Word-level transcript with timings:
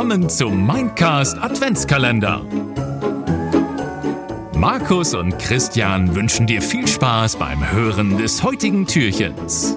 willkommen 0.00 0.30
zum 0.30 0.66
Mindcast 0.66 1.36
Adventskalender. 1.36 2.40
Markus 4.54 5.12
und 5.12 5.38
Christian 5.38 6.14
wünschen 6.14 6.46
dir 6.46 6.62
viel 6.62 6.88
Spaß 6.88 7.36
beim 7.36 7.70
Hören 7.70 8.16
des 8.16 8.42
heutigen 8.42 8.86
Türchens. 8.86 9.76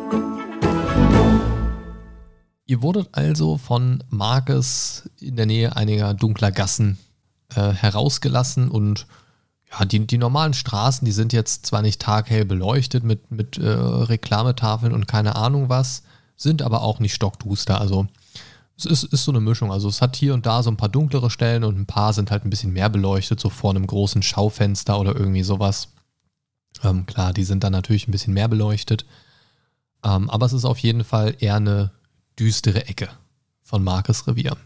Ihr 2.65 2.81
wurdet 2.81 3.09
also 3.11 3.57
von 3.57 4.01
Marcus 4.07 5.09
in 5.19 5.35
der 5.35 5.45
Nähe 5.45 5.75
einiger 5.75 6.13
dunkler 6.13 6.53
Gassen 6.53 6.99
äh, 7.53 7.73
herausgelassen 7.73 8.71
und 8.71 9.07
ja, 9.77 9.83
die, 9.83 10.07
die 10.07 10.17
normalen 10.17 10.53
Straßen, 10.53 11.03
die 11.03 11.11
sind 11.11 11.33
jetzt 11.33 11.65
zwar 11.65 11.81
nicht 11.81 12.01
taghell 12.01 12.45
beleuchtet 12.45 13.03
mit, 13.03 13.29
mit 13.29 13.57
äh, 13.57 13.67
Reklametafeln 13.67 14.93
und 14.93 15.05
keine 15.05 15.35
Ahnung 15.35 15.67
was, 15.67 16.03
sind 16.37 16.61
aber 16.61 16.81
auch 16.81 16.99
nicht 16.99 17.13
stockduster. 17.13 17.81
Also 17.81 18.07
es 18.77 18.85
ist, 18.85 19.03
ist 19.03 19.23
so 19.23 19.31
eine 19.31 19.39
Mischung. 19.39 19.71
Also 19.71 19.87
es 19.87 20.01
hat 20.01 20.15
hier 20.15 20.33
und 20.33 20.45
da 20.45 20.63
so 20.63 20.71
ein 20.71 20.77
paar 20.77 20.89
dunklere 20.89 21.29
Stellen 21.29 21.63
und 21.63 21.77
ein 21.77 21.85
paar 21.85 22.13
sind 22.13 22.31
halt 22.31 22.45
ein 22.45 22.49
bisschen 22.49 22.73
mehr 22.73 22.89
beleuchtet, 22.89 23.39
so 23.39 23.49
vor 23.49 23.71
einem 23.71 23.85
großen 23.85 24.23
Schaufenster 24.23 24.99
oder 24.99 25.15
irgendwie 25.15 25.43
sowas. 25.43 25.89
Ähm, 26.83 27.05
klar, 27.05 27.33
die 27.33 27.43
sind 27.43 27.63
dann 27.63 27.71
natürlich 27.71 28.07
ein 28.07 28.11
bisschen 28.11 28.33
mehr 28.33 28.47
beleuchtet. 28.47 29.05
Ähm, 30.03 30.29
aber 30.29 30.45
es 30.45 30.53
ist 30.53 30.65
auf 30.65 30.79
jeden 30.79 31.03
Fall 31.03 31.35
eher 31.39 31.55
eine 31.55 31.91
düstere 32.39 32.87
Ecke 32.87 33.09
von 33.61 33.83
Marcus 33.83 34.27
Revier. 34.27 34.57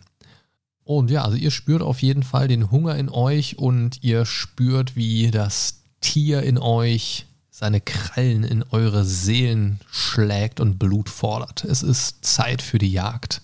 Und 0.83 1.11
ja, 1.11 1.23
also 1.23 1.35
ihr 1.35 1.51
spürt 1.51 1.81
auf 1.81 2.01
jeden 2.01 2.23
Fall 2.23 2.47
den 2.47 2.71
Hunger 2.71 2.95
in 2.95 3.09
euch 3.09 3.57
und 3.57 4.03
ihr 4.03 4.25
spürt, 4.25 4.95
wie 4.95 5.31
das 5.31 5.81
Tier 5.99 6.43
in 6.43 6.57
euch 6.57 7.25
seine 7.49 7.81
Krallen 7.81 8.43
in 8.43 8.63
eure 8.71 9.03
Seelen 9.03 9.79
schlägt 9.91 10.59
und 10.59 10.77
Blut 10.77 11.09
fordert. 11.09 11.65
Es 11.65 11.83
ist 11.83 12.23
Zeit 12.23 12.61
für 12.61 12.77
die 12.77 12.91
Jagd. 12.91 13.41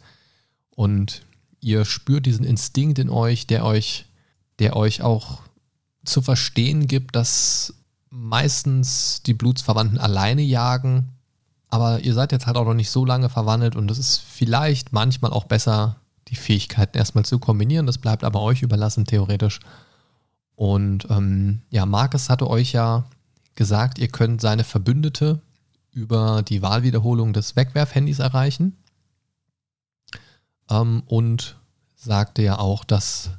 Und 0.75 1.23
ihr 1.59 1.85
spürt 1.85 2.25
diesen 2.25 2.45
Instinkt 2.45 2.99
in 2.99 3.09
euch, 3.09 3.47
der 3.47 3.65
euch, 3.65 4.05
der 4.59 4.75
euch 4.75 5.01
auch 5.01 5.41
zu 6.03 6.21
verstehen 6.21 6.87
gibt, 6.87 7.15
dass 7.15 7.73
meistens 8.09 9.21
die 9.25 9.33
Blutsverwandten 9.33 9.97
alleine 9.97 10.41
jagen. 10.41 11.09
Aber 11.69 12.01
ihr 12.01 12.13
seid 12.13 12.31
jetzt 12.31 12.45
halt 12.45 12.57
auch 12.57 12.65
noch 12.65 12.73
nicht 12.73 12.91
so 12.91 13.05
lange 13.05 13.29
verwandelt 13.29 13.75
und 13.75 13.89
es 13.89 13.97
ist 13.97 14.17
vielleicht 14.17 14.93
manchmal 14.93 15.31
auch 15.31 15.45
besser, 15.45 15.95
die 16.27 16.35
Fähigkeiten 16.35 16.97
erstmal 16.97 17.25
zu 17.25 17.39
kombinieren. 17.39 17.87
Das 17.87 17.97
bleibt 17.97 18.23
aber 18.23 18.41
euch 18.41 18.61
überlassen, 18.61 19.05
theoretisch. 19.05 19.59
Und 20.55 21.07
ähm, 21.09 21.61
ja, 21.71 21.85
Marcus 21.85 22.29
hatte 22.29 22.49
euch 22.49 22.73
ja 22.73 23.05
gesagt, 23.55 23.97
ihr 23.97 24.07
könnt 24.07 24.41
seine 24.41 24.63
Verbündete 24.63 25.41
über 25.91 26.43
die 26.43 26.61
Wahlwiederholung 26.61 27.33
des 27.33 27.55
Wegwerfhandys 27.55 28.19
erreichen. 28.19 28.77
Ähm, 30.73 31.03
und 31.05 31.57
sagte 31.95 32.41
ja 32.41 32.59
auch, 32.59 32.83
dass 32.83 33.31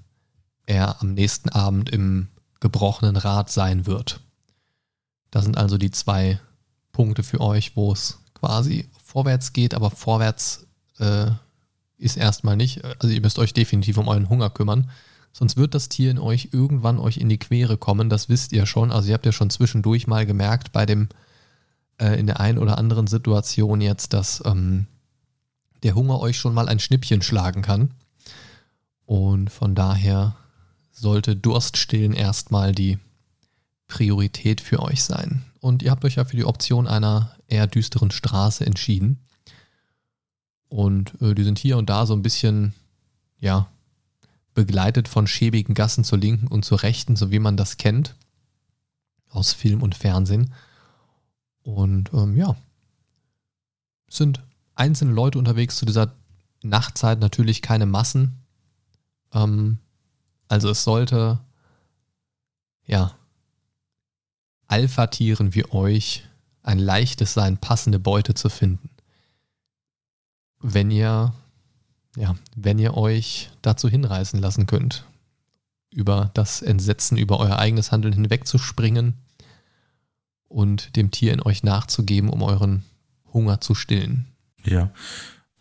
er 0.67 1.01
am 1.03 1.15
nächsten 1.15 1.51
Abend 1.51 1.91
im 1.91 2.29
gebrochenen 2.61 3.17
Rad 3.17 3.51
sein 3.51 3.87
wird. 3.87 4.21
Das 5.31 5.45
sind 5.45 5.59
also 5.59 5.77
die 5.77 5.91
zwei 5.91 6.41
Punkte 6.93 7.23
für 7.23 7.41
euch, 7.41 7.77
wo 7.77 7.93
es 7.93 8.21
quasi 8.33 8.89
vorwärts 9.05 9.53
geht, 9.53 9.75
aber 9.75 9.91
vorwärts 9.91 10.67
äh, 10.99 11.27
ist 11.99 12.17
erstmal 12.17 12.57
nicht. 12.57 12.83
Also 12.85 13.09
ihr 13.09 13.21
müsst 13.21 13.39
euch 13.39 13.53
definitiv 13.53 13.99
um 13.99 14.09
euren 14.09 14.29
Hunger 14.29 14.51
kümmern. 14.51 14.91
Sonst 15.33 15.57
wird 15.57 15.75
das 15.75 15.89
Tier 15.89 16.11
in 16.11 16.19
euch 16.19 16.51
irgendwann 16.53 16.99
euch 16.99 17.17
in 17.17 17.29
die 17.29 17.39
Quere 17.39 17.77
kommen. 17.77 18.09
Das 18.09 18.29
wisst 18.29 18.53
ihr 18.53 18.67
schon. 18.67 18.93
Also 18.93 19.09
ihr 19.09 19.15
habt 19.15 19.27
ja 19.27 19.33
schon 19.33 19.51
zwischendurch 19.51 20.07
mal 20.07 20.25
gemerkt 20.25 20.73
bei 20.73 20.87
dem, 20.87 21.09
äh, 21.99 22.19
in 22.19 22.27
der 22.27 22.41
einen 22.41 22.59
oder 22.59 22.79
anderen 22.79 23.09
Situation 23.09 23.81
jetzt, 23.81 24.13
dass 24.13 24.43
ähm, 24.47 24.87
der 25.85 25.95
Hunger 25.95 26.19
euch 26.21 26.37
schon 26.37 26.55
mal 26.55 26.69
ein 26.69 26.81
Schnippchen 26.81 27.23
schlagen 27.23 27.63
kann. 27.63 27.91
Und 29.07 29.51
von 29.51 29.75
daher 29.75 30.37
sollte 30.91 31.37
Durststillen 31.37 32.15
erstmal 32.15 32.73
die 32.73 32.99
Priorität 33.87 34.61
für 34.61 34.81
euch 34.81 35.05
sein. 35.05 35.45
Und 35.61 35.83
ihr 35.83 35.91
habt 35.91 36.05
euch 36.05 36.17
ja 36.17 36.25
für 36.25 36.37
die 36.37 36.45
Option 36.45 36.89
einer 36.89 37.37
eher 37.47 37.67
düsteren 37.67 38.11
Straße 38.11 38.65
entschieden. 38.65 39.21
Und 40.69 41.21
äh, 41.21 41.35
die 41.35 41.45
sind 41.45 41.59
hier 41.59 41.77
und 41.79 41.91
da 41.91 42.07
so 42.07 42.15
ein 42.15 42.23
bisschen, 42.23 42.75
ja, 43.39 43.69
begleitet 44.55 45.09
von 45.09 45.27
schäbigen 45.27 45.75
Gassen 45.75 46.05
zur 46.05 46.19
linken 46.19 46.47
und 46.47 46.65
zur 46.65 46.83
rechten, 46.83 47.17
so 47.17 47.31
wie 47.31 47.41
man 47.41 47.57
das 47.57 47.77
kennt 47.77 48.15
aus 49.29 49.53
Film 49.53 49.83
und 49.83 49.95
Fernsehen. 49.95 50.55
Und 51.63 52.13
ähm, 52.13 52.37
ja, 52.37 52.57
sind 54.09 54.43
einzelne 54.75 55.13
Leute 55.13 55.39
unterwegs 55.39 55.77
zu 55.77 55.87
dieser 55.87 56.15
Nachtzeit, 56.63 57.21
natürlich 57.21 57.63
keine 57.63 57.87
Massen. 57.87 58.45
Ähm, 59.33 59.79
also 60.49 60.71
es 60.71 60.85
sollte, 60.85 61.41
ja, 62.87 63.13
Alpha-Tieren 64.67 65.55
wie 65.55 65.71
euch 65.71 66.25
ein 66.63 66.79
leichtes 66.79 67.35
sein, 67.35 67.59
passende 67.59 67.99
Beute 67.99 68.35
zu 68.35 68.49
finden 68.49 68.89
wenn 70.65 70.91
ihr, 70.91 71.35
ja, 72.17 72.35
wenn 72.57 72.79
ihr 72.79 72.97
euch 72.97 73.51
dazu 73.61 73.89
hinreißen 73.89 74.41
lassen 74.41 74.67
könnt, 74.67 75.05
über 75.91 76.31
das 76.33 76.63
Entsetzen, 76.63 77.19
über 77.19 77.39
euer 77.39 77.59
eigenes 77.59 77.93
Handeln 77.93 78.15
hinwegzuspringen 78.15 79.15
und 80.49 80.97
dem 80.97 81.11
Tier 81.11 81.35
in 81.35 81.43
euch 81.43 81.63
nachzugeben, 81.63 82.31
um 82.31 82.43
euren 82.43 82.83
Hunger 83.33 83.61
zu 83.61 83.75
stillen. 83.75 84.27
Ja. 84.67 84.91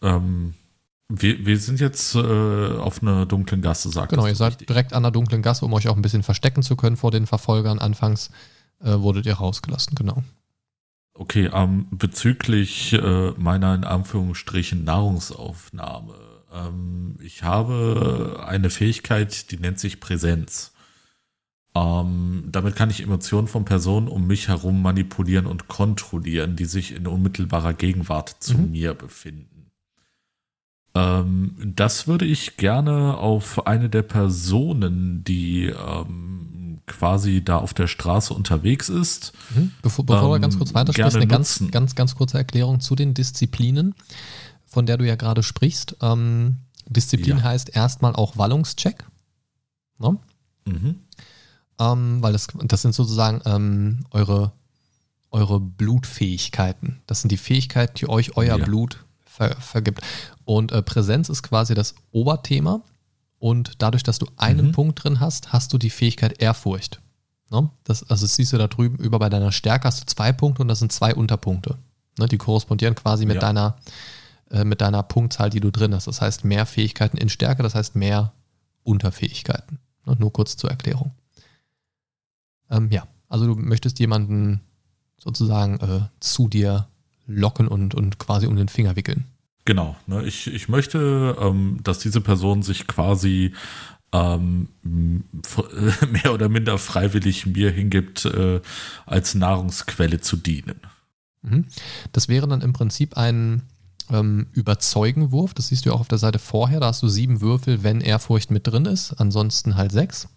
Ähm, 0.02 0.54
wir, 1.10 1.46
wir 1.46 1.58
sind 1.60 1.80
jetzt 1.80 2.16
äh, 2.16 2.20
auf 2.20 3.02
einer 3.02 3.26
dunklen 3.26 3.62
Gasse, 3.62 3.90
sagt 3.90 4.10
Genau, 4.10 4.26
ihr 4.26 4.36
seid 4.36 4.54
richtig. 4.54 4.68
direkt 4.68 4.94
an 4.94 5.04
einer 5.04 5.12
dunklen 5.12 5.42
Gasse, 5.42 5.66
um 5.66 5.74
euch 5.74 5.88
auch 5.88 5.96
ein 5.96 6.02
bisschen 6.02 6.24
verstecken 6.24 6.64
zu 6.64 6.76
können 6.76 6.98
vor 6.98 7.12
den 7.12 7.28
Verfolgern. 7.28 7.80
Anfangs 7.80 8.32
äh, 8.82 9.00
wurdet 9.00 9.26
ihr 9.26 9.36
rausgelassen, 9.36 9.96
genau. 9.96 10.24
Okay, 11.14 11.50
ähm, 11.54 11.88
bezüglich 11.92 12.94
äh, 12.94 13.32
meiner 13.38 13.76
in 13.76 13.84
Anführungsstrichen 13.84 14.84
Nahrungsaufnahme. 14.84 16.16
Ähm, 16.52 17.18
ich 17.22 17.44
habe 17.44 18.44
eine 18.46 18.70
Fähigkeit, 18.70 19.52
die 19.52 19.58
nennt 19.58 19.80
sich 19.80 20.00
Präsenz. 20.00 20.73
Ähm, 21.76 22.44
damit 22.52 22.76
kann 22.76 22.90
ich 22.92 23.02
Emotionen 23.02 23.48
von 23.48 23.66
Personen 23.66 24.08
um 24.08 24.28
mich 24.28 24.48
herum 24.48 24.82
manipulieren 24.82 25.48
und 25.48 25.68
kontrollieren, 25.68 26.56
die 26.56 26.66
sich 26.66 26.96
in 26.96 27.08
unmittelbarer 27.08 27.74
Gegenwart 27.74 28.36
zu 28.40 28.58
mhm. 28.58 28.72
mir 28.72 28.94
befinden. 28.94 29.72
Ähm, 30.96 31.56
das 31.76 32.08
würde 32.08 32.26
ich 32.26 32.58
gerne 32.58 33.18
auf 33.18 33.66
eine 33.66 33.90
der 33.90 34.04
Personen, 34.04 35.24
die 35.24 35.66
ähm, 35.66 36.80
quasi 36.86 37.44
da 37.44 37.58
auf 37.58 37.74
der 37.74 37.88
Straße 37.88 38.34
unterwegs 38.34 38.90
ist. 38.90 39.34
Mhm. 39.56 39.72
Bevor, 39.82 40.06
bevor 40.06 40.26
ähm, 40.26 40.32
wir 40.32 40.40
ganz 40.40 40.58
kurz 40.58 40.74
weitersprechen, 40.76 41.16
eine 41.16 41.28
ganz, 41.28 41.64
ganz, 41.72 41.96
ganz 41.96 42.16
kurze 42.16 42.38
Erklärung 42.38 42.80
zu 42.82 42.96
den 42.96 43.16
Disziplinen, 43.16 43.96
von 44.66 44.86
der 44.86 44.98
du 44.98 45.08
ja 45.08 45.16
gerade 45.16 45.42
sprichst. 45.42 45.98
Ähm, 46.02 46.58
Disziplin 46.88 47.38
ja. 47.38 47.44
heißt 47.44 47.76
erstmal 47.76 48.14
auch 48.14 48.38
Wallungscheck. 48.38 49.06
Ne? 49.98 50.18
Mhm. 50.66 50.96
Ähm, 51.92 52.22
weil 52.22 52.34
das, 52.34 52.48
das 52.64 52.82
sind 52.82 52.94
sozusagen 52.94 53.42
ähm, 53.46 54.06
eure, 54.12 54.52
eure 55.32 55.60
Blutfähigkeiten. 55.60 57.02
Das 57.08 57.22
sind 57.22 57.32
die 57.32 57.38
Fähigkeiten, 57.38 57.96
die 57.96 58.10
euch 58.10 58.38
euer 58.38 58.58
ja. 58.58 58.64
Blut 58.64 59.04
ver, 59.26 59.56
vergibt. 59.60 60.02
Und 60.46 60.72
äh, 60.72 60.82
Präsenz 60.82 61.30
ist 61.30 61.44
quasi 61.44 61.74
das 61.74 61.96
Oberthema. 62.12 62.82
Und 63.40 63.74
dadurch, 63.80 64.04
dass 64.04 64.20
du 64.20 64.28
einen 64.38 64.68
mhm. 64.68 64.72
Punkt 64.72 65.04
drin 65.04 65.20
hast, 65.20 65.52
hast 65.52 65.74
du 65.74 65.78
die 65.78 65.90
Fähigkeit 65.90 66.42
Ehrfurcht. 66.42 67.02
Ne? 67.52 67.70
Das, 67.84 68.10
also 68.10 68.26
das 68.26 68.36
siehst 68.36 68.54
du 68.54 68.58
da 68.58 68.68
drüben 68.68 68.98
über 68.98 69.20
bei 69.20 69.30
deiner 69.30 69.52
Stärke 69.52 69.88
hast 69.88 70.02
du 70.02 70.06
zwei 70.06 70.32
Punkte 70.32 70.62
und 70.62 70.70
das 70.70 70.80
sind 70.80 70.94
zwei 70.94 71.14
Unterpunkte. 71.14 71.78
Ne? 72.18 72.28
Die 72.28 72.38
korrespondieren 72.38 72.96
quasi 72.96 73.26
mit 73.26 73.36
ja. 73.36 73.42
deiner 73.42 73.78
äh, 74.50 74.64
mit 74.64 74.82
deiner 74.82 75.04
Punktzahl, 75.04 75.50
die 75.50 75.60
du 75.60 75.72
drin 75.72 75.94
hast. 75.94 76.08
Das 76.08 76.22
heißt 76.22 76.46
mehr 76.46 76.66
Fähigkeiten 76.66 77.18
in 77.18 77.28
Stärke, 77.28 77.64
das 77.64 77.76
heißt 77.76 77.96
mehr 77.96 78.34
Unterfähigkeiten. 78.84 79.80
Ne? 80.06 80.16
Nur 80.20 80.32
kurz 80.32 80.56
zur 80.56 80.70
Erklärung. 80.70 81.12
Ähm, 82.74 82.90
ja, 82.92 83.08
also 83.30 83.46
du 83.46 83.56
möchtest 83.56 84.00
jemanden 84.00 84.62
sozusagen 85.18 85.80
äh, 85.80 86.02
zu 86.20 86.48
dir 86.48 86.88
locken 87.28 87.68
und, 87.68 87.96
und 87.96 88.20
quasi 88.20 88.48
um 88.48 88.56
den 88.56 88.68
Finger 88.68 88.96
wickeln. 88.96 89.26
Genau, 89.66 89.96
ne, 90.08 90.24
ich, 90.26 90.48
ich 90.48 90.68
möchte, 90.68 91.38
ähm, 91.40 91.80
dass 91.84 92.00
diese 92.00 92.20
Person 92.20 92.64
sich 92.64 92.86
quasi 92.86 93.54
ähm, 94.12 94.68
mehr 94.84 96.34
oder 96.34 96.50
minder 96.50 96.78
freiwillig 96.78 97.46
mir 97.46 97.72
hingibt, 97.72 98.26
äh, 98.26 98.60
als 99.06 99.36
Nahrungsquelle 99.36 100.20
zu 100.20 100.36
dienen. 100.36 100.82
Mhm. 101.44 101.66
Das 102.12 102.28
wäre 102.28 102.48
dann 102.48 102.62
im 102.62 102.74
Prinzip 102.74 103.16
ein 103.16 103.64
ähm, 104.10 104.48
Überzeugenwurf. 104.52 105.54
Das 105.54 105.68
siehst 105.68 105.86
du 105.86 105.94
auch 105.94 106.02
auf 106.02 106.08
der 106.10 106.18
Seite 106.18 106.40
vorher. 106.40 106.82
Da 106.82 106.88
hast 106.88 107.02
du 107.02 107.08
sieben 107.08 107.40
Würfel, 107.40 107.84
wenn 107.84 108.02
Ehrfurcht 108.02 108.52
mit 108.52 108.68
drin 108.68 108.86
ist. 108.86 109.14
Ansonsten 109.14 109.76
halt 109.76 109.92
sechs. 109.92 110.28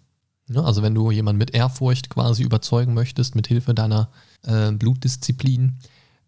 Ja, 0.48 0.62
also 0.62 0.82
wenn 0.82 0.94
du 0.94 1.10
jemanden 1.10 1.38
mit 1.38 1.54
Ehrfurcht 1.54 2.08
quasi 2.08 2.42
überzeugen 2.42 2.94
möchtest, 2.94 3.34
mit 3.34 3.48
Hilfe 3.48 3.74
deiner 3.74 4.08
äh, 4.44 4.70
Blutdisziplin, 4.72 5.74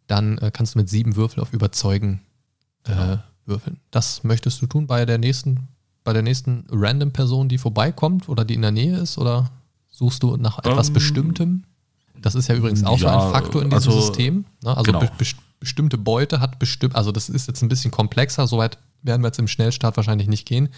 dann 0.09 0.39
äh, 0.39 0.51
kannst 0.53 0.75
du 0.75 0.79
mit 0.81 0.89
sieben 0.89 1.15
Würfel 1.15 1.41
auf 1.41 1.53
Überzeugen 1.53 2.23
äh, 2.85 3.19
würfeln. 3.47 3.79
Das 3.91 4.25
möchtest 4.25 4.61
du 4.61 4.67
tun 4.67 4.87
bei 4.87 5.05
der 5.05 5.19
nächsten, 5.19 5.69
bei 6.03 6.13
der 6.13 6.23
nächsten 6.23 6.65
random 6.71 7.13
Person, 7.13 7.49
die 7.49 7.59
vorbeikommt 7.59 8.29
oder 8.29 8.45
die 8.45 8.55
in 8.55 8.63
der 8.63 8.73
Nähe 8.73 8.97
ist? 8.97 9.19
Oder 9.19 9.51
suchst 9.91 10.23
du 10.23 10.37
nach 10.37 10.59
etwas 10.59 10.89
Ähm, 10.89 10.95
Bestimmtem? 10.95 11.65
Das 12.21 12.35
ist 12.35 12.49
ja 12.49 12.57
übrigens 12.57 12.83
auch 12.85 12.99
so 12.99 13.07
ja, 13.07 13.27
ein 13.27 13.33
Faktor 13.33 13.63
in 13.63 13.71
diesem 13.71 13.93
also, 13.93 14.01
System. 14.01 14.45
Ne? 14.65 14.77
Also 14.77 14.83
genau. 14.83 15.01
be 15.01 15.11
best- 15.19 15.37
bestimmte 15.61 15.99
Beute 15.99 16.41
hat 16.41 16.59
bestimmt, 16.59 16.97
also 16.97 17.13
das 17.13 17.29
ist 17.29 17.47
jetzt 17.49 17.63
ein 17.63 17.69
bisschen 17.69 17.91
komplexer, 17.91 18.47
soweit 18.47 18.79
werden 19.03 19.23
wir 19.23 19.29
jetzt 19.29 19.39
im 19.39 19.49
Schnellstart 19.49 19.97
wahrscheinlich 19.97 20.29
nicht 20.29 20.47
gehen. 20.47 20.69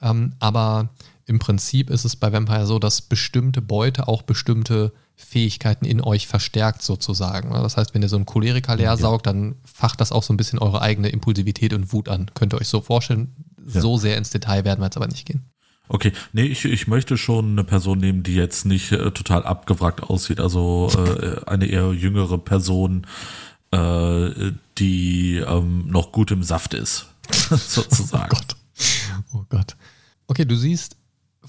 Ähm, 0.00 0.32
aber 0.38 0.88
im 1.26 1.38
Prinzip 1.38 1.90
ist 1.90 2.04
es 2.04 2.16
bei 2.16 2.32
Vampire 2.32 2.66
so, 2.66 2.78
dass 2.78 3.00
bestimmte 3.00 3.62
Beute 3.62 4.08
auch 4.08 4.22
bestimmte 4.22 4.92
Fähigkeiten 5.14 5.84
in 5.84 6.00
euch 6.00 6.26
verstärkt 6.26 6.82
sozusagen. 6.82 7.50
ne? 7.50 7.60
Das 7.62 7.76
heißt, 7.76 7.94
wenn 7.94 8.02
ihr 8.02 8.08
so 8.08 8.16
einen 8.16 8.26
Choleriker 8.26 8.76
leer 8.76 8.96
saugt, 8.96 9.26
dann 9.26 9.56
facht 9.64 10.00
das 10.00 10.12
auch 10.12 10.22
so 10.22 10.32
ein 10.32 10.36
bisschen 10.36 10.58
eure 10.58 10.82
eigene 10.82 11.08
Impulsivität 11.08 11.72
und 11.74 11.92
Wut 11.92 12.08
an. 12.08 12.30
Könnt 12.34 12.54
ihr 12.54 12.60
euch 12.60 12.68
so 12.68 12.80
vorstellen. 12.80 13.34
Ja. 13.72 13.80
So 13.80 13.96
sehr 13.96 14.16
ins 14.16 14.30
Detail 14.30 14.64
werden 14.64 14.80
wir 14.80 14.86
jetzt 14.86 14.96
aber 14.96 15.06
nicht 15.06 15.26
gehen. 15.26 15.44
Okay, 15.88 16.12
nee, 16.32 16.44
ich, 16.44 16.64
ich 16.64 16.86
möchte 16.88 17.16
schon 17.16 17.52
eine 17.52 17.64
Person 17.64 17.98
nehmen, 17.98 18.22
die 18.22 18.34
jetzt 18.34 18.64
nicht 18.64 18.92
äh, 18.92 19.10
total 19.10 19.44
abgewrackt 19.44 20.02
aussieht. 20.02 20.40
Also 20.40 20.90
äh, 20.96 21.44
eine 21.46 21.66
eher 21.66 21.92
jüngere 21.92 22.38
Person, 22.38 23.06
äh, 23.72 24.52
die 24.78 25.36
ähm, 25.36 25.86
noch 25.88 26.12
gut 26.12 26.30
im 26.30 26.42
Saft 26.42 26.74
ist, 26.74 27.06
sozusagen. 27.50 28.32
Oh 28.32 28.36
Gott. 28.36 28.56
Oh 29.34 29.44
Gott. 29.48 29.76
Okay, 30.28 30.44
du 30.44 30.56
siehst 30.56 30.96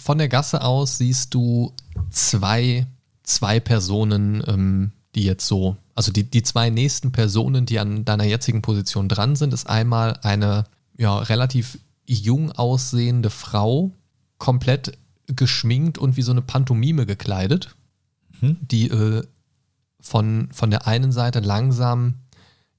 von 0.04 0.18
der 0.18 0.30
Gasse 0.30 0.62
aus 0.62 0.98
siehst 0.98 1.34
du 1.34 1.74
zwei, 2.10 2.86
zwei 3.24 3.60
Personen, 3.60 4.44
ähm, 4.48 4.92
die 5.16 5.24
jetzt 5.24 5.48
so, 5.48 5.78
also 5.96 6.12
die, 6.12 6.24
die 6.24 6.44
zwei 6.44 6.70
nächsten 6.70 7.12
Personen, 7.12 7.66
die 7.66 7.80
an 7.80 8.04
deiner 8.06 8.26
jetzigen 8.26 8.62
Position 8.62 9.08
dran 9.10 9.36
sind, 9.36 9.54
ist 9.54 9.70
einmal 9.70 10.20
eine 10.24 10.66
ja, 10.98 11.18
relativ 11.18 11.80
jung 12.06 12.52
aussehende 12.52 13.30
Frau, 13.30 13.92
komplett 14.38 14.98
geschminkt 15.28 15.98
und 15.98 16.18
wie 16.18 16.22
so 16.22 16.32
eine 16.32 16.42
Pantomime 16.42 17.06
gekleidet, 17.06 17.76
Mhm. 18.44 18.58
die 18.62 18.90
äh, 18.90 19.24
von, 20.00 20.50
von 20.52 20.70
der 20.70 20.86
einen 20.86 21.12
Seite 21.12 21.40
langsam 21.40 22.16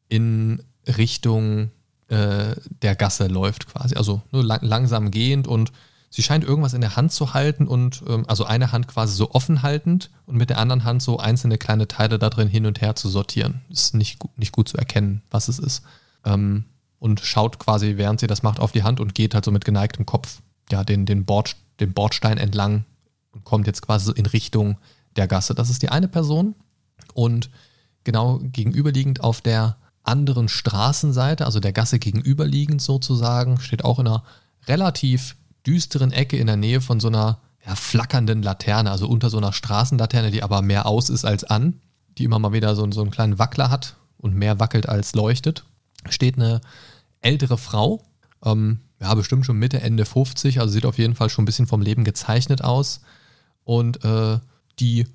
in 0.08 0.62
Richtung 0.86 1.70
äh, 2.08 2.54
der 2.82 2.94
Gasse 2.96 3.28
läuft 3.28 3.68
quasi. 3.68 3.94
Also 3.94 4.20
nur 4.30 4.44
lang, 4.44 4.60
langsam 4.62 5.10
gehend 5.10 5.48
und 5.48 5.72
sie 6.14 6.22
scheint 6.22 6.44
irgendwas 6.44 6.74
in 6.74 6.80
der 6.80 6.94
Hand 6.94 7.10
zu 7.10 7.34
halten 7.34 7.66
und 7.66 8.04
ähm, 8.06 8.24
also 8.28 8.44
eine 8.44 8.70
Hand 8.70 8.86
quasi 8.86 9.16
so 9.16 9.32
offen 9.32 9.62
haltend 9.62 10.10
und 10.26 10.36
mit 10.36 10.48
der 10.48 10.58
anderen 10.58 10.84
Hand 10.84 11.02
so 11.02 11.18
einzelne 11.18 11.58
kleine 11.58 11.88
Teile 11.88 12.20
da 12.20 12.30
drin 12.30 12.46
hin 12.46 12.66
und 12.66 12.80
her 12.80 12.94
zu 12.94 13.08
sortieren. 13.08 13.62
Ist 13.68 13.94
nicht, 13.94 14.20
gu- 14.20 14.28
nicht 14.36 14.52
gut 14.52 14.68
zu 14.68 14.76
erkennen, 14.76 15.22
was 15.32 15.48
es 15.48 15.58
ist. 15.58 15.82
Ähm, 16.24 16.66
und 17.00 17.18
schaut 17.18 17.58
quasi, 17.58 17.96
während 17.96 18.20
sie 18.20 18.28
das 18.28 18.44
macht, 18.44 18.60
auf 18.60 18.70
die 18.70 18.84
Hand 18.84 19.00
und 19.00 19.16
geht 19.16 19.34
halt 19.34 19.44
so 19.44 19.50
mit 19.50 19.64
geneigtem 19.64 20.06
Kopf 20.06 20.40
ja, 20.70 20.84
den, 20.84 21.04
den, 21.04 21.24
Bord, 21.24 21.56
den 21.80 21.92
Bordstein 21.92 22.38
entlang 22.38 22.84
und 23.32 23.42
kommt 23.42 23.66
jetzt 23.66 23.82
quasi 23.82 24.12
in 24.12 24.26
Richtung 24.26 24.78
der 25.16 25.26
Gasse. 25.26 25.56
Das 25.56 25.68
ist 25.68 25.82
die 25.82 25.88
eine 25.88 26.06
Person. 26.06 26.54
Und 27.12 27.50
genau 28.04 28.38
gegenüberliegend 28.40 29.20
auf 29.20 29.40
der 29.40 29.78
anderen 30.04 30.48
Straßenseite, 30.48 31.44
also 31.44 31.58
der 31.58 31.72
Gasse 31.72 31.98
gegenüberliegend 31.98 32.80
sozusagen, 32.80 33.58
steht 33.58 33.84
auch 33.84 33.98
in 33.98 34.06
einer 34.06 34.22
relativ 34.68 35.34
düsteren 35.66 36.12
Ecke 36.12 36.36
in 36.36 36.46
der 36.46 36.56
Nähe 36.56 36.80
von 36.80 37.00
so 37.00 37.08
einer 37.08 37.38
ja, 37.66 37.74
flackernden 37.74 38.42
Laterne, 38.42 38.90
also 38.90 39.08
unter 39.08 39.30
so 39.30 39.38
einer 39.38 39.52
Straßenlaterne, 39.52 40.30
die 40.30 40.42
aber 40.42 40.62
mehr 40.62 40.86
aus 40.86 41.08
ist 41.08 41.24
als 41.24 41.44
an, 41.44 41.80
die 42.18 42.24
immer 42.24 42.38
mal 42.38 42.52
wieder 42.52 42.74
so, 42.76 42.90
so 42.90 43.00
einen 43.00 43.10
kleinen 43.10 43.38
Wackler 43.38 43.70
hat 43.70 43.96
und 44.18 44.34
mehr 44.34 44.60
wackelt 44.60 44.88
als 44.88 45.14
leuchtet, 45.14 45.64
steht 46.08 46.36
eine 46.36 46.60
ältere 47.20 47.58
Frau, 47.58 48.02
ähm, 48.44 48.80
ja, 49.00 49.14
bestimmt 49.14 49.44
schon 49.44 49.58
Mitte, 49.58 49.80
Ende 49.80 50.04
50, 50.04 50.60
also 50.60 50.72
sieht 50.72 50.86
auf 50.86 50.98
jeden 50.98 51.14
Fall 51.14 51.28
schon 51.28 51.42
ein 51.42 51.46
bisschen 51.46 51.66
vom 51.66 51.82
Leben 51.82 52.04
gezeichnet 52.04 52.62
aus. 52.62 53.00
Und 53.64 54.04
äh, 54.04 54.38
die 54.78 55.06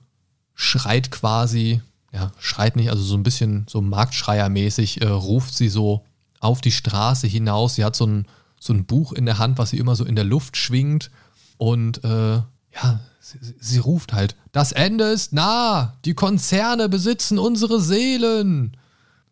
schreit 0.53 1.11
quasi, 1.11 1.81
ja, 2.11 2.31
schreit 2.39 2.75
nicht, 2.75 2.89
also 2.89 3.03
so 3.03 3.15
ein 3.15 3.23
bisschen 3.23 3.65
so 3.69 3.81
Marktschreiermäßig, 3.81 5.01
äh, 5.01 5.07
ruft 5.07 5.55
sie 5.55 5.69
so 5.69 6.05
auf 6.39 6.61
die 6.61 6.71
Straße 6.71 7.27
hinaus. 7.27 7.75
Sie 7.75 7.85
hat 7.85 7.95
so 7.95 8.05
ein, 8.05 8.27
so 8.59 8.73
ein 8.73 8.85
Buch 8.85 9.13
in 9.13 9.25
der 9.25 9.37
Hand, 9.37 9.57
was 9.57 9.69
sie 9.71 9.77
immer 9.77 9.95
so 9.95 10.03
in 10.05 10.15
der 10.15 10.25
Luft 10.25 10.57
schwingt. 10.57 11.09
Und 11.57 12.03
äh, 12.03 12.35
ja, 12.37 12.99
sie, 13.19 13.37
sie- 13.59 13.79
ruft 13.79 14.13
halt, 14.13 14.35
das 14.51 14.71
Ende 14.71 15.05
ist 15.05 15.33
nah, 15.33 15.97
die 16.05 16.13
Konzerne 16.13 16.89
besitzen 16.89 17.39
unsere 17.39 17.79
Seelen. 17.81 18.77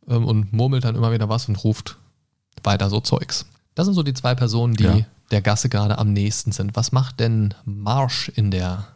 Ähm, 0.08 0.26
und 0.26 0.54
murmelt 0.54 0.84
dann 0.86 0.96
immer 0.96 1.12
wieder 1.12 1.28
was 1.30 1.48
und 1.50 1.62
ruft 1.64 1.98
weiter 2.64 2.90
so 2.90 3.00
Zeugs. 3.02 3.46
Das 3.76 3.86
sind 3.86 3.94
so 3.94 4.04
die 4.04 4.14
zwei 4.14 4.34
Personen, 4.36 4.74
die 4.76 4.84
Ja. 4.86 5.00
der 5.32 5.42
Gasse 5.42 5.68
gerade 5.70 5.98
am 5.98 6.14
nächsten 6.14 6.52
sind. 6.54 6.76
Was 6.76 6.92
macht 6.94 7.20
denn 7.20 7.54
Marsh 7.66 8.30
in 8.30 8.50
der 8.50 8.88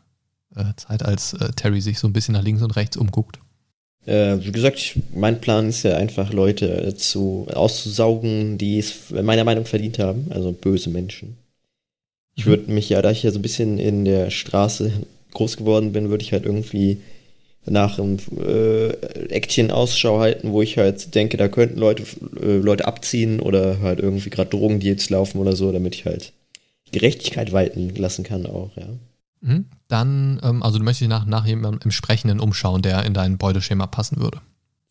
äh, 0.56 0.74
Zeit, 0.78 1.04
als 1.04 1.34
äh, 1.34 1.52
Terry 1.52 1.82
sich 1.82 2.00
so 2.00 2.08
ein 2.08 2.14
bisschen 2.14 2.34
nach 2.34 2.42
links 2.44 2.62
und 2.64 2.76
rechts 2.78 2.96
umguckt? 2.98 3.40
Äh, 4.06 4.38
wie 4.42 4.52
gesagt, 4.52 4.78
ich, 4.78 4.96
mein 5.14 5.42
Plan 5.42 5.70
ist 5.70 5.84
ja 5.84 5.96
einfach, 5.98 6.34
Leute 6.34 6.96
zu 6.96 7.48
auszusaugen, 7.54 8.58
die 8.58 8.80
es 8.80 9.12
meiner 9.12 9.44
Meinung 9.44 9.66
verdient 9.66 10.00
haben, 10.00 10.28
also 10.32 10.52
böse 10.52 10.90
Menschen. 10.90 11.38
Ich 12.36 12.46
würde 12.46 12.72
mich 12.72 12.90
ja, 12.90 13.02
da 13.02 13.12
ich 13.12 13.24
ja 13.24 13.32
so 13.32 13.40
ein 13.40 13.44
bisschen 13.44 13.78
in 13.78 14.06
der 14.06 14.32
Straße 14.32 14.92
groß 15.32 15.58
geworden 15.58 15.92
bin, 15.92 16.10
würde 16.10 16.24
ich 16.24 16.32
halt 16.32 16.46
irgendwie 16.46 16.98
nach 17.66 18.00
einem 18.00 18.18
äh, 18.44 19.36
Aktien 19.36 19.70
Ausschau 19.70 20.20
halten, 20.20 20.52
wo 20.52 20.62
ich 20.62 20.78
halt 20.78 21.14
denke, 21.14 21.38
da 21.38 21.48
könnten 21.48 21.78
Leute, 21.78 22.04
äh, 22.42 22.58
Leute 22.58 22.86
abziehen 22.88 23.40
oder 23.40 23.80
halt 23.82 24.00
irgendwie 24.00 24.32
gerade 24.32 24.50
Drogendeals 24.50 25.10
laufen 25.10 25.38
oder 25.38 25.56
so, 25.56 25.72
damit 25.72 25.94
ich 25.94 26.06
halt 26.06 26.34
Gerechtigkeit 26.92 27.52
walten 27.52 27.94
lassen 27.96 28.24
kann 28.24 28.46
auch, 28.48 28.72
ja. 28.76 28.88
Mhm. 29.42 29.66
Dann, 29.92 30.40
ähm, 30.42 30.64
also 30.64 30.78
du 30.78 30.86
möchtest 30.86 31.02
dich 31.02 31.10
nach, 31.10 31.26
nach 31.26 31.46
jemandem 31.46 31.82
im 31.84 31.92
Sprechenden 31.92 32.40
umschauen, 32.40 32.82
der 32.82 33.04
in 33.04 33.14
dein 33.14 33.38
Beuteschema 33.38 33.88
passen 33.88 34.22
würde. 34.22 34.40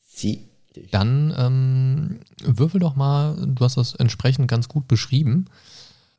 Sie. 0.02 0.44
Dann 0.91 1.35
ähm, 1.38 2.20
würfel 2.44 2.81
doch 2.81 2.97
mal, 2.97 3.35
du 3.35 3.64
hast 3.64 3.79
das 3.79 3.94
entsprechend 3.94 4.49
ganz 4.49 4.69
gut 4.69 4.88
beschrieben. 4.88 5.47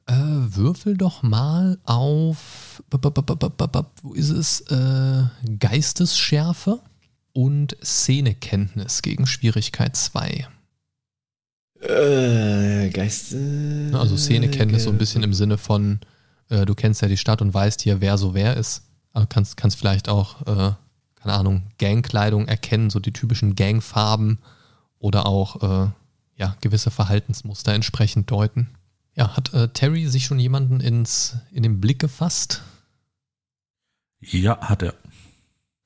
Äh, 0.08 0.16
würfel 0.16 0.98
doch 0.98 1.22
mal 1.22 1.78
auf, 1.86 2.82
wo 2.90 4.14
ist 4.14 4.32
es? 4.32 4.62
Äh, 4.62 5.26
Geistesschärfe 5.60 6.80
und 7.34 7.78
Szenekenntnis 7.84 9.04
gegen 9.04 9.28
Schwierigkeit 9.28 9.96
2. 9.96 10.48
Äh, 11.82 12.90
Geist. 12.90 13.36
Also 13.94 14.18
Szenekenntnis 14.18 14.86
so 14.86 14.90
ein 14.90 14.98
bisschen 14.98 15.22
im 15.22 15.36
Sinne 15.36 15.60
von, 15.60 16.00
äh, 16.52 16.66
du 16.66 16.76
kennst 16.76 17.02
ja 17.02 17.08
die 17.08 17.18
Stadt 17.18 17.42
und 17.42 17.54
weißt 17.54 17.82
hier, 17.82 18.02
wer 18.02 18.18
so 18.18 18.34
wer 18.34 18.58
ist. 18.58 18.84
Aber 19.14 19.26
kannst, 19.26 19.58
kannst 19.58 19.78
vielleicht 19.78 20.08
auch, 20.10 20.42
äh, 20.42 20.74
keine 21.16 21.34
Ahnung, 21.34 21.64
Gangkleidung 21.80 22.48
erkennen, 22.48 22.90
so 22.90 23.00
die 23.00 23.12
typischen 23.12 23.56
Gangfarben 23.56 24.40
oder 25.00 25.26
auch 25.26 25.62
äh, 25.64 25.90
ja, 26.38 26.56
gewisse 26.62 26.92
Verhaltensmuster 26.92 27.74
entsprechend 27.74 28.32
deuten. 28.32 28.70
Ja, 29.16 29.36
hat 29.36 29.54
äh, 29.54 29.68
Terry 29.70 30.08
sich 30.08 30.26
schon 30.26 30.40
jemanden 30.40 30.80
ins, 30.80 31.36
in 31.52 31.64
den 31.64 31.82
Blick 31.82 32.00
gefasst? 32.00 32.62
Ja, 34.22 34.58
hat 34.62 34.84
er. 34.84 34.94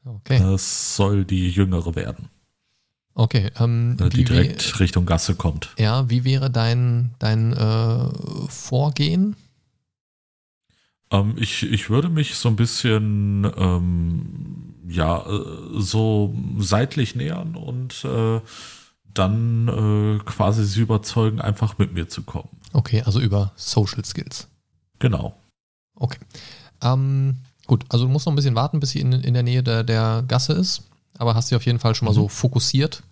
Okay, 0.05 0.37
Das 0.37 0.95
soll 0.95 1.25
die 1.25 1.49
Jüngere 1.49 1.95
werden, 1.95 2.29
okay. 3.15 3.49
Ähm, 3.59 3.97
äh, 3.99 4.09
die 4.09 4.23
direkt 4.23 4.79
Richtung 4.79 5.07
Gasse 5.07 5.33
kommt. 5.33 5.73
ja, 5.79 6.07
wie 6.11 6.23
wäre 6.23 6.51
dein, 6.51 7.15
dein 7.17 7.53
äh, 7.53 8.09
Vorgehen? 8.47 9.35
Ähm, 11.19 11.35
ich, 11.37 11.63
ich 11.63 11.89
würde 11.89 12.09
mich 12.09 12.35
so 12.35 12.49
ein 12.49 12.55
bisschen 12.55 13.49
ähm, 13.57 14.73
ja 14.87 15.25
äh, 15.25 15.79
so 15.79 16.35
seitlich 16.59 17.15
nähern 17.15 17.55
und 17.55 18.03
äh, 18.05 18.39
dann 19.13 19.67
äh, 19.67 20.23
quasi 20.25 20.65
sie 20.65 20.81
überzeugen, 20.81 21.39
einfach 21.39 21.77
mit 21.77 21.93
mir 21.93 22.07
zu 22.09 22.23
kommen. 22.23 22.49
Okay, 22.73 23.01
also 23.05 23.19
über 23.19 23.53
Social 23.55 24.03
Skills. 24.03 24.47
Genau. 24.99 25.35
Okay. 25.95 26.19
Ähm, 26.81 27.37
gut, 27.67 27.85
also 27.89 28.05
du 28.05 28.11
musst 28.11 28.25
noch 28.25 28.33
ein 28.33 28.35
bisschen 28.35 28.55
warten, 28.55 28.79
bis 28.81 28.89
sie 28.91 28.99
in, 28.99 29.13
in 29.13 29.33
der 29.33 29.43
Nähe 29.43 29.63
der, 29.63 29.83
der 29.83 30.23
Gasse 30.27 30.53
ist. 30.53 30.83
Aber 31.17 31.33
hast 31.35 31.47
sie 31.47 31.55
auf 31.55 31.65
jeden 31.65 31.79
Fall 31.79 31.95
schon 31.95 32.07
mal 32.07 32.11
Mhm. 32.11 32.15
so 32.15 32.27
fokussiert. 32.27 33.03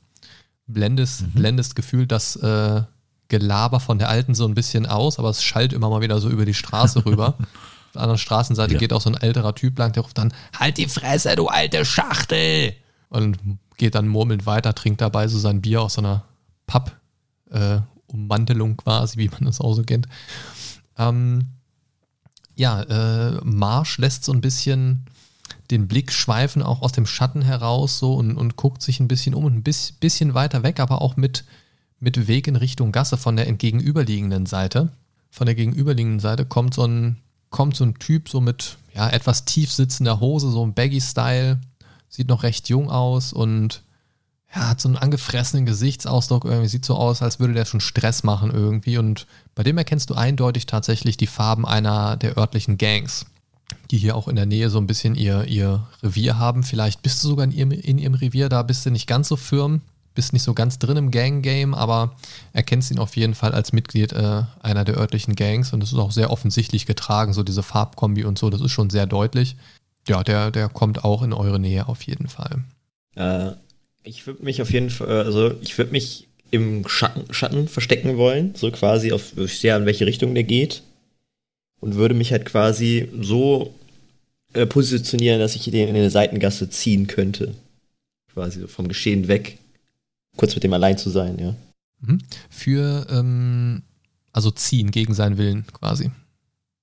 Blendest, 0.68 1.22
Mhm. 1.22 1.32
blendest 1.32 1.76
gefühlt 1.78 2.12
das 2.12 2.36
äh, 2.36 2.82
Gelaber 3.30 3.80
von 3.80 3.98
der 3.98 4.10
Alten 4.10 4.36
so 4.36 4.46
ein 4.46 4.54
bisschen 4.56 4.86
aus, 4.86 5.20
aber 5.20 5.30
es 5.30 5.42
schallt 5.42 5.72
immer 5.72 5.90
mal 5.90 6.02
wieder 6.02 6.20
so 6.20 6.30
über 6.30 6.46
die 6.46 6.54
Straße 6.54 7.06
rüber. 7.06 7.36
Anderen 7.96 8.18
Straßenseite 8.18 8.74
Ja. 8.74 8.80
geht 8.80 8.94
auch 8.94 9.02
so 9.02 9.10
ein 9.10 9.18
älterer 9.18 9.56
Typ 9.56 9.78
lang, 9.78 9.92
der 9.94 10.04
ruft 10.04 10.18
dann, 10.18 10.34
halt 10.58 10.78
die 10.78 10.88
Fresse, 10.88 11.36
du 11.36 11.48
alte 11.48 11.86
Schachtel! 11.86 12.74
Und 13.10 13.38
geht 13.78 13.96
dann 13.96 14.08
murmelnd 14.08 14.46
weiter, 14.46 14.74
trinkt 14.74 15.02
dabei 15.02 15.28
so 15.28 15.38
sein 15.38 15.62
Bier 15.62 15.82
aus 15.82 15.96
so 15.96 16.02
einer 16.02 16.24
Papp-Ummantelung 16.68 18.78
quasi, 18.78 19.18
wie 19.18 19.30
man 19.30 19.46
das 19.46 19.62
auch 19.62 19.74
so 19.74 19.84
kennt. 19.84 20.08
Ähm, 20.98 21.48
ja, 22.56 22.82
äh, 22.84 23.40
Marsch 23.44 23.98
lässt 23.98 24.24
so 24.26 24.32
ein 24.32 24.42
bisschen 24.42 25.06
den 25.72 25.88
Blick 25.88 26.12
schweifen, 26.12 26.62
auch 26.62 26.82
aus 26.82 26.92
dem 26.92 27.06
Schatten 27.06 27.42
heraus 27.42 28.00
so 28.00 28.14
und, 28.16 28.36
und 28.38 28.56
guckt 28.58 28.82
sich 28.82 29.00
ein 29.00 29.08
bisschen 29.08 29.34
um 29.34 29.46
und 29.46 29.56
ein 29.56 29.64
bis, 29.64 29.92
bisschen 29.92 30.34
weiter 30.34 30.62
weg, 30.64 30.80
aber 30.80 31.02
auch 31.02 31.16
mit, 31.16 31.46
mit 32.00 32.28
Weg 32.28 32.48
in 32.48 32.56
Richtung 32.56 32.92
Gasse 32.92 33.18
von 33.18 33.36
der 33.36 33.48
entgegenüberliegenden 33.48 34.46
Seite. 34.46 34.90
von 35.32 35.46
der 35.48 35.56
gegenüberliegenden 35.56 36.20
Seite 36.20 36.46
kommt 36.46 36.74
so 36.76 36.86
ein, 36.86 37.18
kommt 37.54 37.78
so 37.78 37.86
ein 37.86 37.94
Typ 37.94 38.28
so 38.28 38.42
mit 38.42 38.78
ja, 38.94 39.10
etwas 39.10 39.46
tief 39.46 39.72
sitzender 39.72 40.20
Hose, 40.20 40.50
so 40.50 40.66
ein 40.66 40.74
Baggy-Style, 40.74 41.62
sieht 42.10 42.28
noch 42.28 42.44
recht 42.44 42.68
jung 42.68 42.90
aus 42.90 43.32
und 43.32 43.84
ja, 44.54 44.70
hat 44.70 44.82
so 44.82 44.90
einen 44.90 44.98
angefressenen 44.98 45.66
Gesichtsausdruck 45.66 46.46
irgendwie, 46.46 46.68
sieht 46.68 46.84
so 46.84 46.96
aus, 46.96 47.22
als 47.22 47.40
würde 47.40 47.54
der 47.54 47.66
schon 47.66 47.80
Stress 47.80 48.24
machen 48.24 48.52
irgendwie 48.52 48.98
und 48.98 49.28
bei 49.56 49.62
dem 49.62 49.78
erkennst 49.78 50.10
du 50.10 50.16
eindeutig 50.16 50.66
tatsächlich 50.66 51.16
die 51.16 51.28
Farben 51.28 51.66
einer 51.66 52.18
der 52.18 52.38
örtlichen 52.38 52.78
Gangs, 52.78 53.28
die 53.92 54.00
hier 54.00 54.16
auch 54.16 54.28
in 54.28 54.36
der 54.36 54.48
Nähe 54.48 54.72
so 54.72 54.80
ein 54.80 54.88
bisschen 54.88 55.14
ihr, 55.14 55.46
ihr 55.46 55.88
Revier 56.02 56.40
haben. 56.40 56.64
Vielleicht 56.64 57.04
bist 57.04 57.24
du 57.24 57.28
sogar 57.28 57.46
in 57.46 57.52
ihrem, 57.52 57.72
in 57.72 58.00
ihrem 58.00 58.16
Revier, 58.16 58.50
da 58.50 58.64
bist 58.64 58.84
du 58.86 58.90
nicht 58.90 59.08
ganz 59.08 59.28
so 59.28 59.36
firm, 59.36 59.82
bist 60.14 60.34
nicht 60.34 60.44
so 60.44 60.54
ganz 60.54 60.80
drin 60.80 60.98
im 60.98 61.12
Gang-Game, 61.12 61.74
aber 61.74 62.16
erkennst 62.54 62.92
ihn 62.92 63.00
auf 63.00 63.16
jeden 63.16 63.34
Fall 63.34 63.54
als 63.54 63.74
Mitglied 63.74 64.14
äh, 64.14 64.44
einer 64.62 64.86
der 64.86 64.98
örtlichen 64.98 65.36
Gangs 65.36 65.74
und 65.74 65.82
das 65.82 65.92
ist 65.92 66.00
auch 66.00 66.12
sehr 66.12 66.32
offensichtlich 66.32 66.86
getragen, 66.86 67.34
so 67.34 67.44
diese 67.44 67.64
Farbkombi 67.64 68.24
und 68.24 68.38
so, 68.38 68.50
das 68.50 68.62
ist 68.62 68.72
schon 68.72 68.90
sehr 68.90 69.06
deutlich. 69.06 69.56
Ja, 70.08 70.24
der, 70.24 70.52
der 70.52 70.70
kommt 70.70 71.04
auch 71.04 71.24
in 71.24 71.34
eure 71.34 71.60
Nähe 71.60 71.88
auf 71.88 72.04
jeden 72.04 72.28
Fall. 72.28 72.64
Äh, 73.16 73.52
ich 74.04 74.28
würde 74.28 74.44
mich 74.44 74.62
auf 74.62 74.72
jeden 74.72 74.90
Fall, 74.90 75.08
also 75.08 75.54
ich 75.62 75.78
würde 75.78 75.92
mich 75.92 76.28
im 76.52 76.88
Schatten, 76.88 77.34
Schatten 77.34 77.68
verstecken 77.68 78.18
wollen, 78.18 78.54
so 78.56 78.70
quasi 78.70 79.12
auf, 79.12 79.38
ich 79.38 79.60
sehe 79.60 79.76
in 79.76 79.86
welche 79.86 80.06
Richtung 80.06 80.34
der 80.36 80.44
geht 80.44 80.84
und 81.80 81.96
würde 81.96 82.14
mich 82.14 82.32
halt 82.32 82.46
quasi 82.46 83.10
so 83.20 83.74
äh, 84.54 84.66
positionieren, 84.66 85.40
dass 85.40 85.56
ich 85.56 85.64
den 85.64 85.90
in 85.90 85.96
eine 85.96 86.10
Seitengasse 86.10 86.70
ziehen 86.70 87.08
könnte. 87.08 87.56
Quasi 88.34 88.60
so 88.60 88.68
vom 88.68 88.88
Geschehen 88.88 89.28
weg. 89.28 89.58
Kurz 90.38 90.56
mit 90.56 90.64
dem 90.64 90.74
allein 90.74 90.98
zu 90.98 91.10
sein, 91.10 91.38
ja. 91.40 91.56
Mhm. 92.02 92.20
Für, 92.50 93.08
ähm, 93.10 93.84
also 94.32 94.52
ziehen 94.52 94.92
gegen 94.92 95.14
seinen 95.14 95.38
Willen 95.38 95.66
quasi. 95.74 96.12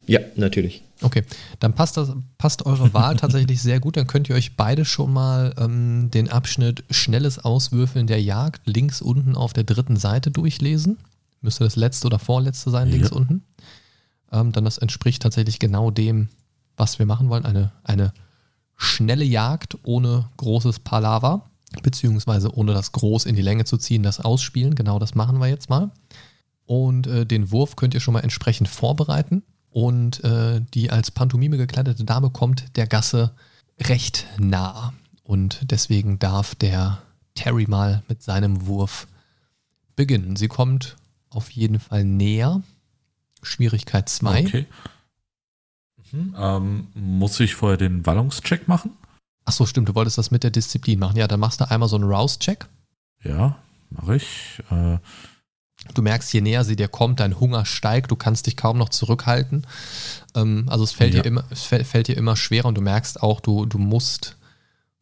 Ja, 0.07 0.21
natürlich. 0.37 0.83
Okay, 1.03 1.23
dann 1.61 1.75
passt, 1.75 1.97
das, 1.97 2.13
passt 2.37 2.67
eure 2.67 2.93
Wahl 2.93 3.17
tatsächlich 3.21 3.63
sehr 3.63 3.81
gut. 3.81 3.97
Dann 3.97 4.07
könnt 4.07 4.29
ihr 4.29 4.35
euch 4.35 4.57
beide 4.57 4.85
schon 4.85 5.13
mal 5.13 5.55
ähm, 5.59 6.11
den 6.11 6.31
Abschnitt 6.31 6.85
Schnelles 6.91 7.39
Auswürfeln 7.39 8.07
der 8.07 8.23
Jagd 8.23 8.67
links 8.67 9.01
unten 9.01 9.37
auf 9.37 9.53
der 9.53 9.65
dritten 9.65 9.97
Seite 9.97 10.31
durchlesen. 10.31 10.99
Müsste 11.41 11.65
das 11.65 11.77
letzte 11.77 12.07
oder 12.07 12.19
vorletzte 12.19 12.71
sein, 12.71 12.91
links 12.91 13.11
ja. 13.11 13.17
unten. 13.17 13.43
Ähm, 14.33 14.53
dann 14.53 14.65
das 14.65 14.79
entspricht 14.79 15.23
tatsächlich 15.23 15.59
genau 15.59 15.91
dem, 15.91 16.29
was 16.77 16.99
wir 16.99 17.07
machen 17.07 17.29
wollen. 17.29 17.47
Eine, 17.47 17.73
eine 17.83 18.13
schnelle 18.77 19.25
Jagd 19.25 19.79
ohne 19.85 20.29
großes 20.37 20.81
Palaver, 20.81 21.50
beziehungsweise 21.83 22.55
ohne 22.55 22.73
das 22.73 22.93
groß 22.93 23.27
in 23.27 23.37
die 23.37 23.43
Länge 23.43 23.65
zu 23.65 23.77
ziehen, 23.77 24.03
das 24.03 24.21
Ausspielen. 24.21 24.75
Genau 24.75 24.99
das 24.99 25.15
machen 25.15 25.39
wir 25.39 25.49
jetzt 25.49 25.71
mal. 25.71 25.91
Und 26.67 27.07
äh, 27.07 27.27
den 27.27 27.51
Wurf 27.51 27.77
könnt 27.77 27.95
ihr 27.95 28.01
schon 28.01 28.15
mal 28.15 28.21
entsprechend 28.21 28.69
vorbereiten 28.69 29.43
und 29.71 30.23
äh, 30.25 30.61
die 30.75 30.91
als 30.91 31.11
Pantomime 31.11 31.57
gekleidete 31.57 32.05
Dame 32.05 32.31
kommt 32.31 32.77
der 32.77 32.87
Gasse 32.87 33.33
recht 33.81 34.27
nah. 34.39 34.93
Und 35.23 35.61
deswegen 35.71 36.19
darf 36.19 36.55
der 36.55 37.03
Terry 37.35 37.67
mal 37.69 38.03
mit 38.09 38.23
seinem 38.23 38.67
Wurf 38.67 39.07
beginnen. 39.97 40.37
Sie 40.37 40.49
kommt 40.49 40.97
auf 41.31 41.51
jeden 41.51 41.79
Fall 41.79 42.05
näher. 42.05 42.63
Schwierigkeit 43.43 44.09
2. 44.09 44.41
Okay. 44.41 44.67
Mhm, 46.13 46.35
ähm, 46.37 46.87
muss 46.95 47.39
ich 47.41 47.55
vorher 47.55 47.79
den 47.79 48.05
Wallungscheck 48.05 48.69
machen? 48.69 48.93
Ach 49.45 49.53
so, 49.53 49.67
stimmt. 49.67 49.89
Du 49.89 49.95
wolltest 49.95 50.19
das 50.19 50.31
mit 50.31 50.45
der 50.45 50.51
Disziplin 50.51 50.99
machen. 50.99 51.17
Ja, 51.17 51.29
dann 51.29 51.41
machst 51.41 51.61
du 51.61 51.71
einmal 51.71 51.89
so 51.89 51.97
einen 51.97 52.05
Rouse-Check. 52.05 52.67
Ja, 53.23 53.59
mache 53.91 54.17
ich. 54.17 54.63
Äh, 54.71 54.99
Du 55.95 56.03
merkst, 56.03 56.33
je 56.33 56.41
näher 56.41 56.65
sie 56.65 56.77
dir 56.77 56.89
kommt, 56.89 57.21
dein 57.21 57.41
Hunger 57.41 57.65
steigt, 57.65 58.11
du 58.11 58.17
kannst 58.17 58.47
dich 58.47 58.57
kaum 58.57 58.77
noch 58.77 58.91
zurückhalten. 58.91 59.67
Ähm, 60.35 60.67
also 60.69 60.85
es 60.85 60.93
fällt, 60.93 61.15
ja. 61.15 61.23
dir 61.23 61.29
immer, 61.29 61.45
es 61.51 61.65
fällt, 61.65 62.09
dir 62.09 62.17
immer 62.17 62.37
schwerer 62.37 62.67
und 62.67 62.77
du 62.77 62.83
merkst 62.83 63.23
auch, 63.23 63.41
du, 63.41 63.67
du 63.67 63.79
musst, 63.79 64.37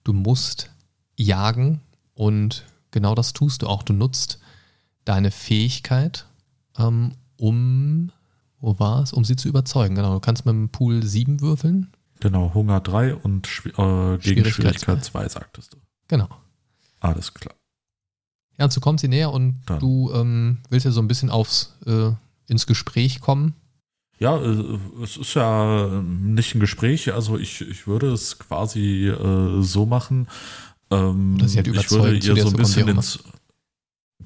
du 0.04 0.12
musst 0.12 0.70
jagen 1.16 1.80
und 2.14 2.64
genau 2.90 3.14
das 3.14 3.32
tust 3.32 3.62
du 3.62 3.66
auch. 3.66 3.82
Du 3.82 3.92
nutzt 3.92 4.38
deine 5.04 5.30
Fähigkeit, 5.30 6.26
ähm, 6.78 7.12
um, 7.36 8.12
wo 8.60 8.78
war 8.78 9.02
es, 9.02 9.12
um 9.12 9.24
sie 9.24 9.36
zu 9.36 9.48
überzeugen. 9.48 9.96
Genau, 9.96 10.14
du 10.14 10.20
kannst 10.20 10.46
mit 10.46 10.54
dem 10.54 10.68
Pool 10.68 11.02
7 11.02 11.40
würfeln. 11.40 11.92
Genau, 12.20 12.52
Hunger 12.54 12.80
3 12.80 13.14
und 13.14 13.46
äh, 13.64 14.18
gegen 14.18 14.44
Schwierigkeit 14.44 15.04
2, 15.04 15.28
sagtest 15.28 15.74
du. 15.74 15.78
Genau. 16.08 16.28
Alles 17.00 17.32
klar. 17.34 17.54
Ja, 18.58 18.64
und 18.64 18.72
so 18.72 18.80
kommt 18.80 19.00
sie 19.00 19.08
näher 19.08 19.32
und 19.32 19.60
Dann. 19.66 19.78
du 19.78 20.10
ähm, 20.12 20.58
willst 20.68 20.84
ja 20.84 20.90
so 20.90 21.00
ein 21.00 21.08
bisschen 21.08 21.30
aufs, 21.30 21.78
äh, 21.86 22.10
ins 22.48 22.66
Gespräch 22.66 23.20
kommen. 23.20 23.54
Ja, 24.18 24.36
äh, 24.36 24.78
es 25.02 25.16
ist 25.16 25.34
ja 25.34 26.02
nicht 26.02 26.54
ein 26.54 26.60
Gespräch, 26.60 27.12
also 27.12 27.38
ich, 27.38 27.60
ich 27.60 27.86
würde 27.86 28.12
es 28.12 28.38
quasi 28.38 29.08
äh, 29.08 29.62
so 29.62 29.86
machen. 29.86 30.26
Ähm, 30.90 31.38
Dass 31.38 31.52
sie 31.52 31.58
halt 31.58 31.68
ich 31.68 31.90
würde 31.90 32.16
ihr 32.16 32.42
so 32.42 32.48
ein 32.48 32.56
bisschen 32.56 32.88
ins, 32.88 33.20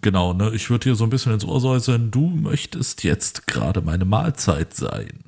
genau, 0.01 0.33
ne, 0.33 0.51
ich 0.55 0.71
würde 0.71 0.89
ihr 0.89 0.95
so 0.95 1.05
ein 1.05 1.11
bisschen 1.11 1.33
ins 1.35 1.45
Ohr 1.45 1.61
säuseln, 1.61 2.11
du 2.11 2.29
möchtest 2.29 3.05
jetzt 3.05 3.47
gerade 3.47 3.83
meine 3.83 4.05
Mahlzeit 4.05 4.75
sein. 4.75 5.25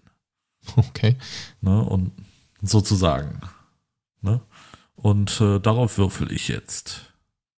Okay. 0.76 1.16
Ne, 1.60 1.82
und 1.82 2.10
sozusagen. 2.64 3.40
Ne? 4.20 4.40
Und 4.96 5.40
äh, 5.40 5.60
darauf 5.60 5.98
würfel 5.98 6.32
ich 6.32 6.48
jetzt. 6.48 7.00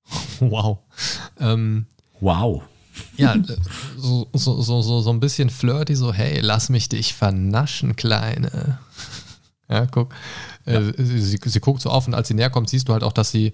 Wow. 0.41 0.79
Ähm, 1.41 1.87
wow. 2.21 2.63
Ja, 3.17 3.35
äh, 3.35 3.43
so, 3.97 4.29
so, 4.33 4.61
so, 4.61 5.01
so, 5.01 5.11
ein 5.11 5.21
bisschen 5.21 5.51
flirty, 5.51 5.95
so, 5.95 6.13
hey, 6.13 6.41
lass 6.41 6.69
mich 6.69 6.89
dich 6.89 7.15
vernaschen, 7.15 7.97
Kleine. 7.97 8.79
Ja, 9.69 9.85
guck. 9.87 10.15
Äh, 10.65 10.75
ja. 10.75 10.81
Äh, 10.91 11.05
sie, 11.05 11.41
sie, 11.43 11.61
guckt 11.61 11.83
so 11.83 11.91
auf 11.91 12.07
und 12.07 12.15
als 12.15 12.29
sie 12.29 12.35
näher 12.35 12.51
kommt, 12.51 12.69
siehst 12.69 12.89
du 12.89 12.93
halt 12.93 13.03
auch, 13.03 13.13
dass 13.13 13.33
sie, 13.33 13.53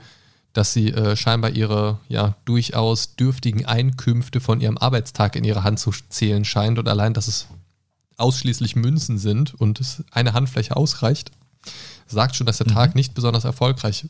dass 0.52 0.74
sie 0.74 0.90
äh, 0.90 1.16
scheinbar 1.16 1.52
ihre 1.52 2.00
ja 2.06 2.36
durchaus 2.44 3.16
dürftigen 3.16 3.64
Einkünfte 3.64 4.40
von 4.40 4.60
ihrem 4.60 4.76
Arbeitstag 4.76 5.36
in 5.36 5.44
ihre 5.44 5.64
Hand 5.64 5.80
zu 5.80 5.90
zählen 6.10 6.44
scheint 6.44 6.78
und 6.78 6.86
allein, 6.86 7.14
dass 7.14 7.28
es 7.28 7.48
ausschließlich 8.18 8.76
Münzen 8.76 9.16
sind 9.16 9.54
und 9.54 9.80
es 9.80 10.04
eine 10.10 10.34
Handfläche 10.34 10.76
ausreicht, 10.76 11.30
sagt 12.06 12.36
schon, 12.36 12.46
dass 12.46 12.58
der 12.58 12.68
mhm. 12.68 12.74
Tag 12.74 12.94
nicht 12.94 13.14
besonders 13.14 13.44
erfolgreich 13.44 14.06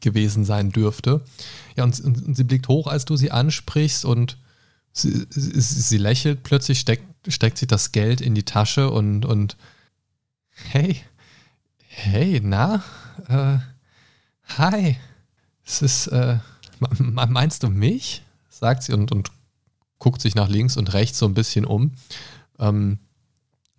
gewesen 0.00 0.44
sein 0.44 0.70
dürfte. 0.70 1.22
Ja, 1.76 1.84
und, 1.84 1.98
und, 2.00 2.36
sie 2.36 2.44
blickt 2.44 2.68
hoch, 2.68 2.86
als 2.86 3.04
du 3.04 3.16
sie 3.16 3.30
ansprichst 3.30 4.04
und 4.04 4.38
sie, 4.92 5.26
sie, 5.30 5.60
sie 5.60 5.98
lächelt, 5.98 6.42
plötzlich 6.42 6.80
steckt, 6.80 7.04
steckt 7.26 7.58
sich 7.58 7.68
das 7.68 7.92
Geld 7.92 8.20
in 8.20 8.34
die 8.34 8.44
Tasche 8.44 8.90
und, 8.90 9.24
und 9.24 9.56
hey, 10.50 11.02
hey, 11.88 12.40
na, 12.42 12.82
äh, 13.28 13.58
hi, 14.56 14.96
es 15.64 15.82
ist, 15.82 16.06
äh, 16.08 16.38
meinst 17.00 17.62
du 17.62 17.68
mich? 17.68 18.22
sagt 18.58 18.82
sie 18.82 18.92
und, 18.92 19.12
und 19.12 19.30
guckt 19.98 20.20
sich 20.20 20.34
nach 20.34 20.48
links 20.48 20.76
und 20.76 20.92
rechts 20.92 21.18
so 21.18 21.26
ein 21.26 21.34
bisschen 21.34 21.64
um. 21.64 21.92
Ähm, 22.58 22.98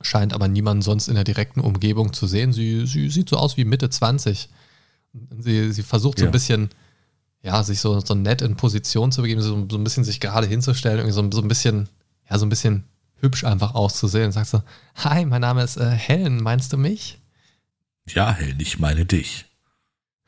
scheint 0.02 0.34
aber 0.34 0.48
niemanden 0.48 0.82
sonst 0.82 1.08
in 1.08 1.16
der 1.16 1.24
direkten 1.24 1.60
Umgebung 1.60 2.14
zu 2.14 2.28
sehen. 2.28 2.54
Sie, 2.54 2.86
sie 2.86 3.10
sieht 3.10 3.30
so 3.30 3.38
aus 3.38 3.58
wie 3.58 3.66
Mitte 3.66 3.90
20. 3.90 4.50
Sie, 5.40 5.72
sie 5.72 5.84
versucht 5.84 6.20
so 6.20 6.26
ein 6.26 6.32
bisschen, 6.32 6.70
ja, 7.42 7.64
sich 7.64 7.80
so, 7.80 8.00
so 8.00 8.16
nett 8.16 8.42
in 8.42 8.56
Position 8.56 9.12
zu 9.12 9.22
begeben, 9.22 9.42
so, 9.42 9.68
so 9.70 9.78
ein 9.78 9.84
bisschen 9.84 10.04
sich 10.04 10.20
gerade 10.20 10.48
hinzustellen, 10.48 11.00
irgendwie 11.00 11.14
so, 11.14 11.30
so 11.32 11.42
ein 11.42 11.48
bisschen, 11.48 11.90
ja, 12.30 12.38
so 12.38 12.46
ein 12.46 12.50
bisschen 12.50 12.86
hübsch 13.16 13.44
einfach 13.44 13.76
auszusehen. 13.76 14.32
Sagst 14.32 14.52
so, 14.52 14.64
hi, 14.96 15.26
mein 15.26 15.42
Name 15.42 15.64
ist 15.64 15.78
äh, 15.78 15.90
Helen, 15.90 16.42
meinst 16.42 16.72
du 16.74 16.78
mich? 16.78 17.20
Ja, 18.08 18.32
Helen, 18.32 18.60
ich 18.60 18.80
meine 18.80 19.06
dich. 19.06 19.46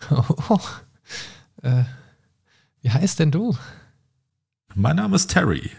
Oh, 0.10 0.24
oh. 0.50 0.60
Äh, 1.62 1.84
wie 2.82 2.90
heißt 2.90 3.20
denn 3.20 3.32
du? 3.32 3.56
Mein 4.74 4.96
Name 4.96 5.16
ist 5.16 5.30
Terry. 5.30 5.70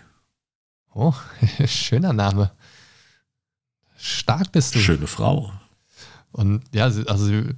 Oh, 0.95 1.15
schöner 1.67 2.13
Name. 2.13 2.53
Stark 4.03 4.53
bist 4.53 4.75
du. 4.75 4.79
Schöne 4.79 5.07
Frau. 5.07 5.53
Und 6.33 6.63
ja, 6.75 6.85
also 6.85 7.25
sie 7.25 7.55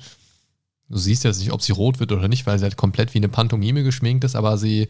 Du 0.88 0.98
siehst 0.98 1.24
jetzt 1.24 1.40
nicht, 1.40 1.52
ob 1.52 1.62
sie 1.62 1.72
rot 1.72 1.98
wird 1.98 2.12
oder 2.12 2.28
nicht, 2.28 2.46
weil 2.46 2.58
sie 2.58 2.64
halt 2.64 2.76
komplett 2.76 3.14
wie 3.14 3.18
eine 3.18 3.28
Pantomime 3.28 3.82
geschminkt 3.82 4.24
ist, 4.24 4.36
aber 4.36 4.58
sie 4.58 4.88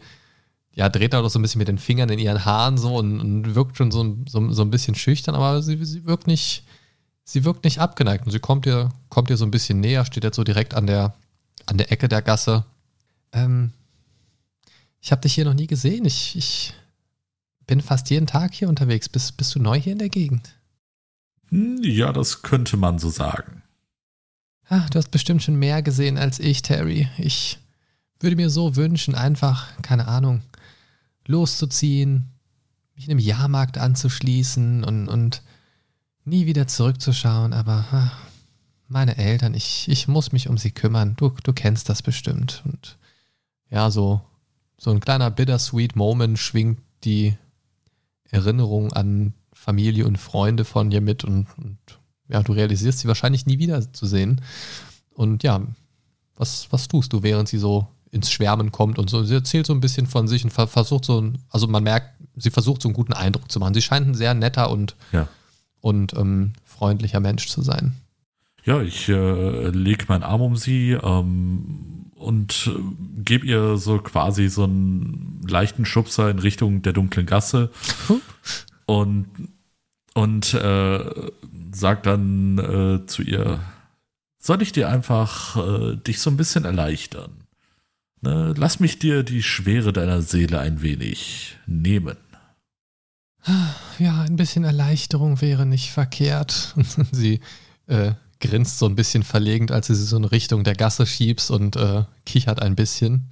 ja, 0.73 0.89
dreht 0.89 1.13
da 1.13 1.21
doch 1.21 1.29
so 1.29 1.39
ein 1.39 1.41
bisschen 1.41 1.59
mit 1.59 1.69
den 1.69 1.77
Fingern 1.77 2.09
in 2.09 2.19
ihren 2.19 2.43
Haaren 2.43 2.77
so 2.77 2.97
und, 2.97 3.19
und 3.21 3.55
wirkt 3.55 3.77
schon 3.77 3.91
so, 3.91 4.17
so, 4.27 4.51
so, 4.51 4.61
ein 4.61 4.71
bisschen 4.71 4.95
schüchtern, 4.95 5.35
aber 5.35 5.61
sie, 5.61 5.83
sie 5.85 6.05
wirkt 6.05 6.27
nicht, 6.27 6.63
sie 7.23 7.45
wirkt 7.45 7.63
nicht 7.63 7.79
abgeneigt 7.79 8.25
und 8.25 8.31
sie 8.31 8.39
kommt 8.39 8.65
ihr, 8.65 8.89
kommt 9.07 9.29
ihr 9.29 9.37
so 9.37 9.45
ein 9.45 9.51
bisschen 9.51 9.79
näher, 9.79 10.05
steht 10.05 10.25
jetzt 10.25 10.35
so 10.35 10.43
direkt 10.43 10.73
an 10.73 10.85
der, 10.85 11.15
an 11.65 11.77
der 11.77 11.91
Ecke 11.93 12.09
der 12.09 12.21
Gasse. 12.21 12.65
Ähm, 13.31 13.71
ich 14.99 15.11
habe 15.11 15.21
dich 15.21 15.33
hier 15.33 15.45
noch 15.45 15.53
nie 15.53 15.67
gesehen. 15.67 16.03
Ich, 16.03 16.35
ich 16.35 16.73
bin 17.67 17.79
fast 17.79 18.09
jeden 18.09 18.27
Tag 18.27 18.53
hier 18.53 18.67
unterwegs. 18.67 19.07
Bist, 19.07 19.37
bist 19.37 19.55
du 19.55 19.59
neu 19.59 19.79
hier 19.79 19.93
in 19.93 19.99
der 19.99 20.09
Gegend? 20.09 20.55
Ja, 21.81 22.11
das 22.11 22.41
könnte 22.41 22.77
man 22.77 22.99
so 22.99 23.09
sagen. 23.09 23.63
Ah, 24.67 24.87
du 24.89 24.97
hast 24.97 25.11
bestimmt 25.11 25.43
schon 25.43 25.55
mehr 25.55 25.81
gesehen 25.81 26.17
als 26.17 26.39
ich, 26.39 26.61
Terry. 26.61 27.07
Ich 27.17 27.59
würde 28.19 28.35
mir 28.35 28.49
so 28.49 28.75
wünschen, 28.75 29.15
einfach, 29.15 29.67
keine 29.81 30.07
Ahnung, 30.07 30.41
loszuziehen, 31.27 32.31
mich 32.95 33.09
einem 33.09 33.19
Jahrmarkt 33.19 33.77
anzuschließen 33.77 34.83
und, 34.83 35.07
und 35.07 35.43
nie 36.23 36.45
wieder 36.45 36.67
zurückzuschauen, 36.67 37.53
aber 37.53 37.85
ah, 37.91 38.11
meine 38.87 39.17
Eltern, 39.17 39.53
ich, 39.53 39.87
ich 39.89 40.07
muss 40.07 40.31
mich 40.31 40.49
um 40.49 40.57
sie 40.57 40.71
kümmern. 40.71 41.15
Du, 41.17 41.29
du 41.43 41.53
kennst 41.53 41.89
das 41.89 42.01
bestimmt. 42.01 42.63
Und 42.65 42.97
ja, 43.69 43.89
so, 43.91 44.21
so 44.77 44.91
ein 44.91 44.99
kleiner 44.99 45.31
bittersweet 45.31 45.95
Moment 45.95 46.39
schwingt 46.39 46.79
die 47.03 47.35
Erinnerung 48.29 48.93
an 48.93 49.33
Familie 49.55 50.05
und 50.05 50.17
Freunde 50.17 50.63
von 50.65 50.89
dir 50.91 51.01
mit 51.01 51.23
und, 51.23 51.47
und 51.57 51.77
ja, 52.27 52.43
du 52.43 52.53
realisierst 52.53 52.99
sie 52.99 53.07
wahrscheinlich 53.07 53.45
nie 53.47 53.57
wieder 53.57 53.91
zu 53.93 54.05
sehen. 54.05 54.41
Und 55.13 55.41
ja, 55.43 55.61
was, 56.35 56.67
was 56.71 56.87
tust 56.87 57.13
du, 57.13 57.23
während 57.23 57.47
sie 57.49 57.57
so 57.57 57.87
ins 58.11 58.31
Schwärmen 58.31 58.71
kommt 58.71 58.99
und 58.99 59.09
so? 59.09 59.23
Sie 59.23 59.33
erzählt 59.33 59.65
so 59.65 59.73
ein 59.73 59.79
bisschen 59.81 60.05
von 60.07 60.27
sich 60.27 60.43
und 60.43 60.51
versucht 60.51 61.05
so, 61.05 61.21
ein, 61.21 61.39
also 61.49 61.67
man 61.67 61.83
merkt, 61.83 62.09
sie 62.35 62.51
versucht 62.51 62.81
so 62.81 62.89
einen 62.89 62.93
guten 62.95 63.13
Eindruck 63.13 63.51
zu 63.51 63.59
machen. 63.59 63.73
Sie 63.73 63.81
scheint 63.81 64.07
ein 64.07 64.13
sehr 64.15 64.33
netter 64.33 64.69
und, 64.69 64.95
Ja. 65.11 65.27
und 65.81 66.13
ähm, 66.13 66.53
freundlicher 66.63 67.19
Mensch 67.21 67.47
zu 67.47 67.61
sein. 67.61 67.95
Ja, 68.65 68.81
ich 68.81 69.07
äh, 69.09 69.69
lege 69.69 70.05
meinen 70.07 70.23
Arm 70.23 70.41
um 70.41 70.55
sie 70.57 70.91
ähm, 70.91 72.07
und 72.15 72.71
äh, 72.75 72.79
gebe 73.23 73.45
ihr 73.45 73.77
so 73.77 73.99
quasi 73.99 74.49
so 74.49 74.63
einen 74.63 75.41
leichten 75.47 75.85
Schubser 75.85 76.29
in 76.31 76.39
Richtung 76.39 76.81
der 76.81 76.93
dunklen 76.93 77.25
Gasse 77.27 77.69
und, 78.85 79.27
und 80.13 80.53
äh, 80.53 81.31
sag 81.71 82.03
dann 82.03 82.57
äh, 82.57 83.05
zu 83.07 83.23
ihr, 83.23 83.59
soll 84.39 84.61
ich 84.61 84.71
dir 84.71 84.89
einfach 84.89 85.57
äh, 85.57 85.95
dich 85.95 86.19
so 86.19 86.29
ein 86.29 86.37
bisschen 86.37 86.65
erleichtern? 86.65 87.31
Ne? 88.21 88.53
Lass 88.57 88.79
mich 88.79 88.99
dir 88.99 89.23
die 89.23 89.43
Schwere 89.43 89.93
deiner 89.93 90.21
Seele 90.21 90.59
ein 90.59 90.81
wenig 90.81 91.57
nehmen. 91.65 92.17
Ja, 93.99 94.21
ein 94.21 94.35
bisschen 94.35 94.63
Erleichterung 94.63 95.41
wäre 95.41 95.65
nicht 95.65 95.91
verkehrt. 95.91 96.75
Sie 97.11 97.39
äh, 97.87 98.13
grinst 98.39 98.79
so 98.79 98.87
ein 98.87 98.95
bisschen 98.95 99.23
verlegend, 99.23 99.71
als 99.71 99.87
du 99.87 99.95
sie 99.95 100.03
so 100.03 100.17
in 100.17 100.25
Richtung 100.25 100.63
der 100.63 100.75
Gasse 100.75 101.05
schiebst 101.05 101.51
und 101.51 101.75
äh, 101.75 102.03
kichert 102.25 102.61
ein 102.61 102.75
bisschen. 102.75 103.29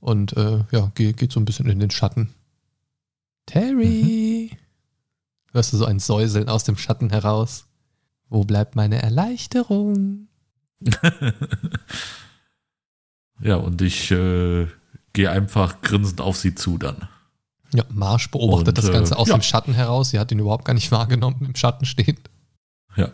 Und 0.00 0.36
äh, 0.36 0.64
ja, 0.70 0.90
geht, 0.94 1.16
geht 1.16 1.32
so 1.32 1.40
ein 1.40 1.44
bisschen 1.44 1.68
in 1.68 1.80
den 1.80 1.90
Schatten. 1.90 2.34
Terry! 3.46 4.33
Hörst 5.54 5.72
du 5.72 5.78
so 5.78 5.86
ein 5.86 6.00
Säuseln 6.00 6.48
aus 6.48 6.64
dem 6.64 6.76
Schatten 6.76 7.10
heraus? 7.10 7.66
Wo 8.28 8.44
bleibt 8.44 8.76
meine 8.76 9.00
Erleichterung? 9.00 10.28
Ja, 13.40 13.56
und 13.56 13.82
ich 13.82 14.10
äh, 14.10 14.66
gehe 15.12 15.30
einfach 15.30 15.80
grinsend 15.82 16.20
auf 16.20 16.36
sie 16.36 16.54
zu 16.54 16.78
dann. 16.78 17.08
Ja, 17.74 17.84
Marsch 17.90 18.30
beobachtet 18.30 18.68
Und, 18.68 18.78
das 18.78 18.92
Ganze 18.92 19.14
äh, 19.14 19.16
aus 19.16 19.28
ja. 19.28 19.36
dem 19.36 19.42
Schatten 19.42 19.74
heraus. 19.74 20.10
Sie 20.10 20.18
hat 20.18 20.30
ihn 20.30 20.38
überhaupt 20.38 20.64
gar 20.64 20.74
nicht 20.74 20.92
wahrgenommen, 20.92 21.44
im 21.44 21.56
Schatten 21.56 21.84
steht. 21.84 22.30
Ja. 22.96 23.10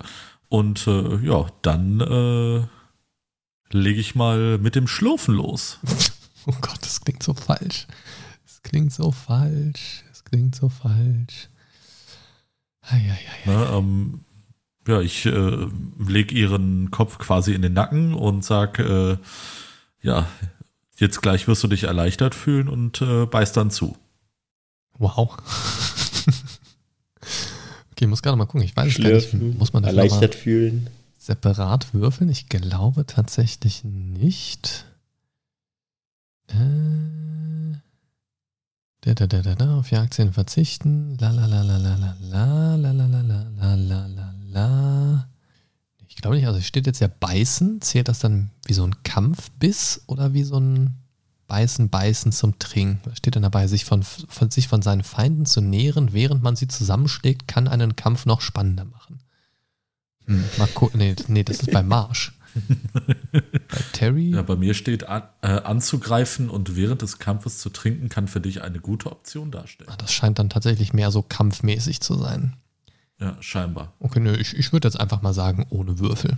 Und 0.49 0.87
äh, 0.87 1.17
ja, 1.25 1.47
dann 1.63 2.01
äh, 2.01 2.67
lege 3.75 4.01
ich 4.01 4.15
mal 4.15 4.59
mit 4.59 4.75
dem 4.75 4.87
Schlurfen 4.87 5.35
los. 5.35 5.79
Oh 6.47 6.55
Gott, 6.63 6.79
das 6.81 7.03
klingt 7.03 7.23
so 7.23 7.35
falsch. 7.35 7.87
Das 8.47 8.63
klingt 8.63 8.95
so 8.95 9.13
falsch. 9.13 10.05
Das 10.09 10.25
klingt 10.25 10.55
so 10.55 10.71
falsch. 10.71 11.51
Eieiei. 12.91 13.19
Ne, 13.47 13.69
ähm, 13.73 14.21
ja, 14.87 15.01
ich 15.01 15.27
äh, 15.27 15.67
lege 15.99 16.35
ihren 16.35 16.91
Kopf 16.91 17.19
quasi 17.19 17.53
in 17.55 17.63
den 17.63 17.73
Nacken 17.75 18.15
und 18.15 18.45
sag, 18.45 18.79
äh, 18.79 19.17
ja, 20.03 20.27
jetzt 20.97 21.23
gleich 21.23 21.47
wirst 21.49 21.63
du 21.63 21.69
dich 21.69 21.85
erleichtert 21.85 22.35
fühlen 22.35 22.69
und 22.69 23.01
äh, 23.03 23.27
beiß 23.27 23.53
dann 23.53 23.71
zu. 23.71 23.97
Wow. 24.99 25.37
okay, 27.93 28.07
muss 28.07 28.23
gerade 28.23 28.37
mal 28.37 28.47
gucken. 28.47 28.63
Ich 28.63 28.77
weiß 28.77 28.89
es 28.89 28.99
gar 28.99 29.11
nicht. 29.11 29.29
Schlürfen, 29.29 29.59
Muss 29.59 29.73
man 29.73 29.83
das 29.83 29.93
erleichtert 29.93 30.35
fühlen. 30.35 30.91
separat 31.19 31.95
würfeln? 31.95 32.29
Ich 32.31 32.49
glaube 32.49 33.07
tatsächlich 33.07 33.83
nicht. 33.85 34.85
Äh, 36.49 37.30
da, 39.03 39.15
da, 39.15 39.27
da, 39.27 39.43
da, 39.43 39.55
da, 39.55 39.79
auf 39.79 39.91
Jagdzähne 39.91 40.33
verzichten. 40.33 41.17
La 41.19 41.31
la 41.31 41.47
la 41.47 41.63
la 41.63 41.79
la 41.79 41.97
la 41.97 42.15
la 42.77 42.77
la 42.77 42.93
la 42.93 43.23
la 43.23 43.75
la 43.75 44.07
la 44.07 44.35
la. 44.51 45.29
Ich 46.09 46.17
glaube 46.17 46.37
nicht, 46.37 46.47
also 46.47 46.61
steht 46.61 46.87
jetzt 46.87 47.01
ja 47.01 47.09
beißen. 47.09 47.81
Zählt 47.81 48.09
das 48.09 48.19
dann 48.19 48.51
wie 48.67 48.75
so 48.75 48.85
ein 48.85 49.03
Kampfbiss 49.03 50.03
oder 50.07 50.35
wie 50.35 50.45
so 50.45 50.59
ein 50.59 50.97
Beißen, 51.51 51.89
Beißen 51.89 52.31
zum 52.31 52.61
Trinken? 52.61 53.01
Steht 53.17 53.35
denn 53.35 53.43
dabei? 53.43 53.67
Sich 53.67 53.85
von, 53.85 54.05
von, 54.05 54.51
sich 54.51 54.69
von 54.69 54.83
seinen 54.83 55.03
Feinden 55.03 55.47
zu 55.47 55.61
nähren, 55.61 56.13
während 56.13 56.45
man 56.45 56.55
sie 56.55 56.69
zusammenschlägt, 56.69 57.49
kann 57.49 57.67
einen 57.67 57.97
Kampf 57.97 58.25
noch 58.27 58.41
spannender 58.41 58.85
machen. 58.85 59.19
Hm, 60.27 60.45
mal 60.59 60.69
gucken. 60.69 60.99
Nee, 60.99 61.17
nee, 61.27 61.43
das 61.43 61.61
ist 61.61 61.73
bei 61.73 61.83
Marsch. 61.83 62.39
bei 63.33 63.79
Terry. 63.93 64.31
Ja, 64.31 64.43
bei 64.43 64.57
mir 64.57 64.75
steht 64.75 65.09
an, 65.09 65.23
äh, 65.43 65.49
anzugreifen 65.49 66.51
und 66.51 66.77
während 66.77 67.03
des 67.03 67.19
Kampfes 67.19 67.59
zu 67.59 67.71
trinken 67.71 68.09
kann 68.09 68.29
für 68.29 68.41
dich 68.41 68.63
eine 68.63 68.81
gute 68.81 69.11
Option 69.11 69.51
darstellen. 69.51 69.91
Ah, 69.93 69.97
Das 69.97 70.13
scheint 70.13 70.39
dann 70.39 70.51
tatsächlich 70.51 70.93
mehr 70.93 71.11
so 71.11 71.23
kampfmäßig 71.23 72.01
zu 72.01 72.15
sein. 72.15 72.57
Ja, 73.19 73.37
scheinbar. 73.41 73.93
Okay, 74.01 74.21
nö, 74.21 74.35
ich, 74.37 74.57
ich 74.57 74.73
würde 74.73 74.89
jetzt 74.89 74.99
einfach 74.99 75.23
mal 75.23 75.35
sagen, 75.35 75.67
ohne 75.71 75.99
Würfel. 75.99 76.37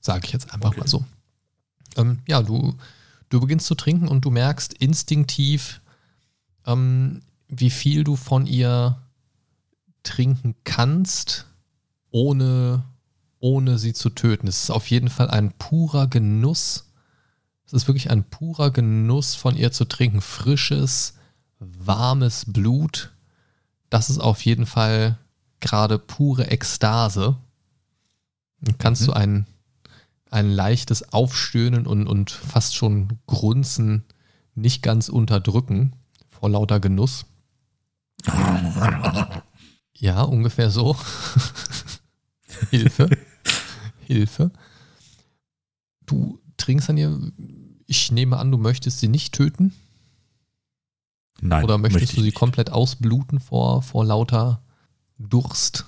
Sage 0.00 0.26
ich 0.26 0.32
jetzt 0.32 0.52
einfach 0.52 0.70
Okay. 0.70 0.80
mal 0.80 0.86
so. 0.88 1.04
Ähm, 1.96 2.18
ja, 2.28 2.42
du, 2.42 2.74
du 3.30 3.40
beginnst 3.40 3.66
zu 3.66 3.74
trinken 3.74 4.08
und 4.08 4.24
du 4.24 4.30
merkst 4.30 4.74
instinktiv, 4.74 5.80
ähm, 6.66 7.22
wie 7.48 7.70
viel 7.70 8.04
du 8.04 8.16
von 8.16 8.46
ihr 8.46 8.98
trinken 10.02 10.54
kannst, 10.64 11.46
ohne, 12.10 12.84
ohne 13.44 13.76
sie 13.78 13.92
zu 13.92 14.08
töten. 14.08 14.48
Es 14.48 14.62
ist 14.64 14.70
auf 14.70 14.88
jeden 14.88 15.10
Fall 15.10 15.28
ein 15.28 15.52
purer 15.52 16.06
Genuss. 16.06 16.90
Es 17.66 17.74
ist 17.74 17.86
wirklich 17.86 18.10
ein 18.10 18.24
purer 18.24 18.70
Genuss 18.70 19.34
von 19.34 19.54
ihr 19.54 19.70
zu 19.70 19.84
trinken. 19.84 20.22
Frisches, 20.22 21.18
warmes 21.58 22.46
Blut. 22.48 23.12
Das 23.90 24.08
ist 24.08 24.18
auf 24.18 24.42
jeden 24.46 24.64
Fall 24.64 25.18
gerade 25.60 25.98
pure 25.98 26.46
Ekstase. 26.50 27.36
Dann 28.62 28.78
kannst 28.78 29.02
Mhm. 29.02 29.06
du 29.06 29.12
ein, 29.12 29.46
ein 30.30 30.50
leichtes 30.50 31.12
Aufstöhnen 31.12 31.86
und, 31.86 32.06
und 32.06 32.30
fast 32.30 32.74
schon 32.74 33.18
Grunzen 33.26 34.04
nicht 34.54 34.82
ganz 34.82 35.10
unterdrücken 35.10 35.92
vor 36.30 36.48
lauter 36.48 36.80
Genuss. 36.80 37.26
Ja, 39.96 40.22
ungefähr 40.22 40.70
so. 40.70 40.96
Hilfe. 42.70 43.08
Hilfe. 44.16 44.50
Du 46.06 46.38
trinkst 46.56 46.88
an 46.90 46.96
ihr. 46.96 47.18
Ich 47.86 48.10
nehme 48.12 48.38
an, 48.38 48.50
du 48.50 48.58
möchtest 48.58 48.98
sie 49.00 49.08
nicht 49.08 49.34
töten. 49.34 49.74
Nein, 51.40 51.64
Oder 51.64 51.78
möchtest 51.78 52.02
möchte 52.02 52.16
du 52.16 52.20
sie 52.22 52.28
nicht. 52.28 52.36
komplett 52.36 52.70
ausbluten 52.70 53.40
vor, 53.40 53.82
vor 53.82 54.04
lauter 54.04 54.62
Durst? 55.18 55.84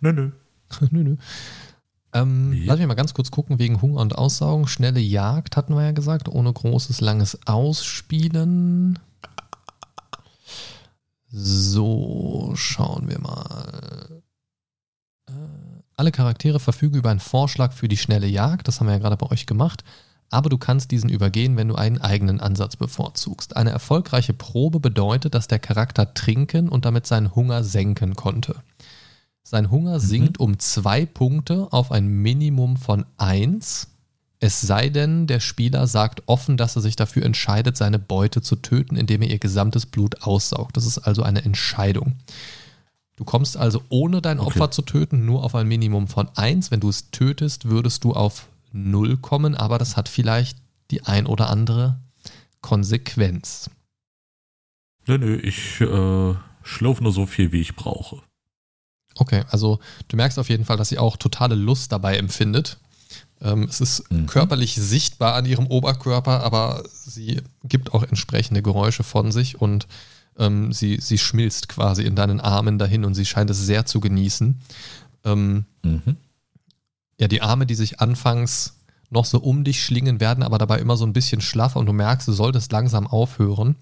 Nö, 0.00 0.12
nö. 0.12 0.30
nö, 0.90 1.02
nö. 1.04 1.16
Ähm, 2.14 2.50
Nee. 2.50 2.64
Lass 2.66 2.78
mich 2.78 2.86
mal 2.88 2.94
ganz 2.94 3.14
kurz 3.14 3.30
gucken, 3.30 3.58
wegen 3.58 3.80
Hunger 3.80 4.00
und 4.00 4.16
Aussaugen. 4.18 4.66
Schnelle 4.66 5.00
Jagd 5.00 5.56
hatten 5.56 5.74
wir 5.74 5.82
ja 5.84 5.92
gesagt, 5.92 6.28
ohne 6.28 6.52
großes, 6.52 7.00
langes 7.00 7.38
Ausspielen. 7.46 8.98
So, 11.28 12.52
schauen 12.54 13.08
wir 13.08 13.18
mal. 13.20 14.22
Äh, 15.28 15.32
alle 16.02 16.10
Charaktere 16.10 16.58
verfügen 16.58 16.96
über 16.96 17.10
einen 17.10 17.20
Vorschlag 17.20 17.72
für 17.72 17.86
die 17.86 17.96
schnelle 17.96 18.26
Jagd. 18.26 18.66
Das 18.66 18.80
haben 18.80 18.88
wir 18.88 18.94
ja 18.94 18.98
gerade 18.98 19.16
bei 19.16 19.30
euch 19.30 19.46
gemacht. 19.46 19.84
Aber 20.30 20.50
du 20.50 20.58
kannst 20.58 20.90
diesen 20.90 21.08
übergehen, 21.08 21.56
wenn 21.56 21.68
du 21.68 21.76
einen 21.76 22.00
eigenen 22.00 22.40
Ansatz 22.40 22.74
bevorzugst. 22.74 23.54
Eine 23.54 23.70
erfolgreiche 23.70 24.32
Probe 24.32 24.80
bedeutet, 24.80 25.32
dass 25.36 25.46
der 25.46 25.60
Charakter 25.60 26.12
trinken 26.12 26.68
und 26.68 26.86
damit 26.86 27.06
seinen 27.06 27.36
Hunger 27.36 27.62
senken 27.62 28.16
konnte. 28.16 28.56
Sein 29.44 29.70
Hunger 29.70 30.00
sinkt 30.00 30.40
um 30.40 30.58
zwei 30.58 31.06
Punkte 31.06 31.68
auf 31.70 31.92
ein 31.92 32.08
Minimum 32.08 32.78
von 32.78 33.06
eins. 33.16 33.86
Es 34.40 34.60
sei 34.60 34.88
denn, 34.88 35.28
der 35.28 35.38
Spieler 35.38 35.86
sagt 35.86 36.24
offen, 36.26 36.56
dass 36.56 36.74
er 36.74 36.82
sich 36.82 36.96
dafür 36.96 37.24
entscheidet, 37.24 37.76
seine 37.76 38.00
Beute 38.00 38.42
zu 38.42 38.56
töten, 38.56 38.96
indem 38.96 39.22
er 39.22 39.30
ihr 39.30 39.38
gesamtes 39.38 39.86
Blut 39.86 40.22
aussaugt. 40.22 40.76
Das 40.76 40.84
ist 40.84 40.98
also 40.98 41.22
eine 41.22 41.44
Entscheidung. 41.44 42.16
Du 43.22 43.26
kommst 43.26 43.56
also 43.56 43.84
ohne 43.88 44.20
dein 44.20 44.40
Okay. 44.40 44.48
Opfer 44.48 44.72
zu 44.72 44.82
töten 44.82 45.24
nur 45.24 45.44
auf 45.44 45.54
ein 45.54 45.68
Minimum 45.68 46.08
von 46.08 46.28
eins. 46.34 46.72
Wenn 46.72 46.80
du 46.80 46.88
es 46.88 47.12
tötest, 47.12 47.66
würdest 47.66 48.02
du 48.02 48.14
auf 48.14 48.48
null 48.72 49.16
kommen, 49.16 49.54
aber 49.54 49.78
das 49.78 49.96
hat 49.96 50.08
vielleicht 50.08 50.58
die 50.90 51.04
ein 51.04 51.26
oder 51.26 51.48
andere 51.48 52.00
Konsequenz. 52.62 53.70
Nö, 55.06 55.18
nö, 55.18 55.36
ich 55.36 55.80
äh, 55.80 56.34
schlurf 56.64 57.00
nur 57.00 57.12
so 57.12 57.26
viel, 57.26 57.52
wie 57.52 57.60
ich 57.60 57.76
brauche. 57.76 58.22
Okay, 59.14 59.44
also 59.50 59.78
du 60.08 60.16
merkst 60.16 60.40
auf 60.40 60.48
jeden 60.48 60.64
Fall, 60.64 60.76
dass 60.76 60.88
sie 60.88 60.98
auch 60.98 61.16
totale 61.16 61.54
Lust 61.54 61.92
dabei 61.92 62.16
empfindet. 62.16 62.78
Ähm, 63.40 63.68
es 63.70 63.80
ist 63.80 64.10
Mhm. 64.10 64.26
körperlich 64.26 64.74
sichtbar 64.74 65.34
an 65.34 65.46
ihrem 65.46 65.68
Oberkörper, 65.68 66.42
aber 66.42 66.82
sie 66.92 67.40
gibt 67.62 67.94
auch 67.94 68.02
entsprechende 68.02 68.62
Geräusche 68.62 69.04
von 69.04 69.30
sich 69.30 69.60
und 69.60 69.86
Ähm, 70.38 70.72
sie, 70.72 70.98
sie 71.00 71.18
schmilzt 71.18 71.68
quasi 71.68 72.02
in 72.02 72.16
deinen 72.16 72.40
Armen 72.40 72.78
dahin 72.78 73.04
und 73.04 73.14
sie 73.14 73.26
scheint 73.26 73.50
es 73.50 73.58
sehr 73.58 73.86
zu 73.86 74.00
genießen. 74.00 74.60
Ähm, 75.24 75.64
mhm. 75.82 76.16
Ja, 77.20 77.28
die 77.28 77.42
Arme, 77.42 77.66
die 77.66 77.74
sich 77.74 78.00
anfangs 78.00 78.78
noch 79.10 79.26
so 79.26 79.38
um 79.38 79.62
dich 79.62 79.84
schlingen, 79.84 80.20
werden 80.20 80.42
aber 80.42 80.58
dabei 80.58 80.78
immer 80.78 80.96
so 80.96 81.04
ein 81.04 81.12
bisschen 81.12 81.40
schlaffer 81.40 81.78
und 81.78 81.86
du 81.86 81.92
merkst, 81.92 82.26
du 82.26 82.32
solltest 82.32 82.72
langsam 82.72 83.06
aufhören. 83.06 83.76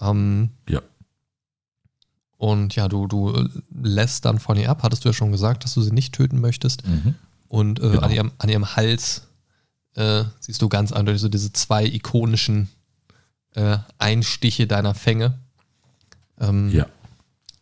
Ähm, 0.00 0.50
ja. 0.68 0.82
Und 2.36 2.74
ja, 2.74 2.88
du, 2.88 3.06
du 3.06 3.48
lässt 3.72 4.24
dann 4.24 4.40
von 4.40 4.58
ihr 4.58 4.68
ab, 4.68 4.82
hattest 4.82 5.04
du 5.04 5.08
ja 5.08 5.12
schon 5.12 5.32
gesagt, 5.32 5.64
dass 5.64 5.74
du 5.74 5.80
sie 5.80 5.92
nicht 5.92 6.12
töten 6.12 6.40
möchtest. 6.40 6.86
Mhm. 6.86 7.14
Und 7.48 7.78
äh, 7.78 7.82
genau. 7.82 8.00
an, 8.02 8.10
ihrem, 8.10 8.32
an 8.38 8.48
ihrem 8.48 8.76
Hals 8.76 9.28
äh, 9.94 10.24
siehst 10.40 10.60
du 10.60 10.68
ganz 10.68 10.92
eindeutig 10.92 11.20
so 11.20 11.28
diese 11.28 11.52
zwei 11.52 11.84
ikonischen 11.84 12.68
äh, 13.54 13.78
Einstiche 13.98 14.66
deiner 14.66 14.94
Fänge. 14.94 15.38
Ähm, 16.40 16.70
ja. 16.70 16.86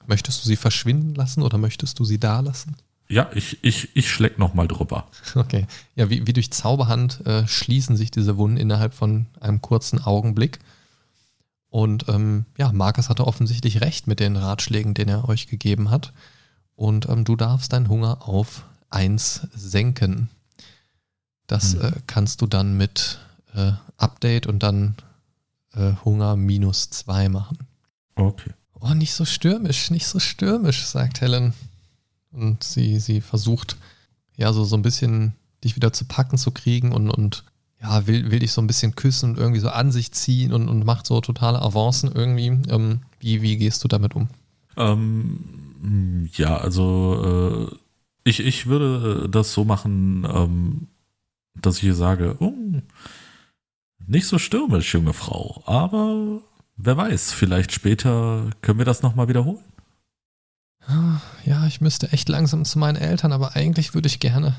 Möchtest 0.07 0.43
du 0.43 0.49
sie 0.49 0.57
verschwinden 0.57 1.15
lassen 1.15 1.43
oder 1.43 1.59
möchtest 1.59 1.99
du 1.99 2.05
sie 2.05 2.19
da 2.19 2.41
lassen? 2.41 2.77
Ja, 3.09 3.29
ich, 3.35 3.59
ich, 3.63 3.95
ich 3.95 4.09
schleck 4.09 4.39
nochmal 4.39 4.69
drüber. 4.69 5.07
Okay. 5.35 5.67
Ja, 5.97 6.11
wie, 6.11 6.27
wie 6.27 6.33
durch 6.33 6.53
Zauberhand 6.53 7.27
äh, 7.27 7.47
schließen 7.47 7.97
sich 7.97 8.11
diese 8.11 8.37
Wunden 8.37 8.57
innerhalb 8.57 8.95
von 8.95 9.27
einem 9.41 9.61
kurzen 9.61 10.03
Augenblick. 10.03 10.61
Und 11.71 12.09
ähm, 12.09 12.47
ja, 12.57 12.73
Markus 12.73 13.09
hatte 13.09 13.27
offensichtlich 13.27 13.81
recht 13.81 14.07
mit 14.07 14.21
den 14.21 14.37
Ratschlägen, 14.37 14.95
den 14.95 15.09
er 15.09 15.29
euch 15.29 15.47
gegeben 15.47 15.91
hat. 15.91 16.13
Und 16.75 17.09
ähm, 17.09 17.25
du 17.25 17.37
darfst 17.37 17.73
deinen 17.73 17.89
Hunger 17.89 18.29
auf 18.29 18.65
1 18.91 19.49
senken. 19.55 20.31
Das 21.47 21.75
hm. 21.75 21.81
äh, 21.83 21.93
kannst 22.07 22.43
du 22.43 22.47
dann 22.47 22.77
mit 22.77 23.19
äh, 23.55 23.73
Update 23.97 24.47
und 24.47 24.63
dann 24.63 24.97
äh, 25.75 25.93
Hunger 26.05 26.37
minus 26.37 26.91
2 26.91 27.29
machen. 27.29 27.59
Okay. 28.15 28.53
Oh, 28.81 28.95
nicht 28.95 29.13
so 29.13 29.25
stürmisch, 29.25 29.91
nicht 29.91 30.07
so 30.07 30.19
stürmisch, 30.19 30.87
sagt 30.87 31.21
Helen. 31.21 31.53
Und 32.33 32.63
sie, 32.65 32.99
sie 32.99 33.21
versucht, 33.21 33.77
ja, 34.37 34.53
so, 34.53 34.65
so 34.65 34.77
ein 34.77 34.83
bisschen 34.83 35.35
dich 35.63 35.77
wieder 35.77 35.93
zu 35.93 36.07
packen 36.07 36.39
zu 36.39 36.51
kriegen 36.51 36.93
und, 36.93 37.11
und 37.11 37.45
ja, 37.83 38.07
will, 38.07 38.31
will 38.31 38.39
dich 38.39 38.53
so 38.53 38.61
ein 38.61 38.67
bisschen 38.67 38.95
küssen 38.95 39.31
und 39.31 39.39
irgendwie 39.39 39.61
so 39.61 39.69
an 39.69 39.91
sich 39.91 40.13
ziehen 40.13 40.53
und, 40.53 40.69
und 40.69 40.85
macht 40.85 41.07
so 41.07 41.21
totale 41.21 41.61
Avancen 41.61 42.11
irgendwie. 42.13 42.59
Ähm, 42.69 43.01
wie, 43.19 43.43
wie 43.43 43.57
gehst 43.57 43.83
du 43.85 43.89
damit 43.89 44.15
um? 44.15 44.29
Ähm, 44.77 46.29
ja, 46.35 46.57
also 46.59 47.71
äh, 47.71 47.77
ich, 48.25 48.41
ich 48.41 48.67
würde 48.67 49.29
das 49.29 49.53
so 49.53 49.65
machen, 49.65 50.27
ähm, 50.31 50.87
dass 51.55 51.79
ich 51.79 51.85
ihr 51.85 51.95
sage, 51.95 52.37
oh, 52.41 52.55
nicht 54.07 54.27
so 54.27 54.39
stürmisch, 54.39 54.93
junge 54.95 55.13
Frau, 55.13 55.63
aber 55.67 56.41
wer 56.83 56.97
weiß, 56.97 57.33
vielleicht 57.33 57.73
später 57.73 58.51
können 58.63 58.79
wir 58.79 58.85
das 58.85 59.03
nochmal 59.03 59.29
wiederholen. 59.29 59.65
Ja, 61.45 61.67
ich 61.67 61.81
müsste 61.81 62.13
echt 62.13 62.29
langsam 62.29 62.65
zu 62.65 62.79
meinen 62.79 62.97
Eltern, 62.97 63.33
aber 63.33 63.55
eigentlich 63.55 63.95
würde 63.95 64.09
ich 64.09 64.21
gerne, 64.21 64.57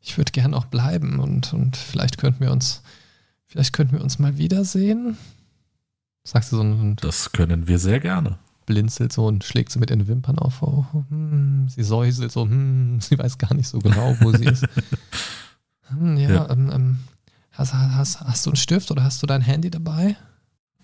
ich 0.00 0.18
würde 0.18 0.32
gerne 0.32 0.56
auch 0.56 0.66
bleiben 0.66 1.20
und, 1.20 1.52
und 1.52 1.76
vielleicht 1.76 2.18
könnten 2.18 2.40
wir 2.40 2.52
uns, 2.52 2.82
vielleicht 3.46 3.72
könnten 3.72 3.94
wir 3.94 4.02
uns 4.02 4.18
mal 4.18 4.36
wiedersehen. 4.36 5.16
Sagst 6.24 6.52
du 6.52 6.56
so 6.56 6.62
ein. 6.62 6.96
Das 6.96 7.32
können 7.32 7.66
wir 7.66 7.78
sehr 7.78 8.00
gerne. 8.00 8.38
Blinzelt 8.66 9.12
so 9.12 9.26
und 9.26 9.42
schlägt 9.42 9.72
sie 9.72 9.78
mit 9.78 9.90
den 9.90 10.06
Wimpern 10.06 10.38
auf. 10.38 10.62
Oh, 10.62 10.84
hm, 11.08 11.68
sie 11.68 11.82
säuselt 11.82 12.30
so, 12.30 12.42
hm, 12.42 12.98
sie 13.00 13.18
weiß 13.18 13.38
gar 13.38 13.54
nicht 13.54 13.68
so 13.68 13.78
genau, 13.78 14.16
wo 14.20 14.32
sie 14.32 14.44
ist. 14.44 14.66
Hm, 15.88 16.16
ja, 16.18 16.30
ja. 16.30 16.50
Ähm, 16.50 16.70
ähm, 16.72 16.98
hast, 17.52 17.74
hast, 17.74 18.20
hast 18.20 18.46
du 18.46 18.50
einen 18.50 18.56
Stift 18.56 18.90
oder 18.90 19.02
hast 19.02 19.22
du 19.22 19.26
dein 19.26 19.42
Handy 19.42 19.70
dabei? 19.70 20.16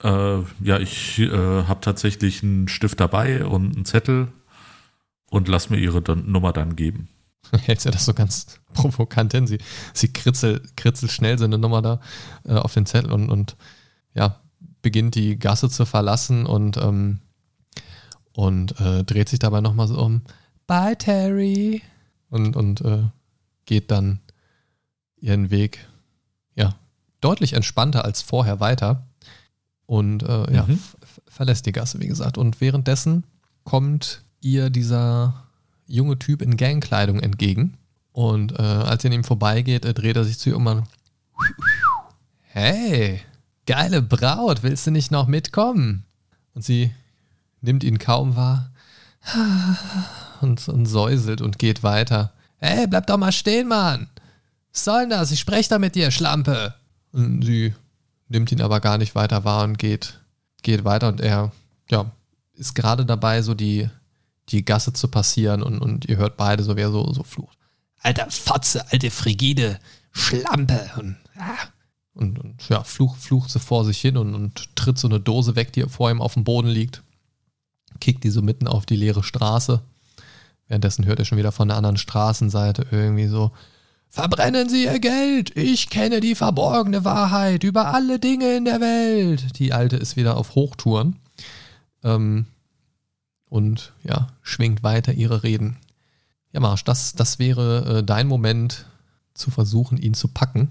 Äh, 0.02 0.42
ja, 0.60 0.78
ich 0.78 1.18
äh, 1.18 1.30
habe 1.30 1.80
tatsächlich 1.80 2.42
einen 2.42 2.68
Stift 2.68 3.00
dabei 3.00 3.44
und 3.44 3.74
einen 3.74 3.84
Zettel 3.84 4.28
und 5.30 5.48
lass 5.48 5.70
mir 5.70 5.78
ihre 5.78 6.02
dann, 6.02 6.30
Nummer 6.30 6.52
dann 6.52 6.76
geben. 6.76 7.08
Hält 7.52 7.84
ja 7.84 7.90
das 7.90 8.04
so 8.04 8.14
ganz 8.14 8.60
provokant 8.72 9.32
hin. 9.32 9.46
Sie, 9.46 9.58
sie 9.92 10.12
kritzelt, 10.12 10.76
kritzelt 10.76 11.12
schnell 11.12 11.38
seine 11.38 11.58
Nummer 11.58 11.82
da 11.82 12.00
äh, 12.44 12.54
auf 12.54 12.74
den 12.74 12.86
Zettel 12.86 13.12
und, 13.12 13.30
und 13.30 13.56
ja, 14.14 14.40
beginnt 14.82 15.14
die 15.14 15.38
Gasse 15.38 15.68
zu 15.68 15.84
verlassen 15.84 16.46
und, 16.46 16.76
ähm, 16.76 17.20
und 18.32 18.78
äh, 18.80 19.04
dreht 19.04 19.28
sich 19.28 19.38
dabei 19.38 19.60
nochmal 19.60 19.88
so 19.88 19.98
um. 19.98 20.22
Bye, 20.66 20.96
Terry. 20.96 21.82
Und, 22.28 22.56
und 22.56 22.80
äh, 22.82 23.04
geht 23.66 23.90
dann 23.90 24.20
ihren 25.16 25.50
Weg, 25.50 25.86
ja, 26.54 26.74
deutlich 27.20 27.52
entspannter 27.52 28.04
als 28.04 28.22
vorher 28.22 28.60
weiter. 28.60 29.06
Und 29.86 30.22
äh, 30.24 30.52
ja, 30.52 30.64
mhm. 30.66 30.78
verlässt 31.26 31.66
die 31.66 31.72
Gasse, 31.72 32.00
wie 32.00 32.08
gesagt. 32.08 32.38
Und 32.38 32.60
währenddessen 32.60 33.24
kommt 33.64 34.22
ihr 34.40 34.70
dieser 34.70 35.46
junge 35.86 36.18
Typ 36.18 36.42
in 36.42 36.56
Gangkleidung 36.56 37.20
entgegen. 37.20 37.78
Und 38.12 38.52
äh, 38.58 38.62
als 38.62 39.04
ihr 39.04 39.10
an 39.10 39.16
ihm 39.16 39.24
vorbeigeht, 39.24 39.84
äh, 39.84 39.94
dreht 39.94 40.16
er 40.16 40.24
sich 40.24 40.38
zu 40.38 40.50
ihr 40.50 40.56
um 40.56 40.66
und 40.66 40.84
Hey, 42.40 43.20
geile 43.66 44.00
Braut, 44.00 44.62
willst 44.62 44.86
du 44.86 44.90
nicht 44.90 45.10
noch 45.10 45.26
mitkommen? 45.26 46.04
Und 46.54 46.64
sie 46.64 46.92
nimmt 47.60 47.84
ihn 47.84 47.98
kaum 47.98 48.34
wahr 48.34 48.70
und, 50.40 50.66
und 50.68 50.86
säuselt 50.86 51.42
und 51.42 51.58
geht 51.58 51.82
weiter. 51.82 52.32
Hey, 52.56 52.86
bleib 52.86 53.06
doch 53.06 53.18
mal 53.18 53.32
stehen, 53.32 53.68
Mann! 53.68 54.08
Was 54.72 54.84
soll 54.84 55.00
denn 55.00 55.10
das? 55.10 55.30
Ich 55.30 55.40
spreche 55.40 55.68
da 55.68 55.78
mit 55.78 55.94
dir, 55.94 56.10
Schlampe! 56.10 56.74
Und 57.12 57.42
sie 57.42 57.74
nimmt 58.28 58.52
ihn 58.52 58.60
aber 58.60 58.80
gar 58.80 58.98
nicht 58.98 59.14
weiter 59.14 59.44
wahr 59.44 59.64
und 59.64 59.78
geht, 59.78 60.20
geht 60.62 60.84
weiter 60.84 61.08
und 61.08 61.20
er, 61.20 61.52
ja, 61.90 62.10
ist 62.54 62.74
gerade 62.74 63.04
dabei, 63.04 63.42
so 63.42 63.54
die 63.54 63.88
die 64.50 64.64
Gasse 64.64 64.92
zu 64.92 65.08
passieren 65.08 65.62
und, 65.62 65.80
und 65.80 66.04
ihr 66.06 66.16
hört 66.16 66.36
beide 66.36 66.62
so, 66.62 66.76
wer 66.76 66.90
so, 66.90 67.12
so 67.12 67.22
flucht. 67.22 67.58
Alter 68.00 68.30
Fotze, 68.30 68.84
alte 68.92 69.10
Frigide, 69.10 69.78
Schlampe. 70.12 70.90
Und, 70.98 71.16
ah. 71.38 71.68
und, 72.14 72.38
und 72.38 72.68
ja, 72.68 72.84
flucht, 72.84 73.20
flucht 73.20 73.50
sie 73.50 73.58
vor 73.58 73.84
sich 73.84 73.98
hin 74.00 74.16
und, 74.16 74.34
und 74.34 74.76
tritt 74.76 74.98
so 74.98 75.08
eine 75.08 75.20
Dose 75.20 75.56
weg, 75.56 75.72
die 75.72 75.82
vor 75.82 76.10
ihm 76.10 76.22
auf 76.22 76.34
dem 76.34 76.44
Boden 76.44 76.68
liegt. 76.68 77.02
Kickt 78.00 78.24
die 78.24 78.30
so 78.30 78.42
mitten 78.42 78.68
auf 78.68 78.86
die 78.86 78.96
leere 78.96 79.24
Straße. 79.24 79.82
Währenddessen 80.68 81.06
hört 81.06 81.18
er 81.18 81.24
schon 81.24 81.38
wieder 81.38 81.52
von 81.52 81.68
der 81.68 81.76
anderen 81.76 81.96
Straßenseite 81.96 82.86
irgendwie 82.90 83.26
so, 83.26 83.52
Verbrennen 84.08 84.68
Sie 84.68 84.84
Ihr 84.84 84.98
Geld! 84.98 85.56
Ich 85.56 85.90
kenne 85.90 86.20
die 86.20 86.34
verborgene 86.34 87.04
Wahrheit 87.04 87.64
über 87.64 87.92
alle 87.92 88.18
Dinge 88.18 88.56
in 88.56 88.64
der 88.64 88.80
Welt! 88.80 89.58
Die 89.58 89.72
Alte 89.72 89.96
ist 89.96 90.16
wieder 90.16 90.36
auf 90.36 90.54
Hochtouren. 90.54 91.16
Ähm, 92.02 92.46
und 93.48 93.92
ja, 94.04 94.28
schwingt 94.42 94.82
weiter 94.82 95.12
ihre 95.12 95.42
Reden. 95.42 95.76
Ja, 96.52 96.60
Marsch, 96.60 96.84
das, 96.84 97.12
das 97.14 97.38
wäre 97.38 97.98
äh, 97.98 98.02
dein 98.02 98.26
Moment 98.26 98.86
zu 99.34 99.50
versuchen, 99.50 99.98
ihn 99.98 100.14
zu 100.14 100.28
packen. 100.28 100.70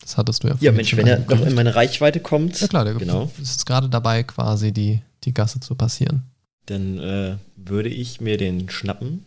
Das 0.00 0.16
hattest 0.16 0.42
du 0.42 0.48
ja 0.48 0.56
Ja, 0.60 0.72
Mensch, 0.72 0.96
wenn 0.96 1.06
er 1.06 1.18
noch 1.18 1.44
in 1.44 1.54
meine 1.54 1.74
Reichweite 1.74 2.20
kommt. 2.20 2.58
Ja 2.60 2.68
klar, 2.68 2.84
der 2.84 2.94
genau. 2.94 3.30
ist 3.40 3.66
gerade 3.66 3.88
dabei, 3.88 4.22
quasi 4.22 4.72
die, 4.72 5.02
die 5.24 5.34
Gasse 5.34 5.60
zu 5.60 5.74
passieren. 5.74 6.22
Dann 6.66 6.98
äh, 6.98 7.36
würde 7.56 7.90
ich 7.90 8.20
mir 8.20 8.38
den 8.38 8.70
schnappen 8.70 9.24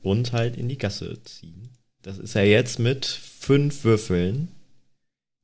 und 0.00 0.32
halt 0.32 0.56
in 0.56 0.68
die 0.68 0.78
Gasse 0.78 1.18
ziehen. 1.24 1.70
Das 2.02 2.18
ist 2.18 2.34
ja 2.34 2.42
jetzt 2.42 2.78
mit 2.78 3.06
fünf 3.06 3.84
Würfeln 3.84 4.48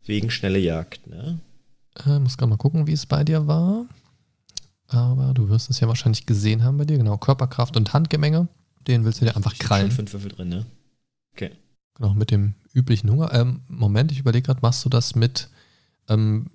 wegen 0.04 0.30
schnelle 0.30 0.58
Jagd, 0.58 1.06
ne? 1.06 1.40
Äh, 2.06 2.18
muss 2.18 2.36
gerade 2.36 2.50
mal 2.50 2.56
gucken, 2.56 2.86
wie 2.86 2.92
es 2.92 3.06
bei 3.06 3.24
dir 3.24 3.46
war 3.46 3.86
aber 4.88 5.32
du 5.34 5.48
wirst 5.48 5.70
es 5.70 5.80
ja 5.80 5.88
wahrscheinlich 5.88 6.26
gesehen 6.26 6.62
haben 6.62 6.78
bei 6.78 6.84
dir. 6.84 6.98
Genau, 6.98 7.16
Körperkraft 7.16 7.76
und 7.76 7.92
Handgemenge. 7.92 8.48
Den 8.86 9.04
willst 9.04 9.20
du 9.20 9.24
dir 9.24 9.36
einfach 9.36 9.56
krallen. 9.58 9.88
Schon 9.88 9.96
fünf 9.96 10.12
Würfel 10.12 10.30
drin, 10.30 10.48
ne? 10.48 10.66
Okay. 11.34 11.52
Genau, 11.94 12.14
mit 12.14 12.30
dem 12.30 12.54
üblichen 12.72 13.10
Hunger. 13.10 13.32
Ähm, 13.32 13.62
Moment, 13.68 14.12
ich 14.12 14.18
überlege 14.18 14.46
gerade, 14.46 14.60
machst 14.62 14.84
du 14.84 14.88
das 14.88 15.14
mit, 15.14 15.48
ähm, 16.08 16.50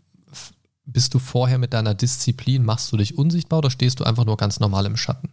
bist 0.86 1.14
du 1.14 1.20
vorher 1.20 1.58
mit 1.58 1.74
deiner 1.74 1.96
Disziplin, 1.96 2.64
machst 2.64 2.92
du 2.92 2.98
dich 2.98 3.18
unsichtbar 3.18 3.60
oder 3.60 3.72
stehst 3.72 4.00
du 4.00 4.04
einfach 4.04 4.26
nur 4.26 4.38
ganz 4.38 4.60
normal 4.60 4.86
im 4.86 4.98
Schatten? 4.98 5.30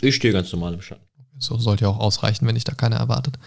Ich 0.00 0.14
stehe 0.14 0.32
ganz 0.32 0.52
normal 0.52 0.74
im 0.74 0.82
Schatten. 0.82 1.04
So 1.38 1.58
sollte 1.58 1.84
ja 1.84 1.90
auch 1.90 1.98
ausreichen, 1.98 2.46
wenn 2.46 2.54
dich 2.54 2.64
da 2.64 2.74
keiner 2.74 2.96
erwartet. 2.96 3.38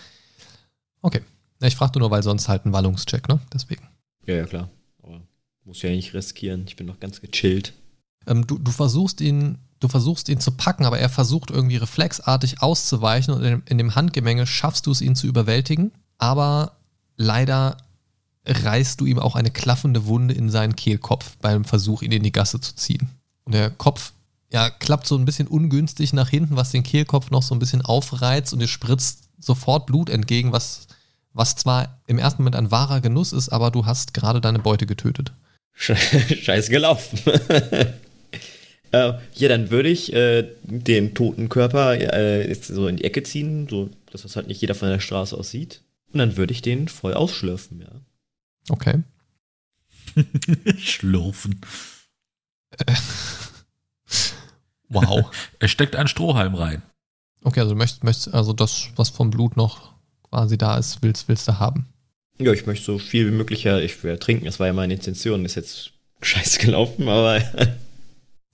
Okay. 1.02 1.22
Ich 1.62 1.76
frage 1.76 2.00
nur, 2.00 2.10
weil 2.10 2.24
sonst 2.24 2.48
halt 2.48 2.66
ein 2.66 2.74
Wallungscheck, 2.74 3.28
ne? 3.28 3.40
Deswegen. 3.54 3.88
Ja, 4.26 4.36
ja, 4.36 4.46
klar. 4.46 4.70
Aber 5.04 5.22
muss 5.64 5.82
ja 5.82 5.90
nicht 5.90 6.14
riskieren. 6.14 6.66
Ich 6.68 6.76
bin 6.76 6.88
noch 6.88 7.00
ganz 7.00 7.22
gechillt. 7.22 7.74
Ähm, 8.28 8.48
du, 8.48 8.58
du 8.58 8.72
versuchst 8.72 9.22
ihn, 9.22 9.60
du 9.80 9.88
versuchst 9.88 10.30
ihn 10.30 10.40
zu 10.40 10.52
packen, 10.52 10.86
aber 10.86 11.00
er 11.00 11.10
versucht 11.10 11.52
irgendwie 11.52 11.78
reflexartig 11.78 12.62
auszuweichen 12.62 13.34
und 13.34 13.44
in, 13.44 13.64
in 13.68 13.78
dem 13.78 13.96
Handgemenge 13.96 14.48
schaffst 14.48 14.88
du 14.88 14.92
es, 14.92 15.02
ihn 15.02 15.16
zu 15.16 15.28
überwältigen. 15.28 15.92
Aber 16.18 16.78
leider 17.18 17.78
reißt 18.46 19.00
du 19.00 19.06
ihm 19.06 19.20
auch 19.20 19.36
eine 19.36 19.52
klaffende 19.52 20.06
Wunde 20.06 20.34
in 20.34 20.50
seinen 20.50 20.76
Kehlkopf 20.76 21.38
beim 21.38 21.64
Versuch, 21.64 22.02
ihn 22.02 22.12
in 22.12 22.24
die 22.24 22.32
Gasse 22.32 22.60
zu 22.60 22.76
ziehen. 22.76 23.10
Und 23.44 23.54
der 23.54 23.70
Kopf 23.70 24.14
ja, 24.52 24.70
klappt 24.70 25.08
so 25.08 25.16
ein 25.16 25.26
bisschen 25.26 25.48
ungünstig 25.48 26.14
nach 26.14 26.30
hinten, 26.30 26.56
was 26.56 26.72
den 26.72 26.84
Kehlkopf 26.84 27.32
noch 27.32 27.44
so 27.44 27.56
ein 27.56 27.60
bisschen 27.60 27.82
aufreizt 27.82 28.54
und 28.54 28.60
dir 28.60 28.68
spritzt 28.68 29.30
sofort 29.42 29.86
Blut 29.86 30.10
entgegen, 30.10 30.52
was, 30.52 30.88
was 31.34 31.56
zwar 31.56 32.02
im 32.08 32.20
ersten 32.20 32.44
Moment 32.44 32.56
ein 32.56 32.72
wahrer 32.72 33.02
Genuss 33.02 33.34
ist, 33.34 33.50
aber 33.50 33.72
du 33.72 33.86
hast 33.86 34.14
gerade 34.14 34.42
deine 34.42 34.60
Beute 34.60 34.86
getötet. 34.86 35.34
Scheiße 35.74 36.70
gelaufen. 36.70 37.20
Äh, 38.94 39.14
ja, 39.36 39.48
dann 39.48 39.72
würde 39.72 39.88
ich 39.88 40.12
äh, 40.12 40.50
den 40.64 41.14
toten 41.14 41.48
Körper 41.48 41.94
äh, 41.94 42.46
jetzt 42.48 42.68
so 42.68 42.88
in 42.88 42.98
die 42.98 43.06
Ecke 43.06 43.24
ziehen, 43.24 43.68
so 43.70 43.90
dass 44.12 44.24
das 44.24 44.36
halt 44.36 44.48
nicht 44.48 44.60
jeder 44.60 44.76
von 44.76 44.90
der 44.90 45.00
Straße 45.00 45.38
aus 45.38 45.50
sieht. 45.50 45.82
Und 46.12 46.20
dann 46.20 46.36
würde 46.36 46.52
ich 46.52 46.62
den 46.62 46.90
voll 46.90 47.14
ausschlürfen, 47.14 47.80
ja. 47.80 48.02
Okay. 48.70 49.02
Schlurfen. 50.78 51.62
Wow. 54.90 55.32
Er 55.60 55.68
steckt 55.70 55.96
einen 55.96 56.10
Strohhalm 56.10 56.56
rein. 56.56 56.82
Okay, 57.44 57.60
also 57.60 57.72
du 57.74 57.78
möchtest, 57.78 58.04
möchtest 58.04 58.34
also 58.34 58.54
das, 58.54 58.90
was 58.96 59.10
vom 59.10 59.32
Blut 59.32 59.58
noch 59.58 59.92
quasi 60.24 60.58
da 60.58 60.78
ist, 60.78 61.02
willst, 61.02 61.28
willst 61.28 61.48
du 61.48 61.60
haben. 61.60 61.88
Ja, 62.40 62.54
ich 62.54 62.66
möchte 62.66 62.86
so 62.86 62.98
viel 62.98 63.28
wie 63.28 63.36
möglich 63.36 63.64
ja, 63.64 63.80
ich 63.80 64.04
will 64.04 64.12
ja 64.12 64.18
trinken, 64.18 64.46
das 64.46 64.60
war 64.60 64.68
ja 64.68 64.74
meine 64.74 64.94
Intention, 64.94 65.46
ist 65.46 65.56
jetzt 65.56 65.92
scheiße 66.22 66.60
gelaufen, 66.60 67.08
aber 67.08 67.42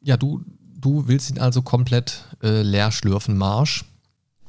Ja, 0.01 0.17
du, 0.17 0.43
du 0.77 1.07
willst 1.07 1.29
ihn 1.29 1.39
also 1.39 1.61
komplett 1.61 2.23
äh, 2.43 2.61
leer 2.61 2.91
schlürfen, 2.91 3.37
Marsch. 3.37 3.85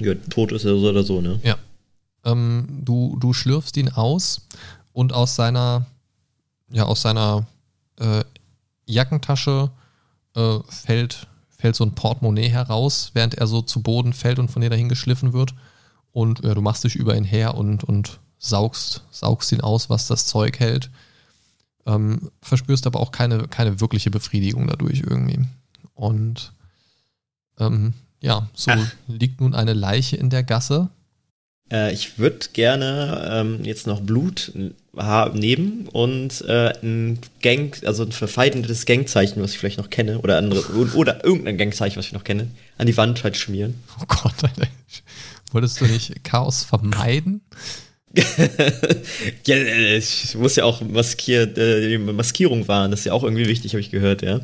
ja, 0.01 0.14
tot 0.14 0.53
ist 0.53 0.64
er 0.64 0.79
so 0.79 0.88
oder 0.88 1.03
so, 1.03 1.20
ne? 1.20 1.40
Ähm, 2.24 2.81
du, 2.85 3.16
du 3.20 3.33
schlürfst 3.33 3.77
ihn 3.77 3.90
aus 3.90 4.46
und 4.92 5.12
aus 5.12 5.37
seiner, 5.37 5.87
ja, 6.70 6.85
aus 6.85 7.03
seiner 7.03 7.46
äh, 7.98 8.24
Jackentasche 8.87 9.70
äh, 10.35 10.59
fällt, 10.68 11.27
fällt 11.59 11.77
so 11.77 11.85
ein 11.85 11.94
Portemonnaie 11.94 12.49
heraus, 12.49 13.11
während 13.14 13.35
er 13.35 13.47
so 13.47 13.62
zu 13.62 13.83
Boden 13.83 14.12
fällt 14.12 14.38
und 14.38 14.51
von 14.51 14.62
dir 14.62 14.71
dahin 14.71 14.88
geschliffen 14.88 15.33
wird. 15.33 15.55
Und 16.12 16.44
ja, 16.44 16.55
du 16.55 16.62
machst 16.62 16.85
dich 16.85 16.94
über 16.97 17.16
ihn 17.16 17.25
her 17.25 17.57
und, 17.57 17.85
und 17.85 18.21
saugst, 18.38 19.05
saugst 19.11 19.53
ihn 19.53 19.61
aus, 19.61 19.90
was 19.90 20.07
das 20.07 20.27
Zeug 20.27 20.61
hält. 20.61 20.90
Ähm, 21.85 22.31
verspürst 22.40 22.87
aber 22.87 23.01
auch 23.01 23.11
keine, 23.11 23.49
keine 23.49 23.81
wirkliche 23.81 24.11
Befriedigung 24.11 24.68
dadurch 24.68 25.01
irgendwie. 25.01 25.47
Und 25.94 26.53
ähm, 27.59 27.94
ja, 28.21 28.49
so 28.55 28.71
Ach. 28.71 28.92
liegt 29.07 29.40
nun 29.40 29.55
eine 29.55 29.73
Leiche 29.73 30.16
in 30.16 30.31
der 30.31 30.44
Gasse. 30.44 30.90
Äh, 31.70 31.92
ich 31.92 32.18
würde 32.18 32.46
gerne 32.52 33.28
ähm, 33.31 33.64
jetzt 33.64 33.87
noch 33.87 34.00
Blut 34.00 34.52
nehmen 35.35 35.88
und 35.92 36.40
äh, 36.48 36.72
ein 36.83 37.20
Gang, 37.40 37.81
also 37.85 38.02
ein 38.02 38.11
verfeindetes 38.11 38.85
Gangzeichen, 38.85 39.40
was 39.40 39.52
ich 39.52 39.59
vielleicht 39.59 39.78
noch 39.78 39.90
kenne, 39.90 40.18
oder 40.20 40.38
andere, 40.38 40.64
oder 40.96 41.24
irgendein 41.24 41.57
Gangzeichen, 41.57 41.96
was 41.96 42.07
ich 42.07 42.12
noch 42.12 42.24
kenne, 42.24 42.48
an 42.78 42.87
die 42.87 42.96
Wand 42.96 43.22
halt 43.22 43.37
schmieren. 43.37 43.74
Oh 44.00 44.04
Gott, 44.09 44.35
Alter. 44.42 44.66
Wolltest 45.52 45.81
du 45.81 45.87
nicht 45.87 46.24
Chaos 46.24 46.64
vermeiden? 46.64 47.42
ja, 49.46 49.54
äh, 49.54 49.98
ich 49.98 50.35
muss 50.35 50.57
ja 50.57 50.64
auch 50.64 50.81
Maskier, 50.81 51.57
äh, 51.57 51.88
die 51.88 51.98
Maskierung 51.98 52.66
wahren, 52.66 52.90
das 52.90 53.00
ist 53.00 53.07
ja 53.07 53.12
auch 53.12 53.22
irgendwie 53.22 53.46
wichtig, 53.46 53.72
habe 53.72 53.81
ich 53.81 53.90
gehört, 53.90 54.22
ja. 54.22 54.40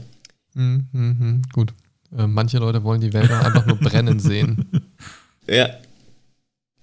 Hm, 0.54 0.86
hm, 0.92 1.18
hm, 1.18 1.42
gut. 1.52 1.74
Äh, 2.16 2.26
manche 2.26 2.58
Leute 2.58 2.84
wollen 2.84 3.00
die 3.00 3.10
auch 3.16 3.44
einfach 3.44 3.66
nur 3.66 3.76
brennen 3.76 4.20
sehen. 4.20 4.66
Ja. 5.46 5.68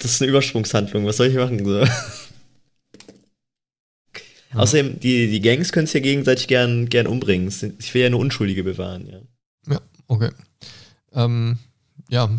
Das 0.01 0.13
ist 0.13 0.21
eine 0.21 0.31
Übersprungshandlung, 0.31 1.05
was 1.05 1.17
soll 1.17 1.27
ich 1.27 1.35
machen? 1.35 1.63
So. 1.63 1.85
Außerdem, 4.53 4.99
die, 4.99 5.29
die 5.29 5.41
Gangs 5.41 5.71
können 5.71 5.85
es 5.85 5.93
ja 5.93 5.99
gegenseitig 5.99 6.47
gern, 6.47 6.89
gern 6.89 7.05
umbringen. 7.05 7.53
Ich 7.77 7.93
will 7.93 8.01
ja 8.01 8.09
nur 8.09 8.19
Unschuldige 8.19 8.63
bewahren, 8.63 9.07
ja. 9.07 9.19
Ja, 9.73 9.81
okay. 10.07 10.31
Ähm, 11.13 11.59
ja, 12.09 12.29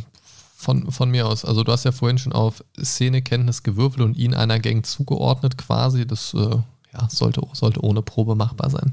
von, 0.56 0.90
von 0.90 1.10
mir 1.10 1.26
aus. 1.26 1.44
Also 1.44 1.62
du 1.62 1.70
hast 1.70 1.84
ja 1.84 1.92
vorhin 1.92 2.18
schon 2.18 2.32
auf 2.32 2.64
Szenekenntnis 2.82 3.62
gewürfelt 3.62 4.02
und 4.02 4.16
ihn 4.16 4.34
einer 4.34 4.58
Gang 4.58 4.84
zugeordnet 4.84 5.56
quasi. 5.56 6.04
Das 6.04 6.34
äh, 6.34 6.56
ja, 6.92 7.08
sollte, 7.08 7.42
sollte 7.52 7.84
ohne 7.84 8.02
Probe 8.02 8.34
machbar 8.34 8.70
sein. 8.70 8.92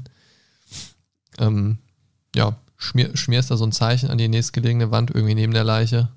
Ähm, 1.38 1.78
ja, 2.36 2.56
schmier, 2.76 3.16
schmierst 3.16 3.50
da 3.50 3.56
so 3.56 3.64
ein 3.64 3.72
Zeichen 3.72 4.10
an 4.10 4.18
die 4.18 4.28
nächstgelegene 4.28 4.92
Wand 4.92 5.10
irgendwie 5.10 5.34
neben 5.34 5.52
der 5.52 5.64
Leiche. 5.64 6.08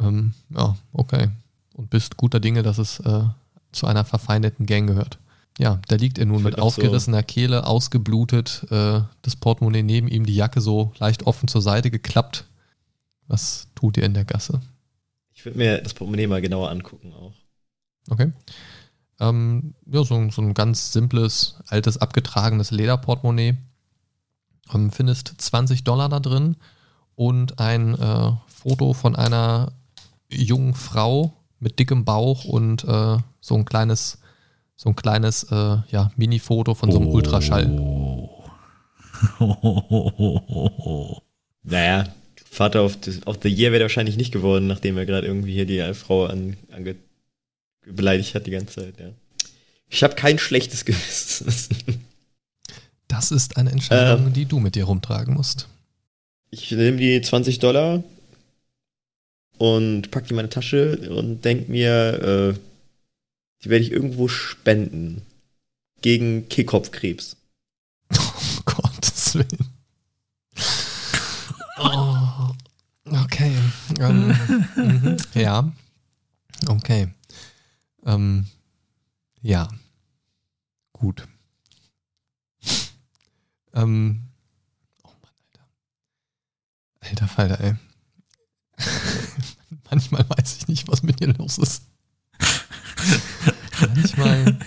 Ähm, 0.00 0.32
ja, 0.50 0.76
okay. 0.92 1.28
Und 1.74 1.90
bist 1.90 2.16
guter 2.16 2.40
Dinge, 2.40 2.62
dass 2.62 2.78
es 2.78 3.00
äh, 3.00 3.24
zu 3.72 3.86
einer 3.86 4.04
verfeindeten 4.04 4.66
Gang 4.66 4.86
gehört. 4.88 5.18
Ja, 5.58 5.80
da 5.88 5.96
liegt 5.96 6.18
er 6.18 6.26
nun 6.26 6.38
Ich 6.38 6.44
mit 6.44 6.54
auch 6.54 6.58
so- 6.72 6.82
aufgerissener 6.82 7.22
Kehle, 7.22 7.66
ausgeblutet, 7.66 8.64
äh, 8.70 9.00
das 9.22 9.36
Portemonnaie 9.36 9.82
neben 9.82 10.06
ihm, 10.08 10.24
die 10.24 10.34
Jacke 10.36 10.60
so 10.60 10.92
leicht 10.98 11.24
offen 11.26 11.48
zur 11.48 11.62
Seite 11.62 11.90
geklappt. 11.90 12.44
Was 13.26 13.66
tut 13.74 13.96
ihr 13.96 14.04
in 14.04 14.14
der 14.14 14.24
Gasse? 14.24 14.60
Ich 15.34 15.44
würde 15.44 15.58
mir 15.58 15.78
das 15.82 15.94
Portemonnaie 15.94 16.26
mal 16.28 16.40
genauer 16.40 16.70
angucken 16.70 17.12
auch. 17.12 17.34
Okay. 18.08 18.32
Ähm, 19.20 19.74
ja, 19.86 20.04
so, 20.04 20.14
ein- 20.14 20.30
so 20.30 20.42
ein 20.42 20.54
ganz 20.54 20.92
simples, 20.92 21.56
altes, 21.66 21.98
abgetragenes 21.98 22.70
Lederportemonnaie. 22.70 23.56
Ähm, 24.72 24.90
findest 24.92 25.34
20 25.40 25.82
Dollar 25.84 26.08
da 26.08 26.20
drin 26.20 26.56
und 27.16 27.58
ein 27.58 27.94
äh, 27.98 28.32
Foto 28.46 28.92
von 28.92 29.16
einer 29.16 29.72
jungen 30.30 30.74
Frau 30.74 31.34
mit 31.60 31.78
dickem 31.78 32.04
Bauch 32.04 32.44
und 32.44 32.84
äh, 32.84 33.16
so 33.40 33.54
ein 33.54 33.64
kleines, 33.64 34.18
so 34.76 34.90
ein 34.90 34.96
kleines 34.96 35.44
äh, 35.44 35.76
ja, 35.90 36.10
Mini-Foto 36.16 36.74
von 36.74 36.90
so 36.90 36.98
einem 36.98 37.08
Ultraschall. 37.08 37.68
Oh. 37.78 38.34
Naja, 41.64 42.04
Vater 42.50 42.84
of 42.84 42.98
the, 43.04 43.20
of 43.26 43.38
the 43.42 43.48
Year 43.48 43.72
wäre 43.72 43.82
wahrscheinlich 43.82 44.16
nicht 44.16 44.32
geworden, 44.32 44.66
nachdem 44.68 44.96
er 44.96 45.04
gerade 45.04 45.26
irgendwie 45.26 45.52
hier 45.52 45.66
die 45.66 45.92
Frau 45.92 46.24
an, 46.26 46.56
ange, 46.72 46.96
beleidigt 47.84 48.34
hat 48.34 48.46
die 48.46 48.52
ganze 48.52 48.80
Zeit, 48.82 48.94
ja. 48.98 49.10
Ich 49.90 50.02
habe 50.02 50.14
kein 50.14 50.38
schlechtes 50.38 50.84
Gewissen. 50.86 51.52
Das 53.06 53.30
ist 53.32 53.56
eine 53.56 53.70
Entscheidung, 53.70 54.28
Ähm. 54.28 54.32
die 54.32 54.46
du 54.46 54.60
mit 54.60 54.76
dir 54.76 54.84
rumtragen 54.84 55.34
musst. 55.34 55.68
Ich 56.50 56.70
nehme 56.70 56.96
die 56.98 57.20
20 57.20 57.58
Dollar 57.58 58.02
und 59.58 60.10
pack 60.10 60.24
die 60.24 60.30
in 60.30 60.36
meine 60.36 60.48
Tasche 60.48 61.10
und 61.10 61.44
denk 61.44 61.68
mir, 61.68 62.54
äh, 62.54 62.58
die 63.62 63.70
werde 63.70 63.84
ich 63.84 63.92
irgendwo 63.92 64.28
spenden. 64.28 65.22
Gegen 66.00 66.48
Kehlkopfkrebs. 66.48 67.36
Oh 68.14 68.60
Gottes 68.64 69.34
Willen. 69.34 69.68
Oh, 71.78 72.50
okay. 73.24 73.52
Ähm, 73.98 74.28
mhm, 74.76 75.16
ja. 75.34 75.72
Okay. 76.68 77.08
Ähm, 78.06 78.46
ja. 79.42 79.68
Gut. 80.92 81.26
Ähm, 83.74 84.22
oh 85.02 85.10
Mann, 85.22 85.32
Alter. 85.46 85.68
Alter 87.00 87.28
Falter, 87.28 87.60
ey. 87.60 87.74
Manchmal 89.90 90.28
weiß 90.28 90.56
ich 90.58 90.68
nicht, 90.68 90.88
was 90.88 91.02
mit 91.02 91.20
dir 91.20 91.28
los 91.34 91.58
ist. 91.58 91.82
Manchmal. 93.80 94.58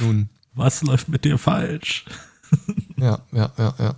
Nun. 0.00 0.28
Was 0.54 0.82
läuft 0.82 1.08
mit 1.08 1.24
dir 1.24 1.38
falsch? 1.38 2.04
Ja, 2.96 3.22
ja, 3.32 3.52
ja, 3.56 3.74
ja. 3.78 3.96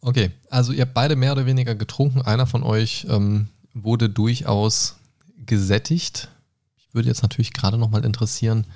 Okay, 0.00 0.30
also 0.50 0.72
ihr 0.72 0.82
habt 0.82 0.94
beide 0.94 1.16
mehr 1.16 1.32
oder 1.32 1.46
weniger 1.46 1.74
getrunken. 1.74 2.22
Einer 2.22 2.46
von 2.46 2.62
euch 2.62 3.06
ähm, 3.08 3.48
wurde 3.74 4.08
durchaus 4.08 4.96
gesättigt. 5.44 6.28
Ich 6.76 6.94
würde 6.94 7.08
jetzt 7.08 7.22
natürlich 7.22 7.52
gerade 7.52 7.78
nochmal 7.78 8.04
interessieren, 8.04 8.66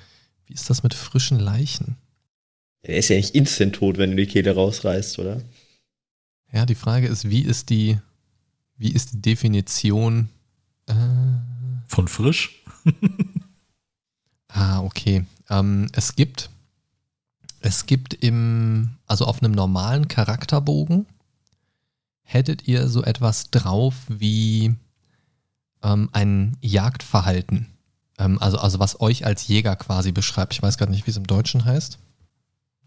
wie 0.45 0.53
ist 0.53 0.69
das 0.69 0.83
mit 0.83 0.93
frischen 0.93 1.39
Leichen? 1.39 1.95
Er 2.83 2.97
ist 2.97 3.09
ja 3.09 3.15
nicht 3.15 3.35
instant 3.35 3.75
tot, 3.75 3.97
wenn 3.97 4.11
du 4.11 4.17
die 4.17 4.25
Kehle 4.25 4.53
rausreißt, 4.53 5.19
oder? 5.19 5.41
Ja, 6.51 6.65
die 6.65 6.75
Frage 6.75 7.07
ist, 7.07 7.29
wie 7.29 7.41
ist 7.41 7.69
die, 7.69 7.97
wie 8.81 8.91
ist 8.91 9.13
die 9.13 9.21
Definition? 9.21 10.29
Äh, 10.87 10.95
Von 11.87 12.07
frisch? 12.07 12.63
ah, 14.47 14.79
okay. 14.81 15.25
Ähm, 15.49 15.87
es 15.93 16.15
gibt, 16.15 16.49
es 17.59 17.85
gibt 17.85 18.15
im, 18.15 18.97
also 19.05 19.25
auf 19.25 19.43
einem 19.43 19.51
normalen 19.51 20.07
Charakterbogen 20.07 21.05
hättet 22.23 22.67
ihr 22.67 22.87
so 22.87 23.03
etwas 23.03 23.51
drauf 23.51 23.93
wie 24.07 24.73
ähm, 25.83 26.09
ein 26.11 26.57
Jagdverhalten. 26.61 27.67
Ähm, 28.17 28.41
also, 28.41 28.57
also 28.57 28.79
was 28.79 28.99
euch 28.99 29.27
als 29.27 29.47
Jäger 29.47 29.75
quasi 29.75 30.11
beschreibt. 30.11 30.53
Ich 30.53 30.61
weiß 30.63 30.79
gerade 30.79 30.91
nicht, 30.91 31.05
wie 31.05 31.11
es 31.11 31.17
im 31.17 31.27
Deutschen 31.27 31.65
heißt. 31.65 31.99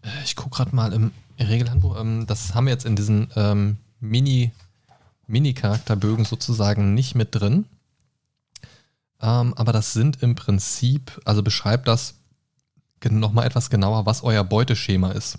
Äh, 0.01 0.09
Ich 0.25 0.35
gucke 0.35 0.57
gerade 0.57 0.75
mal 0.75 0.91
im 0.91 1.11
Regelhandbuch. 1.39 1.97
Ähm, 1.97 2.27
das 2.27 2.53
haben 2.53 2.65
wir 2.65 2.73
jetzt 2.73 2.85
in 2.85 2.97
diesen 2.97 3.29
ähm, 3.37 3.77
Mini, 4.01 4.51
Mini-Charakterbögen 5.27 6.25
sozusagen 6.25 6.93
nicht 6.93 7.15
mit 7.15 7.35
drin. 7.35 7.65
Ähm, 9.21 9.53
aber 9.55 9.73
das 9.73 9.93
sind 9.93 10.21
im 10.21 10.35
Prinzip, 10.35 11.19
also 11.25 11.41
beschreibt 11.43 11.87
das 11.87 12.15
nochmal 13.09 13.45
etwas 13.45 13.69
genauer, 13.69 14.05
was 14.05 14.23
euer 14.23 14.43
Beuteschema 14.43 15.11
ist. 15.11 15.37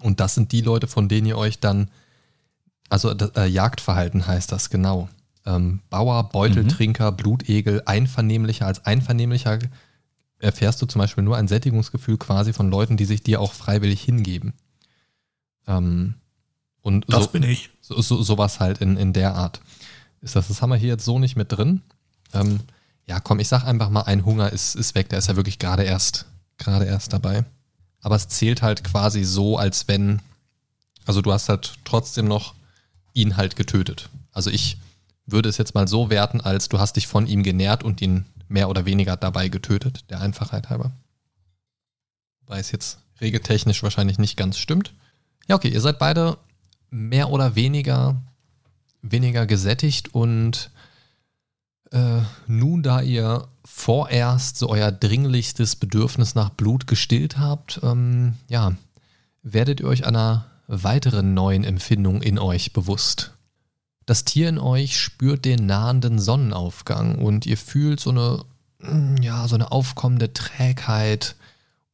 Und 0.00 0.20
das 0.20 0.34
sind 0.34 0.52
die 0.52 0.60
Leute, 0.60 0.86
von 0.86 1.08
denen 1.08 1.26
ihr 1.26 1.38
euch 1.38 1.60
dann, 1.60 1.90
also 2.88 3.10
äh, 3.10 3.46
Jagdverhalten 3.46 4.26
heißt 4.26 4.52
das 4.52 4.70
genau. 4.70 5.08
Ähm, 5.46 5.80
Bauer, 5.88 6.28
Beuteltrinker, 6.28 7.12
Blutegel, 7.12 7.82
einvernehmlicher. 7.86 8.66
Als 8.66 8.84
einvernehmlicher 8.84 9.58
erfährst 10.38 10.82
du 10.82 10.86
zum 10.86 11.00
Beispiel 11.00 11.24
nur 11.24 11.36
ein 11.36 11.48
Sättigungsgefühl 11.48 12.18
quasi 12.18 12.52
von 12.52 12.70
Leuten, 12.70 12.96
die 12.96 13.04
sich 13.04 13.22
dir 13.22 13.40
auch 13.40 13.52
freiwillig 13.52 14.02
hingeben. 14.02 14.54
Ähm, 15.66 16.14
und 16.82 17.04
Das 17.12 17.24
so, 17.24 17.30
bin 17.30 17.42
ich. 17.42 17.69
So, 17.90 18.00
so, 18.00 18.22
sowas 18.22 18.60
halt 18.60 18.78
in, 18.78 18.96
in 18.96 19.12
der 19.12 19.34
Art. 19.34 19.60
Ist 20.22 20.36
das, 20.36 20.48
das 20.48 20.62
haben 20.62 20.70
wir 20.70 20.76
hier 20.76 20.90
jetzt 20.90 21.04
so 21.04 21.18
nicht 21.18 21.36
mit 21.36 21.52
drin. 21.52 21.82
Ähm, 22.32 22.60
ja, 23.06 23.20
komm, 23.20 23.40
ich 23.40 23.48
sag 23.48 23.64
einfach 23.64 23.90
mal, 23.90 24.02
ein 24.02 24.24
Hunger 24.24 24.52
ist, 24.52 24.76
ist 24.76 24.94
weg. 24.94 25.08
Der 25.08 25.18
ist 25.18 25.28
ja 25.28 25.36
wirklich 25.36 25.58
gerade 25.58 25.82
erst, 25.82 26.26
gerade 26.58 26.84
erst 26.84 27.12
dabei. 27.12 27.44
Aber 28.00 28.16
es 28.16 28.28
zählt 28.28 28.62
halt 28.62 28.84
quasi 28.84 29.24
so, 29.24 29.58
als 29.58 29.88
wenn, 29.88 30.22
also 31.06 31.20
du 31.22 31.32
hast 31.32 31.48
halt 31.48 31.74
trotzdem 31.84 32.26
noch 32.26 32.54
ihn 33.12 33.36
halt 33.36 33.56
getötet. 33.56 34.08
Also 34.32 34.50
ich 34.50 34.78
würde 35.26 35.48
es 35.48 35.58
jetzt 35.58 35.74
mal 35.74 35.88
so 35.88 36.10
werten, 36.10 36.40
als 36.40 36.68
du 36.68 36.78
hast 36.78 36.96
dich 36.96 37.06
von 37.06 37.26
ihm 37.26 37.42
genährt 37.42 37.82
und 37.82 38.00
ihn 38.00 38.26
mehr 38.48 38.68
oder 38.68 38.84
weniger 38.84 39.16
dabei 39.16 39.48
getötet, 39.48 40.04
der 40.10 40.20
Einfachheit 40.20 40.70
halber. 40.70 40.92
Wobei 42.40 42.58
es 42.58 42.72
jetzt 42.72 42.98
regeltechnisch 43.20 43.82
wahrscheinlich 43.82 44.18
nicht 44.18 44.36
ganz 44.36 44.58
stimmt. 44.58 44.92
Ja, 45.46 45.56
okay, 45.56 45.68
ihr 45.68 45.80
seid 45.80 45.98
beide 45.98 46.38
mehr 46.90 47.30
oder 47.30 47.54
weniger, 47.54 48.20
weniger 49.02 49.46
gesättigt 49.46 50.14
und 50.14 50.70
äh, 51.92 52.20
nun, 52.46 52.82
da 52.82 53.00
ihr 53.00 53.48
vorerst 53.64 54.58
so 54.58 54.68
euer 54.68 54.92
dringlichstes 54.92 55.76
Bedürfnis 55.76 56.34
nach 56.34 56.50
Blut 56.50 56.86
gestillt 56.86 57.38
habt, 57.38 57.80
ähm, 57.82 58.34
ja, 58.48 58.72
werdet 59.42 59.80
ihr 59.80 59.86
euch 59.86 60.06
einer 60.06 60.46
weiteren 60.66 61.34
neuen 61.34 61.64
Empfindung 61.64 62.22
in 62.22 62.38
euch 62.38 62.72
bewusst. 62.72 63.34
Das 64.06 64.24
Tier 64.24 64.48
in 64.48 64.58
euch 64.58 64.98
spürt 64.98 65.44
den 65.44 65.66
nahenden 65.66 66.18
Sonnenaufgang 66.18 67.16
und 67.18 67.46
ihr 67.46 67.56
fühlt 67.56 68.00
so 68.00 68.10
eine, 68.10 68.44
ja, 69.20 69.46
so 69.48 69.56
eine 69.56 69.72
aufkommende 69.72 70.32
Trägheit 70.32 71.36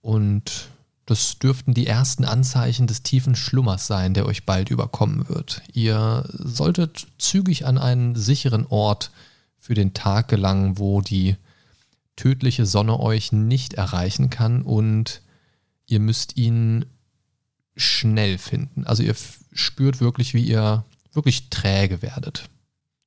und 0.00 0.68
das 1.06 1.38
dürften 1.38 1.72
die 1.72 1.86
ersten 1.86 2.24
Anzeichen 2.24 2.88
des 2.88 3.02
tiefen 3.02 3.36
Schlummers 3.36 3.86
sein, 3.86 4.12
der 4.12 4.26
euch 4.26 4.44
bald 4.44 4.70
überkommen 4.70 5.28
wird. 5.28 5.62
Ihr 5.72 6.28
solltet 6.32 7.06
zügig 7.18 7.64
an 7.64 7.78
einen 7.78 8.16
sicheren 8.16 8.66
Ort 8.66 9.12
für 9.56 9.74
den 9.74 9.94
Tag 9.94 10.28
gelangen, 10.28 10.78
wo 10.78 11.00
die 11.00 11.36
tödliche 12.16 12.66
Sonne 12.66 12.98
euch 12.98 13.30
nicht 13.30 13.74
erreichen 13.74 14.30
kann 14.30 14.62
und 14.62 15.22
ihr 15.86 16.00
müsst 16.00 16.36
ihn 16.36 16.86
schnell 17.76 18.38
finden. 18.38 18.84
Also 18.84 19.02
ihr 19.02 19.14
spürt 19.52 20.00
wirklich, 20.00 20.34
wie 20.34 20.44
ihr 20.44 20.84
wirklich 21.12 21.50
träge 21.50 22.02
werdet. 22.02 22.48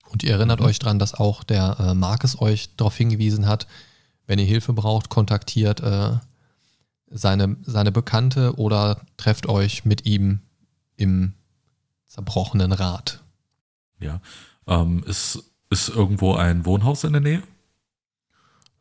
Und 0.09 0.23
ihr 0.23 0.31
erinnert 0.31 0.61
Mhm. 0.61 0.65
euch 0.67 0.79
dran, 0.79 0.99
dass 0.99 1.13
auch 1.13 1.43
der 1.43 1.77
äh, 1.79 1.93
Marcus 1.93 2.39
euch 2.39 2.75
darauf 2.77 2.95
hingewiesen 2.95 3.45
hat, 3.45 3.67
wenn 4.25 4.39
ihr 4.39 4.45
Hilfe 4.45 4.73
braucht, 4.73 5.09
kontaktiert 5.09 5.81
äh, 5.81 6.11
seine, 7.11 7.57
seine 7.63 7.91
Bekannte 7.91 8.55
oder 8.57 9.01
trefft 9.17 9.47
euch 9.47 9.85
mit 9.85 10.05
ihm 10.05 10.39
im 10.95 11.33
zerbrochenen 12.05 12.71
Rad. 12.71 13.21
Ja. 13.99 14.21
Ähm, 14.67 15.03
ist, 15.05 15.43
ist 15.69 15.89
irgendwo 15.89 16.35
ein 16.35 16.65
Wohnhaus 16.65 17.03
in 17.03 17.13
der 17.13 17.21
Nähe? 17.21 17.43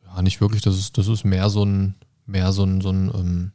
Ja, 0.05 0.21
nicht 0.21 0.41
wirklich. 0.41 0.61
Das 0.61 0.77
ist, 0.77 0.97
das 0.97 1.07
ist 1.07 1.23
mehr 1.23 1.49
so 1.49 1.63
ein, 1.63 1.95
mehr 2.25 2.51
so 2.51 2.63
ein, 2.63 2.81
so 2.81 2.89
ein 2.91 3.11
ähm, 3.13 3.51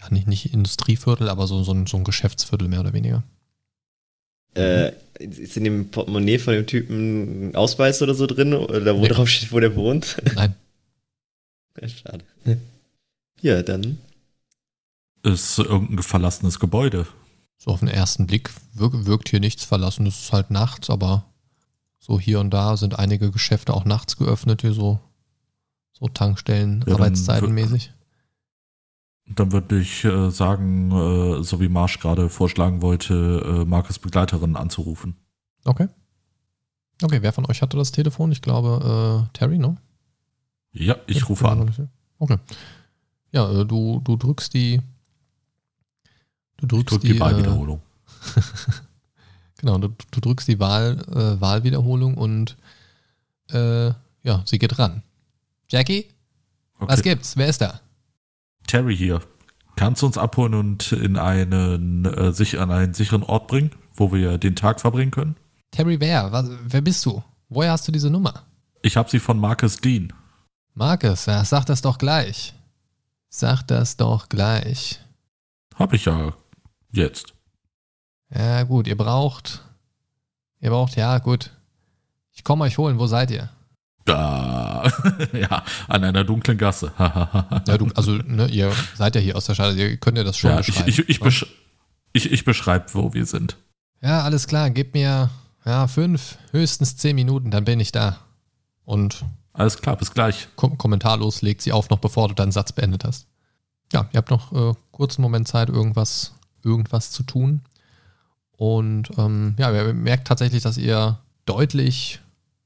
ja, 0.00 0.10
nicht, 0.10 0.26
nicht 0.26 0.52
Industrieviertel, 0.52 1.28
aber 1.28 1.46
so, 1.46 1.62
so, 1.62 1.72
ein, 1.72 1.86
so 1.86 1.96
ein 1.96 2.04
Geschäftsviertel 2.04 2.68
mehr 2.68 2.80
oder 2.80 2.92
weniger. 2.92 3.22
Äh, 4.54 4.92
ist 5.18 5.56
in 5.56 5.64
dem 5.64 5.90
Portemonnaie 5.90 6.38
von 6.38 6.54
dem 6.54 6.66
Typen 6.66 7.50
ein 7.50 7.56
Ausweis 7.56 8.00
oder 8.02 8.14
so 8.14 8.26
drin? 8.26 8.54
Oder 8.54 8.96
wo 8.96 9.02
Nee. 9.02 9.08
drauf 9.08 9.28
steht, 9.28 9.52
wo 9.52 9.60
der 9.60 9.74
wohnt? 9.76 10.16
Nein. 10.34 10.54
Ja, 11.78 11.88
Schade. 11.90 12.24
Ja, 13.40 13.62
dann. 13.62 13.98
Ist 15.22 15.58
irgendein 15.58 16.02
verlassenes 16.02 16.58
Gebäude? 16.58 17.06
So 17.58 17.70
auf 17.70 17.80
den 17.80 17.88
ersten 17.88 18.26
Blick 18.26 18.50
wirkt, 18.74 19.06
wirkt 19.06 19.28
hier 19.28 19.40
nichts 19.40 19.64
verlassen. 19.64 20.06
Es 20.06 20.20
ist 20.20 20.32
halt 20.32 20.50
nachts, 20.50 20.90
aber 20.90 21.24
so 21.98 22.20
hier 22.20 22.40
und 22.40 22.50
da 22.50 22.76
sind 22.76 22.98
einige 22.98 23.30
Geschäfte 23.30 23.74
auch 23.74 23.84
nachts 23.84 24.16
geöffnet, 24.16 24.62
hier 24.62 24.72
so, 24.72 25.00
so 25.92 26.06
Tankstellen, 26.08 26.80
Ja, 26.80 26.84
dann 26.84 26.94
Arbeitszeitenmäßig. 26.94 27.92
Dann 29.28 29.50
würde 29.50 29.80
ich 29.80 30.04
äh, 30.04 30.30
sagen, 30.30 30.92
äh, 30.92 31.42
so 31.42 31.60
wie 31.60 31.68
Marsch 31.68 31.98
gerade 31.98 32.28
vorschlagen 32.28 32.80
wollte, 32.80 33.62
äh, 33.62 33.64
Markus 33.64 33.98
Begleiterin 33.98 34.54
anzurufen. 34.54 35.16
Okay. 35.64 35.88
Okay, 37.02 37.22
wer 37.22 37.32
von 37.32 37.44
euch 37.46 37.60
hatte 37.60 37.76
das 37.76 37.90
Telefon? 37.90 38.30
Ich 38.30 38.40
glaube, 38.40 39.26
äh, 39.26 39.36
Terry, 39.36 39.58
ne? 39.58 39.76
Ja, 40.72 40.96
ich 41.06 41.28
rufe 41.28 41.48
an. 41.48 41.88
Okay. 42.18 42.36
Ja, 43.32 43.50
äh, 43.50 43.64
du, 43.64 44.00
du 44.02 44.16
drückst 44.16 44.54
die. 44.54 44.80
Du 46.58 46.66
drückst 46.66 46.92
drücke 46.92 47.06
die. 47.06 47.12
die 47.12 47.18
äh, 47.18 47.20
Wahlwiederholung. 47.20 47.82
genau, 49.58 49.78
du, 49.78 49.88
du 50.10 50.20
drückst 50.20 50.48
die 50.48 50.58
Wahl, 50.58 50.98
äh, 51.10 51.40
Wahlwiederholung 51.40 52.14
und 52.16 52.56
äh, 53.50 53.88
ja, 54.22 54.42
sie 54.44 54.58
geht 54.58 54.78
ran. 54.78 55.02
Jackie, 55.68 56.08
was 56.78 57.00
Okay. 57.00 57.10
gibt's? 57.10 57.36
Wer 57.36 57.48
ist 57.48 57.60
da? 57.60 57.80
Terry 58.66 58.96
hier. 58.96 59.20
Kannst 59.76 60.02
du 60.02 60.06
uns 60.06 60.16
abholen 60.18 60.54
und 60.54 60.92
in 60.92 61.16
einen, 61.18 62.04
äh, 62.06 62.32
sich 62.32 62.58
an 62.58 62.70
einen 62.70 62.94
sicheren 62.94 63.22
Ort 63.22 63.46
bringen, 63.46 63.70
wo 63.94 64.12
wir 64.12 64.38
den 64.38 64.56
Tag 64.56 64.80
verbringen 64.80 65.10
können? 65.10 65.36
Terry 65.70 66.00
wer? 66.00 66.32
Was, 66.32 66.48
wer 66.64 66.80
bist 66.80 67.04
du? 67.04 67.22
Woher 67.48 67.72
hast 67.72 67.86
du 67.86 67.92
diese 67.92 68.10
Nummer? 68.10 68.44
Ich 68.82 68.96
habe 68.96 69.10
sie 69.10 69.18
von 69.20 69.38
Marcus 69.38 69.76
Dean. 69.76 70.12
Marcus, 70.74 71.26
ja, 71.26 71.44
sag 71.44 71.66
das 71.66 71.82
doch 71.82 71.98
gleich. 71.98 72.54
Sag 73.38 73.64
das 73.64 73.98
doch 73.98 74.30
gleich. 74.30 74.98
Hab 75.74 75.92
ich 75.92 76.06
ja 76.06 76.32
jetzt. 76.90 77.34
Ja, 78.34 78.62
gut, 78.62 78.86
ihr 78.86 78.96
braucht. 78.96 79.62
Ihr 80.58 80.70
braucht, 80.70 80.96
ja, 80.96 81.18
gut. 81.18 81.50
Ich 82.32 82.44
komme 82.44 82.64
euch 82.64 82.78
holen, 82.78 82.98
wo 82.98 83.06
seid 83.06 83.30
ihr? 83.30 83.50
Da. 84.06 84.90
ja, 85.34 85.62
an 85.86 86.04
einer 86.04 86.24
dunklen 86.24 86.56
Gasse. 86.56 86.92
Ja, 86.98 87.76
du, 87.76 87.90
also, 87.94 88.12
ne, 88.12 88.46
ihr 88.46 88.72
seid 88.94 89.16
ja 89.16 89.20
hier 89.20 89.36
aus 89.36 89.44
der 89.44 89.52
Stadt, 89.52 89.76
ihr 89.76 89.98
könnt 89.98 90.16
ja 90.16 90.24
das 90.24 90.38
schon 90.38 90.52
ja, 90.52 90.60
ich, 90.60 90.68
beschreiben. 90.68 90.88
ich, 90.88 90.98
ich, 91.00 91.20
ne? 91.20 91.24
besch 91.24 91.46
ich, 92.14 92.32
ich 92.32 92.44
beschreibe, 92.46 92.86
wo 92.94 93.12
wir 93.12 93.26
sind. 93.26 93.58
Ja, 94.00 94.22
alles 94.22 94.46
klar, 94.46 94.70
gebt 94.70 94.94
mir 94.94 95.28
ja, 95.66 95.86
fünf, 95.88 96.38
höchstens 96.52 96.96
zehn 96.96 97.14
Minuten, 97.14 97.50
dann 97.50 97.66
bin 97.66 97.80
ich 97.80 97.92
da. 97.92 98.16
Und 98.86 99.26
Alles 99.56 99.78
klar, 99.78 99.96
bis 99.96 100.12
gleich. 100.12 100.48
kom 100.56 100.76
kommentarlos 100.76 101.42
legt 101.42 101.62
sie 101.62 101.72
auf, 101.72 101.88
noch 101.88 101.98
bevor 101.98 102.28
du 102.28 102.34
deinen 102.34 102.52
Satz 102.52 102.72
beendet 102.72 103.04
hast. 103.04 103.26
Ja, 103.92 104.08
ihr 104.12 104.18
habt 104.18 104.30
noch 104.30 104.52
äh, 104.52 104.74
kurzen 104.90 105.22
Moment 105.22 105.48
Zeit, 105.48 105.68
irgendwas, 105.68 106.34
irgendwas 106.62 107.10
zu 107.10 107.22
tun. 107.22 107.62
Und 108.56 109.10
ähm, 109.18 109.54
ja, 109.58 109.72
ihr 109.72 109.94
merkt 109.94 110.28
tatsächlich, 110.28 110.62
dass 110.62 110.76
ihr 110.76 111.18
deutlich, 111.46 112.20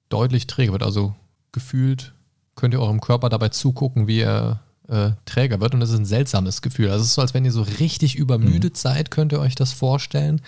deutlich 0.09 0.47
träger 0.47 0.73
wird. 0.73 0.83
Also 0.83 1.15
gefühlt 1.53 2.15
könnt 2.57 2.75
ihr 2.75 2.81
eurem 2.81 3.01
Körper 3.01 3.29
dabei 3.29 3.51
zugucken, 3.51 4.07
wie 4.07 4.21
er 4.21 4.61
äh, 4.89 5.13
träger 5.25 5.61
wird. 5.61 5.75
Und 5.75 5.81
das 5.81 5.91
ist 5.91 5.99
ein 5.99 6.05
seltsames 6.05 6.63
Gefühl. 6.63 6.91
Also 6.91 7.03
es 7.03 7.09
ist 7.09 7.15
so, 7.15 7.23
als 7.23 7.35
wenn 7.35 7.45
ihr 7.45 7.53
so 7.53 7.63
richtig 7.63 8.17
übermüdet 8.17 8.77
seid, 8.77 9.11
könnt 9.11 9.33
ihr 9.33 9.41
euch 9.41 9.55
das 9.55 9.73
vorstellen. 9.73 10.41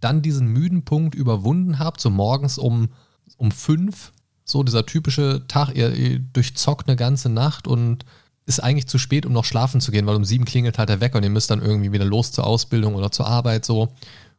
Dann 0.00 0.22
diesen 0.22 0.46
müden 0.48 0.84
Punkt 0.84 1.14
überwunden 1.14 1.78
habt, 1.78 2.00
so 2.00 2.08
morgens 2.08 2.56
um, 2.56 2.88
um 3.36 3.50
fünf, 3.50 4.12
so 4.50 4.62
dieser 4.62 4.86
typische 4.86 5.42
Tag, 5.48 5.74
ihr, 5.74 5.94
ihr 5.94 6.18
durchzockt 6.18 6.88
eine 6.88 6.96
ganze 6.96 7.28
Nacht 7.28 7.66
und 7.66 8.04
ist 8.46 8.60
eigentlich 8.60 8.88
zu 8.88 8.98
spät, 8.98 9.26
um 9.26 9.32
noch 9.32 9.44
schlafen 9.44 9.80
zu 9.80 9.92
gehen, 9.92 10.06
weil 10.06 10.16
um 10.16 10.24
sieben 10.24 10.44
klingelt 10.44 10.78
halt 10.78 10.88
der 10.88 11.00
Wecker 11.00 11.18
und 11.18 11.22
ihr 11.24 11.30
müsst 11.30 11.50
dann 11.50 11.62
irgendwie 11.62 11.92
wieder 11.92 12.04
los 12.04 12.32
zur 12.32 12.46
Ausbildung 12.46 12.94
oder 12.94 13.12
zur 13.12 13.26
Arbeit 13.26 13.64
so. 13.64 13.92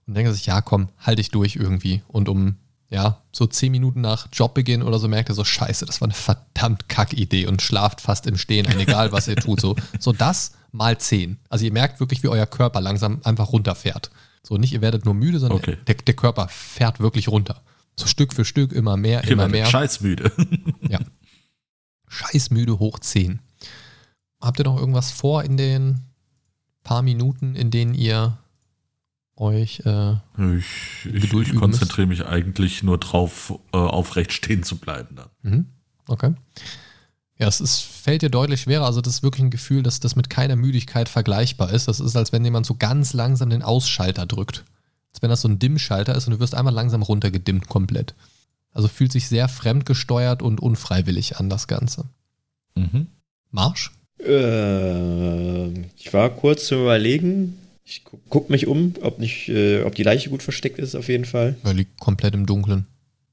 Und 0.08 0.14
denkt 0.16 0.34
sich, 0.34 0.46
ja 0.48 0.62
komm, 0.62 0.90
halte 1.00 1.22
ich 1.22 1.32
durch 1.32 1.56
irgendwie. 1.56 2.02
Und 2.08 2.28
um, 2.28 2.56
ja, 2.90 3.22
so 3.32 3.48
zehn 3.48 3.72
Minuten 3.72 4.02
nach 4.02 4.28
Jobbeginn 4.34 4.84
oder 4.84 5.00
so 5.00 5.08
merkt 5.08 5.30
ihr 5.30 5.36
so, 5.36 5.46
scheiße, 5.46 5.86
das 5.86 6.02
war 6.02 6.08
eine 6.08 6.14
verdammt 6.14 6.90
kack 6.90 7.14
Idee 7.14 7.48
und 7.48 7.62
schlaft 7.62 8.02
fast 8.02 8.28
im 8.28 8.38
Stehen, 8.38 8.66
ein, 8.68 8.80
egal 8.80 9.12
was 9.14 9.28
ihr 9.30 9.38
tut. 9.38 9.62
So, 9.62 9.76
so 10.00 10.12
das 10.12 10.54
mal 10.74 10.98
zehn. 10.98 11.38
Also 11.48 11.64
ihr 11.64 11.72
merkt 11.72 12.00
wirklich, 12.02 12.22
wie 12.24 12.28
euer 12.28 12.48
Körper 12.48 12.82
langsam 12.82 13.22
einfach 13.24 13.54
runterfährt. 13.54 14.12
So 14.44 14.58
nicht, 14.58 14.74
ihr 14.74 14.82
werdet 14.82 15.06
nur 15.06 15.14
müde, 15.14 15.40
sondern 15.40 15.60
Okay. 15.60 15.78
der, 15.88 15.96
der 15.96 16.16
Körper 16.16 16.48
fährt 16.50 17.00
wirklich 17.00 17.30
runter. 17.30 17.62
So 17.98 18.08
Stück 18.08 18.34
für 18.34 18.46
Stück 18.46 18.72
immer 18.72 18.98
mehr, 18.98 19.24
immer 19.26 19.48
mehr. 19.48 19.66
scheißmüde. 19.66 20.32
Ja. 20.90 21.00
Scheißmüde 22.08 22.80
hoch 22.80 23.00
10. 23.00 23.40
Habt 24.42 24.60
ihr 24.60 24.66
noch 24.66 24.78
irgendwas 24.78 25.12
vor 25.12 25.44
in 25.44 25.56
den 25.58 26.02
paar 26.84 27.02
Minuten, 27.04 27.56
in 27.56 27.72
denen 27.72 27.94
ihr 27.94 28.38
euch. 29.36 29.82
Äh, 29.86 30.16
Ich, 30.58 31.06
ich, 31.06 31.32
ich 31.34 31.56
konzentriere 31.56 32.08
mich 32.08 32.26
eigentlich 32.26 32.84
nur 32.84 32.98
drauf, 32.98 33.54
äh, 33.74 33.78
aufrecht 33.78 34.34
stehen 34.34 34.64
zu 34.64 34.78
bleiben 34.78 35.16
dann. 35.16 35.30
mhm, 35.44 35.66
okay. 36.08 36.34
Ja, 37.38 37.48
es 37.48 37.60
ist, 37.60 37.80
fällt 37.80 38.22
dir 38.22 38.30
deutlich 38.30 38.62
schwerer. 38.62 38.86
Also, 38.86 39.02
das 39.02 39.16
ist 39.16 39.24
wirklich 39.24 39.42
ein 39.44 39.50
Gefühl, 39.50 39.82
dass 39.82 40.00
das 40.00 40.16
mit 40.16 40.30
keiner 40.30 40.56
Müdigkeit 40.56 41.10
vergleichbar 41.10 41.72
ist. 41.72 41.88
Das 41.88 42.00
ist, 42.00 42.16
als 42.16 42.32
wenn 42.32 42.46
jemand 42.46 42.68
so 42.68 42.76
ganz 42.76 43.14
langsam 43.14 43.50
den 43.50 43.64
Ausschalter 43.64 44.28
drückt. 44.28 44.64
Als 45.14 45.22
wenn 45.22 45.30
das 45.30 45.42
so 45.42 45.48
ein 45.48 45.60
Dimmschalter 45.60 46.16
ist 46.16 46.28
und 46.28 46.34
du 46.34 46.40
wirst 46.40 46.56
einmal 46.56 46.74
langsam 46.74 47.02
runtergedimmt 47.02 47.68
komplett. 47.68 48.14
Also 48.74 48.88
fühlt 48.88 49.12
sich 49.12 49.28
sehr 49.28 49.48
fremdgesteuert 49.50 50.42
und 50.42 50.60
unfreiwillig 50.62 51.38
an, 51.38 51.50
das 51.50 51.68
Ganze. 51.68 52.06
Mhm. 52.76 53.08
Marsch? 53.52 53.92
Äh, 54.20 55.70
ich 55.98 56.14
war 56.14 56.30
kurz 56.30 56.68
zu 56.68 56.76
überlegen, 56.76 57.58
Ich 57.84 58.04
guck, 58.06 58.22
guck 58.30 58.50
mich 58.50 58.68
um, 58.68 58.94
ob 59.02 59.20
nicht, 59.20 59.50
äh, 59.50 59.84
ob 59.84 59.96
die 59.96 60.04
Leiche 60.04 60.30
gut 60.30 60.44
versteckt 60.44 60.80
ist, 60.80 60.96
auf 60.96 61.10
jeden 61.10 61.26
Fall. 61.26 61.56
Er 61.64 61.74
liegt 61.74 62.00
komplett 62.00 62.34
im 62.34 62.46
Dunkeln. 62.46 62.86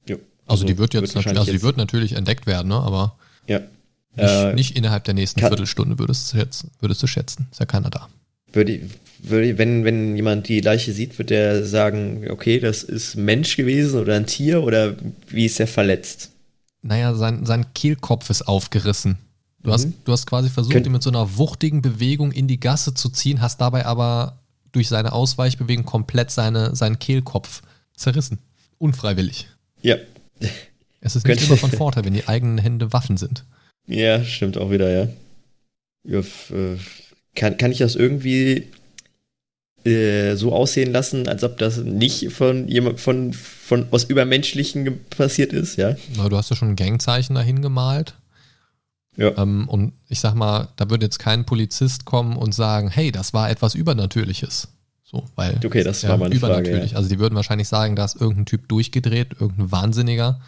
Jo. 0.09 0.19
Also, 0.47 0.65
die 0.65 0.79
wird 0.79 0.95
jetzt 0.95 1.03
natürlich, 1.03 1.15
wahrscheinlich 1.15 1.39
also 1.41 1.51
die 1.53 1.57
jetzt- 1.57 1.63
wird 1.65 1.77
natürlich 1.77 2.13
entdeckt 2.15 2.47
werden, 2.47 2.69
ne? 2.69 2.77
aber 2.77 3.17
Ja. 3.47 3.61
nicht, 3.61 3.69
Äh, 4.17 4.55
nicht 4.55 4.77
innerhalb 4.77 5.05
der 5.05 5.15
nächsten 5.15 5.39
Viertelstunde 5.41 5.99
würdest 6.01 6.33
du 6.33 6.39
schätzen. 6.39 6.71
Würdest 6.81 7.01
du 7.03 7.07
schätzen. 7.07 7.47
Ist 7.53 7.61
ja 7.61 7.67
keiner 7.67 7.91
da. 7.91 8.09
Würde, 8.53 8.81
würde, 9.23 9.59
wenn, 9.59 9.85
wenn 9.85 10.17
jemand 10.17 10.49
die 10.49 10.61
Leiche 10.61 10.93
sieht, 10.93 11.19
wird 11.19 11.31
der 11.31 11.65
sagen, 11.65 12.27
okay, 12.31 12.61
das 12.61 12.83
ist 12.83 13.17
ein 13.17 13.25
Mensch 13.25 13.57
gewesen 13.57 14.01
oder 14.01 14.15
ein 14.17 14.27
Tier 14.27 14.63
oder 14.63 14.97
wie 15.29 15.45
ist 15.47 15.61
er 15.61 15.67
verletzt? 15.67 16.31
Naja, 16.83 17.15
sein, 17.15 17.45
sein 17.45 17.67
Kehlkopf 17.75 18.31
ist 18.31 18.43
aufgerissen. 18.43 19.19
Du, 19.63 19.73
hast, 19.73 19.87
Mhm. 19.87 19.95
du 20.05 20.13
hast 20.13 20.27
quasi 20.27 20.49
versucht, 20.49 20.73
Könnt- 20.73 20.87
ihn 20.87 20.93
mit 20.93 21.03
so 21.03 21.11
einer 21.11 21.37
wuchtigen 21.37 21.83
Bewegung 21.83 22.31
in 22.33 22.47
die 22.47 22.61
Gasse 22.61 22.95
zu 22.95 23.09
ziehen, 23.09 23.41
hast 23.41 23.61
dabei 23.61 23.85
aber 23.87 24.39
durch 24.73 24.89
seine 24.89 25.13
Ausweichbewegung 25.13 25.85
komplett 25.85 26.31
seine, 26.31 26.77
seinen 26.77 26.99
Kehlkopf 26.99 27.63
zerrissen. 27.97 28.39
Unfreiwillig. 28.79 29.49
Ja. 29.83 29.97
Es 31.01 31.17
ist 31.17 31.27
nicht 31.27 31.43
immer 31.49 31.57
von 31.57 31.71
Vorteil, 31.73 32.05
wenn 32.05 32.15
die 32.15 32.29
eigenen 32.29 32.59
Hände 32.59 32.93
Waffen 32.93 33.17
sind. 33.17 33.45
Ja, 33.87 34.23
stimmt 34.25 34.57
auch 34.57 34.71
wieder, 34.71 34.89
ja. 34.91 35.09
ja 36.05 36.21
äh, 36.21 36.77
kann, 37.39 37.57
kann 37.57 37.73
ich 37.73 37.79
das 37.79 37.95
irgendwie 37.97 38.69
äh, 39.85 40.35
so 40.35 40.53
aussehen 40.53 40.93
lassen, 40.93 41.29
als 41.29 41.45
ob 41.45 41.57
das 41.59 41.79
nicht 41.79 42.31
von 42.33 42.69
jemand 42.69 43.01
von, 43.01 43.33
von 43.33 43.87
was 43.91 44.05
Übermenschlichen 44.05 44.99
passiert 45.09 45.53
ist, 45.53 45.77
ja? 45.77 45.97
Na, 46.17 46.29
du 46.29 46.37
hast 46.37 46.51
ja 46.51 46.57
schon 46.57 46.71
ein 46.71 46.77
Gangzeichen 46.77 47.35
dahin 47.35 47.63
gemalt. 47.63 48.15
Ja. 49.17 49.37
Ähm, 49.39 49.69
und 49.69 49.93
ich 50.09 50.21
sag 50.21 50.35
mal, 50.35 50.69
da 50.77 50.91
wird 50.91 51.03
jetzt 51.03 51.19
kein 51.19 51.45
Polizist 51.45 52.05
kommen 52.05 52.37
und 52.37 52.55
sagen, 52.55 52.89
hey, 52.89 53.11
das 53.11 53.33
war 53.33 53.51
etwas 53.51 53.75
Übernatürliches. 53.75 54.69
So, 55.05 55.25
weil 55.37 55.59
Okay, 55.65 55.83
das 55.83 56.07
war 56.07 56.19
meine 56.19 56.35
Frage, 56.37 56.55
übernatürlich. 56.55 56.91
ja. 56.93 56.97
Also 56.99 57.09
die 57.09 57.19
würden 57.19 57.35
wahrscheinlich 57.35 57.69
sagen, 57.69 57.97
da 57.97 58.05
ist 58.05 58.21
irgendein 58.21 58.47
Typ 58.47 58.69
durchgedreht, 58.69 59.33
irgendein 59.41 59.73
Wahnsinniger, 59.73 60.41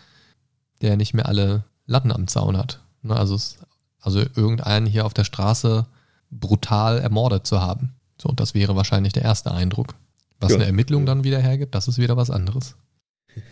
der 0.82 0.96
nicht 0.96 1.14
mehr 1.14 1.26
alle 1.26 1.64
Latten 1.86 2.12
am 2.12 2.28
Zaun 2.28 2.56
hat. 2.58 2.80
Ne, 3.02 3.16
also, 3.16 3.34
es, 3.34 3.58
also 4.00 4.20
irgendeinen 4.36 4.86
hier 4.86 5.06
auf 5.06 5.14
der 5.14 5.24
Straße 5.24 5.86
brutal 6.30 6.98
ermordet 6.98 7.46
zu 7.46 7.60
haben. 7.60 7.94
So, 8.20 8.30
das 8.32 8.54
wäre 8.54 8.76
wahrscheinlich 8.76 9.12
der 9.12 9.22
erste 9.22 9.50
Eindruck. 9.52 9.94
Was 10.38 10.50
Ja. 10.52 10.56
eine 10.56 10.66
Ermittlung 10.66 11.04
dann 11.06 11.24
wieder 11.24 11.38
hergibt, 11.40 11.74
das 11.74 11.88
ist 11.88 11.98
wieder 11.98 12.16
was 12.16 12.30
anderes. 12.30 12.74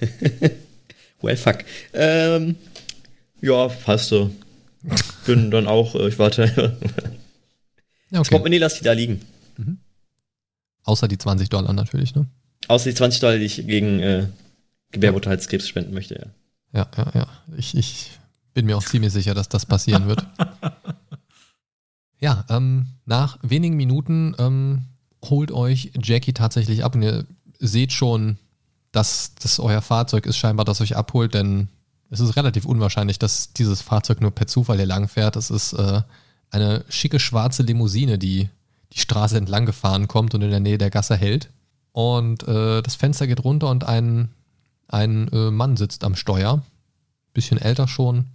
Well, 1.20 1.36
fuck. 1.36 1.58
Ähm, 1.94 2.54
ja, 3.40 3.66
passt 3.66 4.08
so. 4.08 4.30
Bin 5.26 5.50
dann 5.50 5.66
auch, 5.66 5.96
äh, 5.96 6.08
ich 6.08 6.18
warte. 6.18 6.78
Ja, 8.10 8.20
okay. 8.20 8.30
Portemonnaie 8.30 8.56
lass 8.58 8.78
die 8.78 8.84
da 8.84 8.92
liegen. 8.92 9.20
Außer 10.84 11.08
die 11.08 11.18
20 11.18 11.50
Dollar 11.50 11.74
natürlich, 11.74 12.14
ne? 12.14 12.26
Außer 12.68 12.88
die 12.88 12.94
20 12.94 13.20
Dollar, 13.20 13.36
die 13.36 13.44
ich 13.44 13.66
gegen 13.66 13.98
äh, 14.00 14.28
Gebärmutterhalskrebs 14.92 15.68
spenden 15.68 15.92
möchte, 15.92 16.14
ja. 16.14 16.26
Ja, 16.72 16.88
ja, 16.96 17.10
ja. 17.14 17.26
Ich, 17.58 17.76
ich 17.76 18.12
bin 18.54 18.64
mir 18.64 18.78
auch 18.78 18.84
ziemlich 18.84 19.12
sicher, 19.12 19.34
dass 19.34 19.50
das 19.50 19.66
passieren 19.66 20.06
wird. 20.06 20.24
ja, 22.20 22.44
ähm, 22.48 22.86
nach 23.06 23.38
wenigen 23.42 23.76
Minuten 23.76 24.34
ähm, 24.38 24.84
holt 25.24 25.52
euch 25.52 25.92
Jackie 26.02 26.32
tatsächlich 26.32 26.84
ab 26.84 26.94
und 26.94 27.02
ihr 27.02 27.26
seht 27.58 27.92
schon, 27.92 28.38
dass 28.92 29.34
das 29.34 29.60
euer 29.60 29.82
Fahrzeug 29.82 30.26
ist 30.26 30.36
scheinbar, 30.36 30.64
das 30.64 30.80
euch 30.80 30.96
abholt, 30.96 31.34
denn 31.34 31.68
es 32.10 32.20
ist 32.20 32.36
relativ 32.36 32.64
unwahrscheinlich, 32.64 33.18
dass 33.18 33.52
dieses 33.52 33.82
Fahrzeug 33.82 34.20
nur 34.20 34.30
per 34.30 34.46
Zufall 34.46 34.76
hier 34.76 34.86
lang 34.86 35.08
fährt. 35.08 35.36
Es 35.36 35.50
ist 35.50 35.74
äh, 35.74 36.02
eine 36.50 36.84
schicke 36.88 37.20
schwarze 37.20 37.62
Limousine, 37.62 38.18
die 38.18 38.48
die 38.92 39.00
Straße 39.00 39.36
entlang 39.36 39.66
gefahren 39.66 40.08
kommt 40.08 40.34
und 40.34 40.42
in 40.42 40.50
der 40.50 40.60
Nähe 40.60 40.78
der 40.78 40.90
Gasse 40.90 41.16
hält. 41.16 41.50
Und 41.92 42.46
äh, 42.48 42.80
das 42.80 42.94
Fenster 42.94 43.26
geht 43.26 43.44
runter 43.44 43.68
und 43.68 43.84
ein, 43.84 44.30
ein 44.86 45.28
äh, 45.28 45.50
Mann 45.50 45.76
sitzt 45.76 46.04
am 46.04 46.16
Steuer. 46.16 46.62
Bisschen 47.34 47.58
älter 47.58 47.86
schon. 47.86 48.26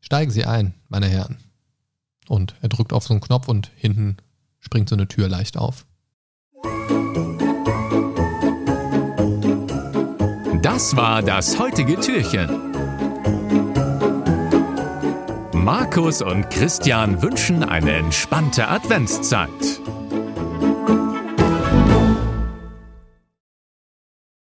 Steigen 0.00 0.30
Sie 0.30 0.44
ein, 0.44 0.74
meine 0.88 1.08
Herren. 1.08 1.38
Und 2.30 2.54
er 2.62 2.68
drückt 2.68 2.92
auf 2.92 3.02
so 3.02 3.12
einen 3.12 3.20
Knopf 3.20 3.48
und 3.48 3.72
hinten 3.74 4.18
springt 4.60 4.88
so 4.88 4.94
eine 4.94 5.08
Tür 5.08 5.28
leicht 5.28 5.56
auf. 5.56 5.84
Das 10.62 10.94
war 10.94 11.22
das 11.22 11.58
heutige 11.58 11.98
Türchen. 11.98 12.48
Markus 15.54 16.22
und 16.22 16.48
Christian 16.50 17.20
wünschen 17.20 17.64
eine 17.64 17.94
entspannte 17.94 18.68
Adventszeit. 18.68 19.80